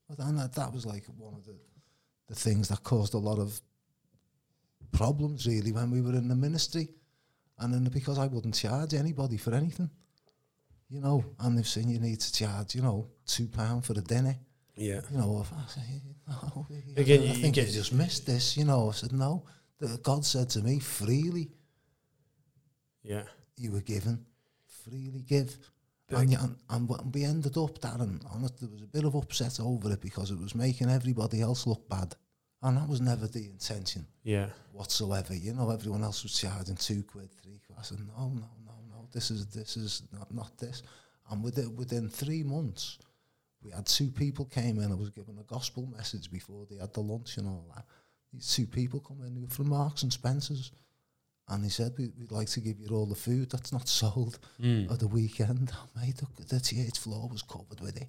[0.09, 1.57] But and that, that was like one of the,
[2.29, 3.61] the things that caused a lot of
[4.93, 6.89] problems really when we were in the ministry.
[7.59, 9.91] And then because I wouldn't charge anybody for anything.
[10.89, 14.03] You know, and they've seen you need to charge, you know, two pound for a
[14.03, 14.37] dinner.
[14.81, 15.01] Yeah.
[15.11, 15.81] You know, I say,
[16.31, 16.67] oh, no,
[16.97, 18.57] Again, I, you- I you think you, get- just missed this.
[18.57, 19.45] You know, I said no.
[20.03, 21.51] God said to me, freely
[23.03, 23.25] Yeah.
[23.57, 24.25] you were given,
[24.85, 25.57] freely give.
[26.11, 29.61] And, you- and, and we ended up, Darren, honest, there was a bit of upset
[29.61, 32.15] over it because it was making everybody else look bad.
[32.63, 34.49] And that was never the intention Yeah.
[34.73, 35.35] whatsoever.
[35.35, 37.79] You know, everyone else was charging two quid, three quid.
[37.79, 40.83] I said, no, no, no, no, this is this is not, not this.
[41.31, 42.99] And within, within three months,
[43.63, 44.91] we had two people came in.
[44.91, 47.85] I was given a gospel message before they had the lunch and all that.
[48.33, 50.73] These two people come in who were from Marks and Spencers.
[51.49, 54.39] And they said, we, we'd like to give you all the food that's not sold
[54.63, 54.91] Mm.
[54.93, 55.73] at the weekend.
[55.97, 58.09] Mate, the, the church floor was covered with it.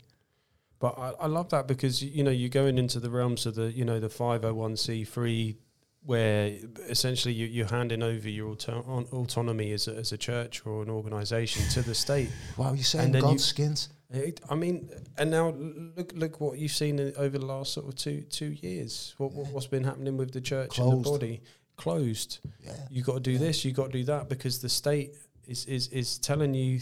[0.80, 3.72] But I, I love that because you know you're going into the realms of the
[3.72, 5.58] you know the 501c3
[6.04, 6.56] where
[6.90, 10.82] essentially you, you're handing over your auto- on- autonomy as a, as a church or
[10.82, 12.30] an organisation to the state.
[12.58, 13.90] Wow, you're saying then you- skins?
[14.14, 15.50] It, I mean, and now
[15.96, 19.14] look look what you've seen in- over the last sort of two two years.
[19.18, 21.42] What, what what's been happening with the church and the body?
[21.78, 22.40] Closed.
[22.64, 22.74] Yeah.
[22.90, 23.40] You got to do Yeah.
[23.40, 23.64] this.
[23.66, 25.16] You got to do that because the state
[25.48, 26.82] is is is telling you.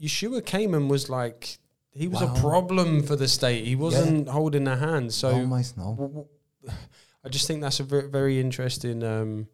[0.00, 1.58] Yeshua came and was like
[1.90, 2.34] he was Wow.
[2.36, 3.66] a problem for the state.
[3.66, 5.12] He wasn't holding their hand.
[5.12, 6.28] So mate, no.
[7.24, 9.48] I just think that's a very, very interesting um,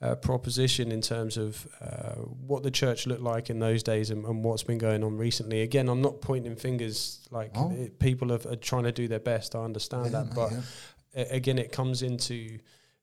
[0.00, 2.14] uh, proposition in terms of uh,
[2.46, 5.62] what the church looked like in those days and, and what's been going on recently.
[5.62, 7.26] Again, I'm not pointing fingers.
[7.30, 7.72] Like No.
[7.72, 9.54] it, people are, are trying to do their best.
[9.56, 10.60] I understand Yeah, that, but yeah.
[11.16, 12.58] a- again, it comes into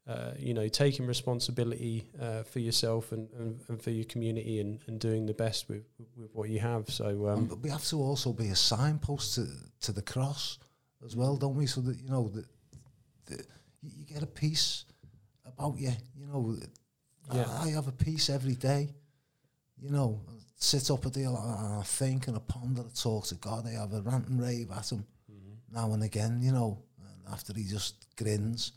[0.07, 4.79] uh, you know taking responsibility uh, for yourself and, and, and for your community and,
[4.87, 5.83] and doing the best with
[6.15, 6.87] with what you have.
[6.89, 9.47] So Um, but we have to also be a signpost to,
[9.81, 10.59] to the cross
[11.03, 11.65] as well, don't we?
[11.65, 12.45] So that you know that
[13.81, 14.85] you get a peace
[15.45, 15.91] about you.
[16.17, 16.55] You know,
[17.33, 17.45] Yeah.
[17.49, 18.93] I, I have a peace every day.
[19.81, 23.25] You know, I sit up a the and I think and I ponder, I talk
[23.27, 23.67] to God.
[23.67, 25.05] I have a rant and rave at Him
[25.71, 26.39] now and again.
[26.41, 28.73] You know, and after He just grins,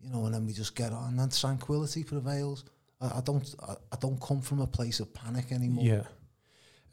[0.00, 2.64] you know, and then we just get on, and tranquility prevails.
[3.00, 5.84] I, I don't, I, I don't come from a place of panic anymore.
[5.84, 6.04] Yeah.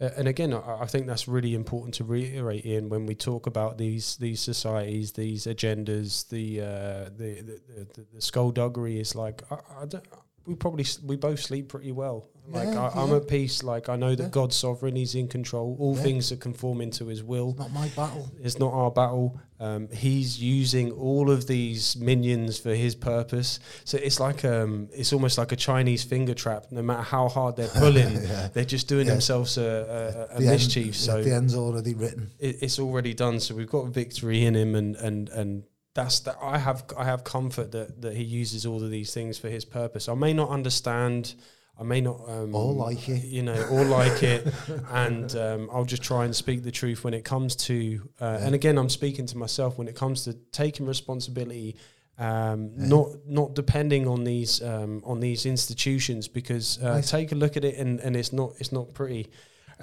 [0.02, 3.46] Uh, and again, I, I think that's really important to reiterate in when we talk
[3.46, 7.62] about these these societies, these agendas, the uh, the, the,
[7.96, 10.04] the the skullduggery is like I, I don't,
[10.46, 12.28] we probably we both sleep pretty well.
[12.48, 13.18] Like Yeah, I, I'm yeah.
[13.18, 13.62] at peace.
[13.64, 14.30] Like I know that Yeah.
[14.30, 15.76] God's sovereign; He's in control.
[15.80, 17.56] All things are conforming to His will.
[17.58, 18.30] Not my battle.
[18.44, 19.40] It's not our battle.
[19.60, 23.60] Um, he's using all of these minions for his purpose.
[23.86, 26.66] So it's like um, it's almost like a Chinese finger trap.
[26.72, 28.16] No matter how hard they're pulling,
[28.54, 30.96] they're just doing themselves a, a, a The end- mischief.
[30.96, 32.32] so the end's already written.
[32.40, 33.40] it, it's already done.
[33.40, 35.64] So we've got victory in him, and and and
[35.94, 36.38] that's that.
[36.42, 39.66] I have I have comfort that that he uses all of these things for his
[39.66, 40.08] purpose.
[40.10, 41.36] I may not understand.
[41.80, 43.24] I may not um, Or like it.
[43.26, 44.46] you know, or like it,
[44.90, 48.08] and um, I'll just try and speak the truth when it comes to.
[48.20, 51.78] Uh, And again, I'm speaking to myself when it comes to taking responsibility,
[52.20, 57.04] um, not not depending on these um, on these institutions because uh, Right.
[57.04, 59.30] take a look at it and, and it's not it's not pretty.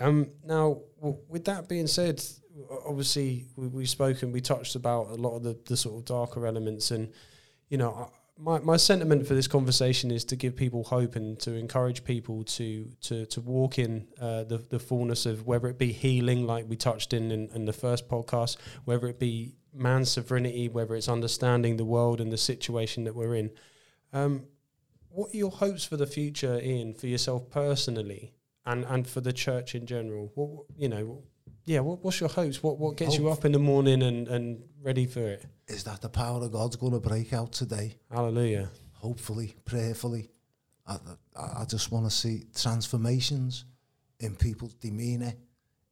[0.00, 0.82] Um, now,
[1.28, 2.22] with that being said,
[2.86, 6.46] obviously we, we've spoken, we touched about a lot of the, the sort of darker
[6.46, 7.12] elements, and
[7.68, 11.54] you know, my my sentiment for this conversation is to give people hope and to
[11.54, 15.92] encourage people to to to walk in uh, the the fullness of whether it be
[15.92, 20.68] healing, like we touched in, in in the first podcast, whether it be man's sovereignty,
[20.68, 23.50] whether it's understanding the world and the situation that we're in.
[24.12, 24.46] Um,
[25.10, 29.32] what are your hopes for the future, Ian, for yourself personally, and and for the
[29.32, 30.30] church in general?
[30.34, 31.24] What- you know,
[31.68, 31.80] yeah.
[31.80, 32.62] What, what's your hopes?
[32.62, 35.44] What what gets you up in the morning and and ready for it?
[35.68, 37.96] Is that the power of God's going to break out today?
[38.10, 38.70] Hallelujah.
[38.92, 40.30] Hopefully, prayerfully.
[40.86, 40.96] I,
[41.36, 43.66] I I just want to see transformations
[44.20, 45.34] in people's demeanour,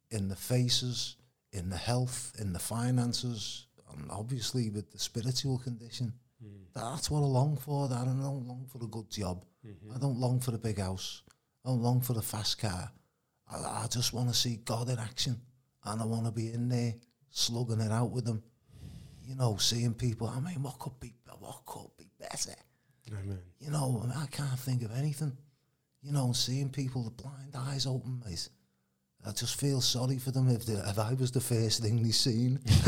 [0.09, 1.15] in the faces,
[1.53, 6.11] in the health, in the finances, and obviously with the spiritual condition.
[6.41, 6.63] Hmm.
[6.73, 7.87] That's what I long for.
[7.87, 9.45] That I don't long for a good job.
[9.65, 9.95] Mm-hmm.
[9.95, 11.21] I don't long for a big house.
[11.63, 12.91] I don't long for a fast car.
[13.51, 15.39] I, I just want to see God in action,
[15.87, 16.93] and I want to be in there
[17.29, 18.43] slugging it out with them.
[19.23, 20.27] You know, seeing people.
[20.27, 22.55] I mean, what could be what could be better?
[23.11, 23.39] Amen.
[23.59, 25.35] You know, I, mean, I can't think of anything.
[26.01, 28.49] You know, seeing people with blind eyes open, mate.
[29.25, 32.11] I just feel sorry for them if, they, if I was the first thing they
[32.11, 32.59] seen.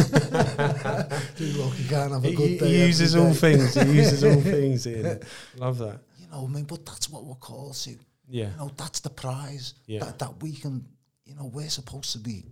[1.39, 2.67] Look, you can't have a good day.
[2.67, 3.73] he uses all things.
[3.73, 4.87] He uses all things.
[4.87, 5.19] Ian.
[5.57, 5.99] Love that.
[6.17, 7.97] You know, I mean, but that's what we're called to.
[8.29, 8.51] Yeah.
[8.51, 9.73] You know, that's the prize.
[9.85, 10.05] Yeah.
[10.05, 10.85] That, that we can,
[11.25, 12.45] you know, we're supposed to be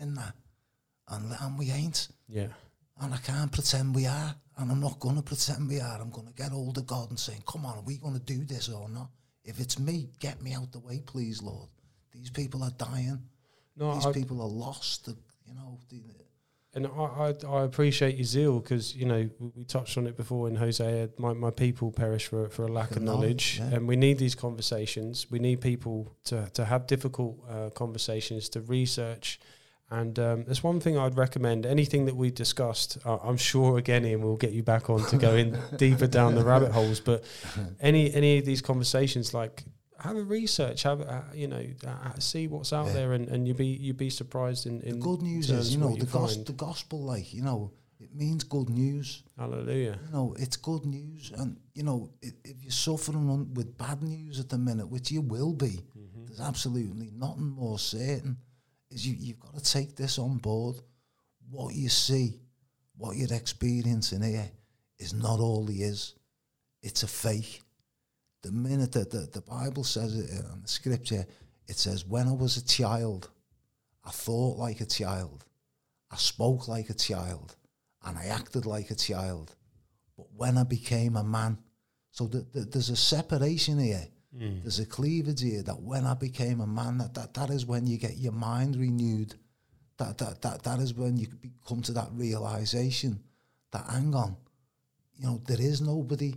[0.00, 0.34] in that.
[1.08, 2.08] And, and we ain't.
[2.28, 2.48] Yeah.
[3.00, 4.34] And I can't pretend we are.
[4.58, 6.00] And I'm not going to pretend we are.
[6.00, 8.20] I'm going to get hold of God and saying, come on, are we going to
[8.20, 9.08] do this or not?
[9.42, 11.68] If it's me, get me out the way, please, Lord.
[12.12, 13.22] These people are dying.
[13.76, 15.08] No, These I, people are lost.
[15.46, 16.02] You know, the,
[16.74, 20.16] and I, I, I appreciate your zeal because you know we, we touched on it
[20.16, 21.10] before in Hosea.
[21.18, 23.78] My, my people perish for for a lack of Of knowledge, knowledge, yeah.
[23.78, 25.26] and we need these conversations.
[25.30, 29.40] We need people to to have difficult uh, conversations to research.
[29.90, 31.66] And um, there's one thing I'd recommend.
[31.66, 35.16] Anything that we discussed, uh, I'm sure again, Ian we'll get you back on to
[35.16, 37.00] go in deeper down the rabbit holes.
[37.00, 37.24] But
[37.80, 39.64] any any of these conversations, like
[39.98, 42.92] have a research, have a, you know, uh, see what's out Yeah.
[42.92, 45.94] there, and, and you be you be surprised in, the good news is, you know,
[45.96, 49.24] the, gos- the gospel, like, you know, it means good news.
[49.36, 49.98] Hallelujah.
[50.06, 51.32] You know, it's good news.
[51.36, 55.10] And, you know, i if you're suffering on, with bad news at the minute, which
[55.10, 55.80] you will be,
[56.26, 58.38] there's absolutely nothing more certain,
[58.90, 60.76] is you, you've got to take this on board.
[61.50, 62.40] What you see,
[62.96, 64.50] what you're experiencing here,
[64.98, 66.14] is not all he is.
[66.82, 67.62] It's a fake.
[68.42, 71.26] The minute that the, the Bible says it uh, in the scripture,
[71.66, 73.30] it says, When I was a child,
[74.04, 75.44] I thought like a child,
[76.10, 77.56] I spoke like a child,
[78.04, 79.54] and I acted like a child.
[80.16, 81.58] But when I became a man,
[82.10, 84.08] so the, the, there's a separation here.
[84.36, 84.62] Mm.
[84.62, 87.86] There's a cleavage here that when I became a man, that, that, that is when
[87.86, 89.34] you get your mind renewed.
[89.98, 91.26] That, that, that, that is when you
[91.66, 93.20] come to that realization
[93.72, 94.36] that, hang on,
[95.16, 96.34] you know, there is nobody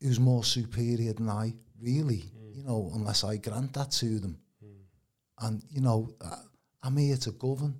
[0.00, 2.54] who's more superior than I, really, mm.
[2.54, 4.38] you know, unless I grant that to them.
[4.62, 5.46] Mm.
[5.46, 6.36] And, you know, uh,
[6.82, 7.74] I'm here to govern.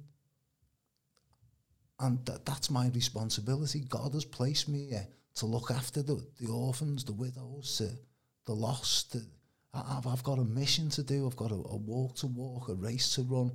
[2.00, 3.80] And th- that's my responsibility.
[3.80, 7.98] God has placed me here to look after the, the orphans, the widows, the,
[8.46, 9.12] the lost.
[9.12, 9.24] The,
[9.72, 11.26] I- I've, I've got a mission to do.
[11.26, 13.52] I've got a, a walk to walk, a race to run,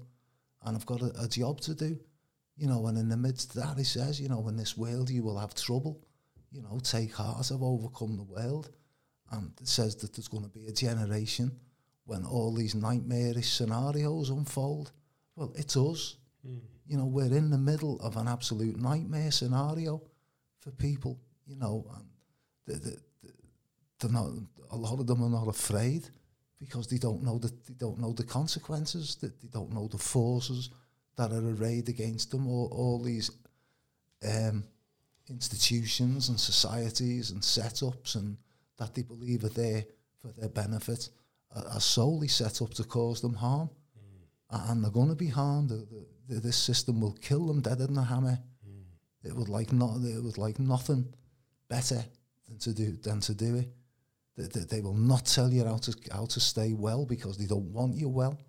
[0.63, 1.99] and I've got a, a job to do.
[2.57, 5.09] You know, and in the midst of that, he says, you know, in this world
[5.09, 6.03] you will have trouble.
[6.51, 8.71] You know, take heart, I've overcome the world.
[9.31, 11.51] And it says that there's going to be a generation
[12.05, 14.91] when all these nightmarish scenarios unfold.
[15.35, 16.17] Well, it's us.
[16.45, 16.57] Hmm.
[16.87, 20.01] You know, we're in the middle of an absolute nightmare scenario
[20.59, 22.05] for people, you know, and
[22.65, 22.97] they, they,
[23.99, 24.31] they're not,
[24.71, 26.09] a lot of them are not afraid
[26.59, 29.97] because they don't know that they don't know the consequences, that they don't know the
[29.97, 30.69] forces
[31.15, 33.31] that are arrayed against them, or all these
[34.27, 34.63] um,
[35.29, 38.37] institutions and societies and setups and
[38.77, 39.85] that they believe are there
[40.21, 41.09] for their benefit
[41.55, 43.69] are, are solely set up to cause them harm.
[44.51, 45.69] A- And they're going to be harmed.
[45.69, 45.87] The,
[46.27, 48.37] the, this system will kill them dead in a hammer.
[49.23, 49.97] It would like not.
[50.03, 51.13] It would like nothing
[51.67, 52.03] better
[52.47, 53.67] than to do than to do it.
[54.39, 57.73] They, they, will not tell you how to how to stay well because they don't
[57.73, 58.39] want you well.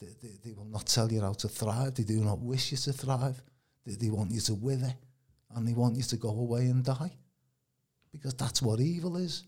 [0.00, 1.94] They, they, they will not tell you how to thrive.
[1.94, 3.42] They do not wish you to thrive.
[3.84, 4.94] They, they want you to wither,
[5.54, 7.12] and they want you to go away and die,
[8.12, 9.44] because that's what evil is.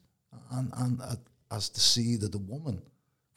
[0.51, 1.17] And and uh,
[1.51, 2.83] as the seed of the woman,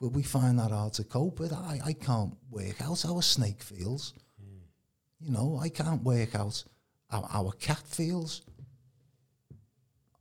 [0.02, 1.54] will we find that hard to cope with?
[1.54, 4.14] I, I can't work out how a snake feels.
[5.22, 6.64] You know, I can't work out
[7.10, 8.42] how, how a cat feels.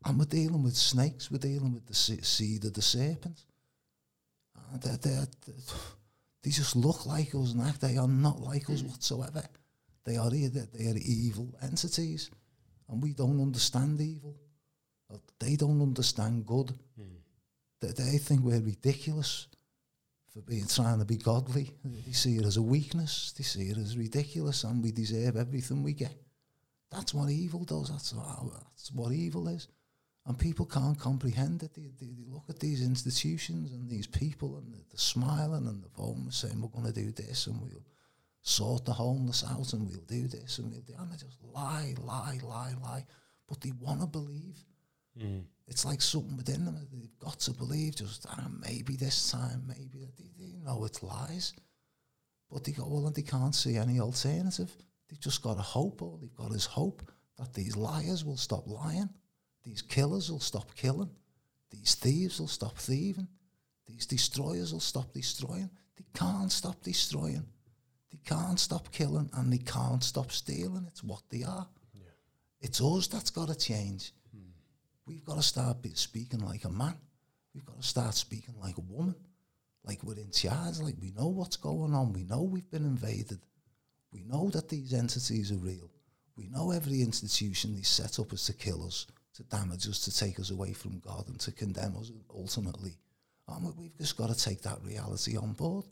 [0.05, 3.44] And we're dealing with snakes, we're dealing with the seed of the serpent.
[4.56, 9.43] Uh, they're, they're, they're, just look like us, and they are not like us whatsoever.
[10.05, 12.31] They are, they are evil entities,
[12.89, 14.35] and we don't understand evil.
[15.12, 16.72] Uh, They don't understand good.
[17.81, 19.48] They, they think we're ridiculous
[20.32, 21.72] for being trying to be godly.
[22.06, 23.32] They see it as a weakness.
[23.36, 26.14] They see it as ridiculous, and we deserve everything we get.
[26.90, 27.90] That's what evil does.
[27.90, 29.68] That's how, that's what evil is.
[30.31, 31.74] And people can't comprehend it.
[31.74, 35.82] They, they, they look at these institutions and these people, and they're, they're smiling and
[35.82, 37.85] they're home saying, "We're going to do this, and we'll
[38.40, 41.94] sort the homeless out, and we'll do this, and we'll do." And they just lie,
[41.98, 43.07] lie, lie, lie.
[43.48, 44.65] But they want to believe.
[45.66, 46.77] It's like something within them.
[46.77, 47.97] that They've got to believe.
[47.97, 51.55] Just ah, maybe this time, maybe they, they know it's lies,
[52.52, 54.70] but they go well, and they can't see any alternative.
[55.09, 56.02] They've just got a hope.
[56.02, 57.02] All they've got is hope
[57.36, 59.09] that these liars will stop lying,
[59.65, 61.11] these killers will stop killing,
[61.70, 63.28] these thieves will stop thieving,
[63.87, 65.70] these destroyers will stop destroying.
[65.97, 67.47] They can't stop destroying.
[68.11, 70.87] They can't stop killing, and they can't stop stealing.
[70.89, 71.69] It's what they are.
[72.61, 74.12] It's us that's got to change.
[74.32, 74.51] Hmm.
[75.07, 76.95] We've got to start speaking like a man.
[77.55, 79.15] We've got to start speaking like a woman.
[79.85, 80.78] Like we're in charge.
[80.78, 82.12] Like we know what's going on.
[82.12, 83.41] We know we've been invaded.
[84.12, 85.91] We know that these entities are real.
[86.37, 89.07] We know every institution is set up is to kill us,
[89.40, 92.96] to damage us, to take us away from God, and to condemn us ultimately.
[93.48, 95.86] And we- we've just got to take that reality on board.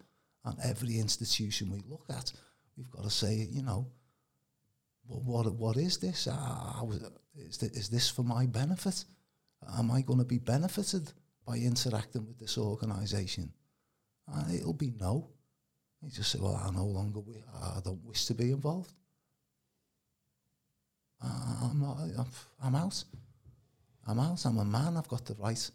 [0.45, 2.33] And every institution we look at,
[2.77, 3.91] we've got to say, you know,
[5.07, 6.27] what what, what is this?
[6.27, 7.03] Is,
[7.37, 9.05] is, thi- is this for my benefit?
[9.77, 11.11] Am I going to be benefited
[11.45, 13.53] by interacting with this organisation?
[14.29, 15.31] And it'll be no.
[16.03, 17.21] You just say, well, I no longer,
[17.55, 18.93] I don't wish to be involved.
[21.21, 21.99] Uh, I'm not,
[22.63, 23.03] I'm out.
[24.09, 24.45] I'm out.
[24.47, 24.97] I'm a man.
[24.97, 25.71] I've got the right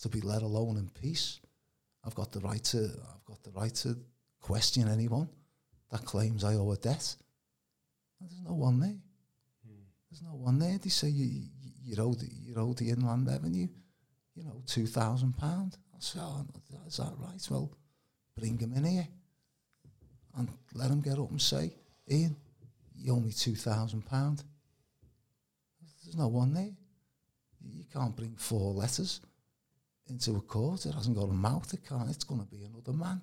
[0.00, 1.40] to be let alone in peace.
[2.04, 3.96] I've got the right to, I've got the right to
[4.40, 5.28] question anyone
[5.90, 7.16] that claims I owe a debt.
[8.20, 8.96] There's no one there.
[10.10, 10.78] There's no one there.
[10.78, 13.68] They say you, you, you owe the, you owe the inland revenue,
[14.34, 15.76] you know, two thousand pound.
[15.94, 16.46] I say, oh,
[16.86, 17.46] is that right?
[17.50, 17.70] Well,
[18.36, 19.08] bring him in here
[20.36, 21.74] and let him get up and say,
[22.10, 22.36] Ian,
[22.96, 24.44] you owe me two thousand pound.
[26.04, 26.70] There's no one there.
[27.64, 29.20] You can't bring four letters
[30.08, 30.86] into a court.
[30.86, 31.72] It hasn't got a mouth.
[31.72, 32.10] It can't.
[32.10, 33.20] It's going to be another man,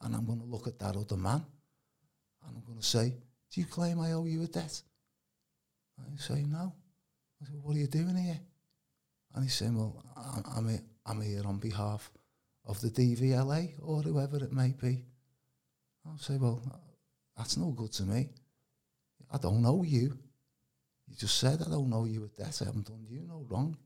[0.00, 1.44] and I'm going to look at that other man,
[2.46, 3.14] and I'm going to say,
[3.50, 4.82] "Do you claim I owe you a debt?"
[5.98, 6.72] And he say, "No."
[7.42, 8.40] I said, "What are you doing here?"
[9.34, 10.82] And he's saying, "Well, I'm, I'm here.
[11.06, 12.10] I'm here on behalf
[12.64, 15.04] of the DVLA or whoever it may be."
[16.06, 16.62] I'll say, "Well,
[17.36, 18.30] that's no good to me.
[19.30, 20.18] I don't know you.
[21.10, 22.58] You just said I don't know you a debt.
[22.62, 23.76] I haven't done you no wrong.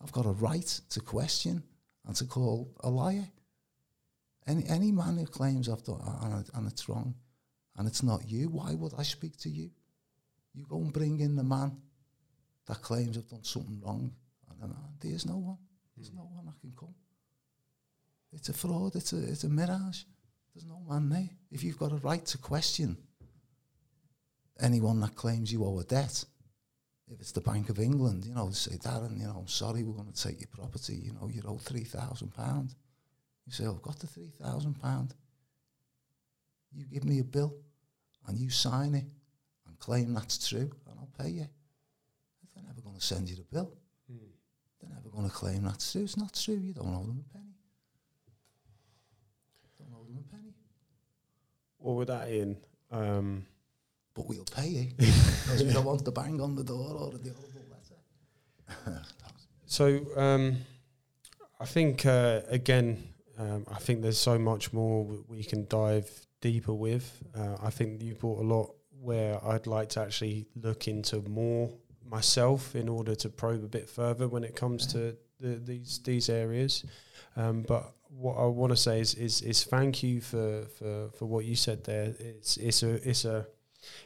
[0.00, 1.62] I've got a right to question
[2.06, 3.28] and to call a liar.
[4.46, 7.14] Any any man who claims I've done and, and it's wrong,
[7.76, 9.70] and it's not you, why would I speak to you?
[10.54, 11.76] You go and bring in the man
[12.66, 14.12] that claims I've done something wrong,
[14.62, 15.58] and uh, there's no one.
[15.96, 16.94] There's no one that can come.
[18.32, 18.94] It's a fraud.
[18.94, 20.02] It's a it's a mirage.
[20.54, 21.28] There's no man there.
[21.50, 22.96] If you've got a right to question
[24.60, 26.24] anyone that claims you owe a debt,
[27.10, 29.82] if it's the Bank of England, you know, they say, Darren, you know, I'm sorry,
[29.82, 32.74] we're going to take your property, you know, you owe three thousand pound.
[33.46, 35.14] You say, I've got the three thousand pound.
[36.72, 37.54] You give me a bill,
[38.26, 39.06] and you sign it,
[39.66, 41.46] and claim that's true, and I'll pay you.
[42.54, 43.72] They're never going to send you the bill.
[44.80, 46.02] They're never going to claim that's true.
[46.02, 46.54] It's not true.
[46.54, 47.56] You don't owe them a penny.
[49.78, 50.54] Don't owe them a penny.
[51.78, 52.56] Well, with that in,
[52.92, 53.46] um,
[54.18, 57.30] But we'll pay you because we don't want the bang on the door or the
[57.30, 59.02] audible letter.
[59.70, 60.56] So um,
[61.60, 63.04] I think uh, again,
[63.38, 67.22] um, I think there's so much more we can dive deeper with.
[67.36, 71.70] Uh, I think you brought a lot where I'd like to actually look into more
[72.04, 76.30] myself in order to probe a bit further when it comes to the, these these
[76.30, 76.84] areas.
[77.36, 81.26] Um, but what I want to say is, is is thank you for, for, for
[81.26, 82.14] what you said there.
[82.18, 83.46] It's it's a it's a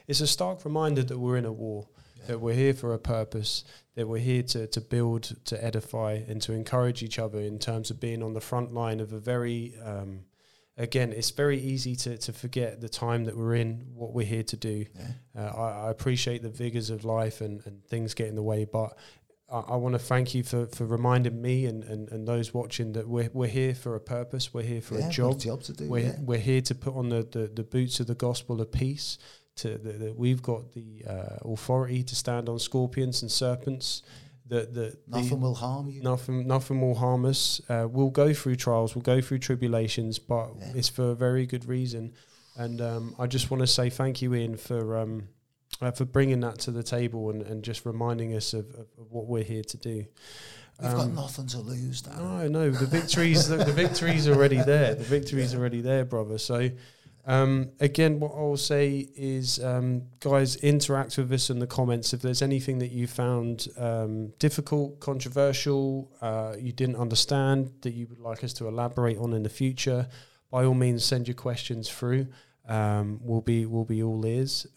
[0.07, 1.87] it's a stark reminder that we're in a war,
[2.27, 3.63] that we're here for a purpose,
[3.95, 7.91] that we're here to, to build, to edify, and to encourage each other in terms
[7.91, 10.21] of being on the front line of a very, um,
[10.77, 14.43] again, it's very easy to, to forget the time that we're in, what we're here
[14.43, 14.85] to do.
[14.95, 15.43] Yeah.
[15.43, 18.65] Uh, I, I appreciate the vigors of life and, and things get in the way,
[18.65, 18.97] but
[19.51, 22.93] I, I want to thank you for, for reminding me and, and, and those watching
[22.93, 24.53] that we're, we're here for a purpose.
[24.53, 25.39] We're here for yeah, a job.
[25.39, 25.87] job to do.
[25.87, 26.15] We're, yeah.
[26.19, 29.19] we're here to put on the, the, the boots of the gospel of peace.
[29.57, 34.01] To that we've got the uh, authority to stand on scorpions and serpents.
[34.47, 36.01] That the, nothing will harm you.
[36.01, 37.61] Nothing, nothing will harm us.
[37.69, 40.73] Uh, we'll go through trials, we'll go through tribulations, but Yeah.
[40.75, 42.13] it's for a very good reason.
[42.57, 45.29] And um, I just want to say thank you, Ian, for um,
[45.81, 49.27] uh, for bringing that to the table and, and just reminding us of, of, what
[49.27, 50.05] we're here to do.
[50.81, 52.01] We've got Um, nothing to lose.
[52.01, 52.17] Darren.
[52.19, 54.95] no, no, the victory's the, the victory's already there.
[54.95, 56.37] The victory's already there, brother.
[56.37, 56.69] So,
[57.25, 62.13] um, again, what I'll say is, um, guys, interact with us in the comments.
[62.13, 68.07] If there's anything that you found um, difficult, controversial, uh, you didn't understand, that you
[68.07, 70.07] would like us to elaborate on in the future,
[70.51, 72.27] by all means, send your questions through.
[72.67, 74.67] Um, we'll be we'll be all ears.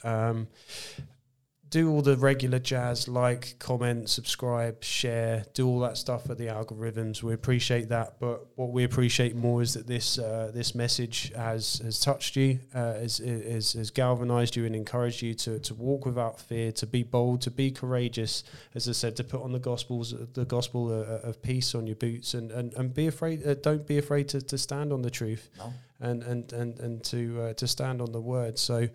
[1.77, 6.47] Do all the regular jazz, like, comment, subscribe, share, do all that stuff for the
[6.47, 7.23] algorithms.
[7.23, 11.83] We appreciate that, but what we appreciate more is that this uh, this message has
[11.85, 16.07] has touched you, uh, has, has has galvanized you and encouraged you to to walk
[16.07, 18.43] without fear, to be bold, to be courageous.
[18.75, 21.97] As I said, to put on the gospels, the gospel uh, of peace on your
[21.97, 23.47] boots, and and and be afraid.
[23.47, 25.75] Uh, don't be afraid to to stand on the truth No.
[26.01, 28.59] And and and and to uh, to stand on the word.
[28.59, 28.89] So,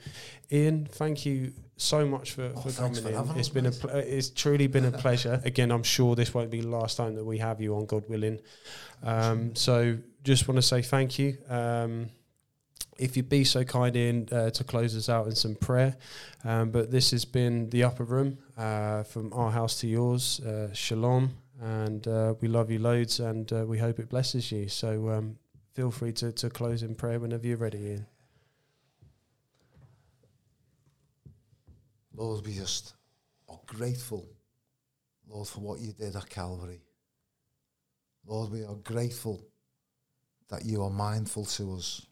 [0.52, 3.38] Ian, thank you so much for, Oh, for coming for in.
[3.40, 5.42] It's been a pl- it's truly been a pleasure.
[5.44, 8.08] Again, I'm sure this won't be the last time that we have you on, God
[8.08, 8.40] willing.
[9.04, 11.38] Um, so, just want to say thank you.
[11.50, 12.10] Um,
[13.00, 15.96] if you'd be so kind in uh, to close us out in some prayer.
[16.44, 20.40] Um, but this has been the upper room uh, from our house to yours.
[20.40, 24.68] Uh, shalom, and uh, we love you loads, and uh, we hope it blesses you.
[24.68, 25.38] So um,
[25.74, 28.06] feel free to, to close in prayer whenever you're ready, Ian.
[32.14, 32.94] Lord, we just
[33.48, 34.28] are grateful,
[35.28, 36.82] Lord, for what you did at Calvary.
[38.26, 39.44] Lord, we are grateful
[40.50, 42.06] that you are mindful to us.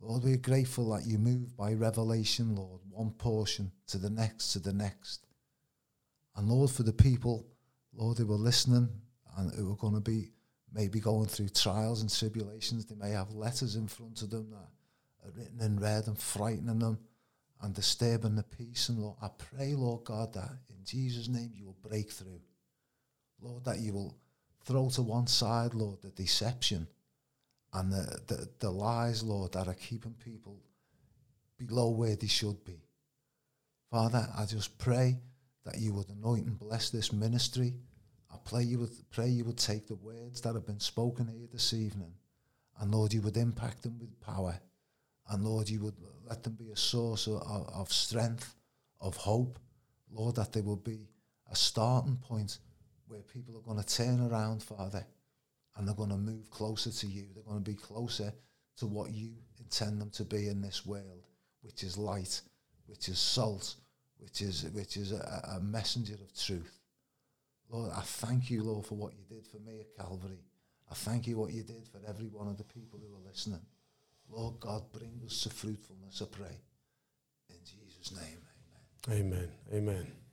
[0.00, 4.52] Lord, we are grateful that you move by revelation, Lord, one portion to the next,
[4.52, 5.26] to the next.
[6.34, 7.46] And Lord, for the people,
[7.94, 8.88] Lord, who are listening
[9.36, 10.32] and who are going to be
[10.72, 15.26] maybe going through trials and tribulations, they may have letters in front of them that
[15.26, 16.98] are written in red and frightening them
[17.62, 18.88] and disturbing the peace.
[18.88, 22.40] And Lord, I pray, Lord God, that in Jesus' name you will break through.
[23.40, 24.16] Lord, that you will
[24.64, 26.86] throw to one side, Lord, the deception
[27.72, 30.58] and the, the, the lies, Lord, that are keeping people
[31.58, 32.80] below where they should be.
[33.90, 35.18] Father, I just pray
[35.64, 37.74] that you would anoint and bless this ministry.
[38.46, 41.74] Pray you would pray you would take the words that have been spoken here this
[41.74, 42.12] evening,
[42.78, 44.60] and Lord, you would impact them with power,
[45.30, 48.54] and Lord, you would let them be a source of, of, of strength,
[49.00, 49.58] of hope,
[50.12, 51.08] Lord, that they will be
[51.50, 52.58] a starting point
[53.08, 55.04] where people are going to turn around, Father,
[55.76, 57.26] and they're going to move closer to you.
[57.34, 58.32] They're going to be closer
[58.78, 61.26] to what you intend them to be in this world,
[61.62, 62.40] which is light,
[62.86, 63.74] which is salt,
[64.18, 66.75] which is which is a, a messenger of truth.
[67.68, 70.40] Lord, I thank you, Lord, for what you did for me at Calvary.
[70.90, 73.64] I thank you what you did for every one of the people who are listening.
[74.28, 76.60] Lord God, bring us to fruitfulness, I pray.
[77.50, 78.40] In Jesus' name,
[79.10, 79.20] amen.
[79.20, 79.48] Amen.
[79.72, 80.25] Amen.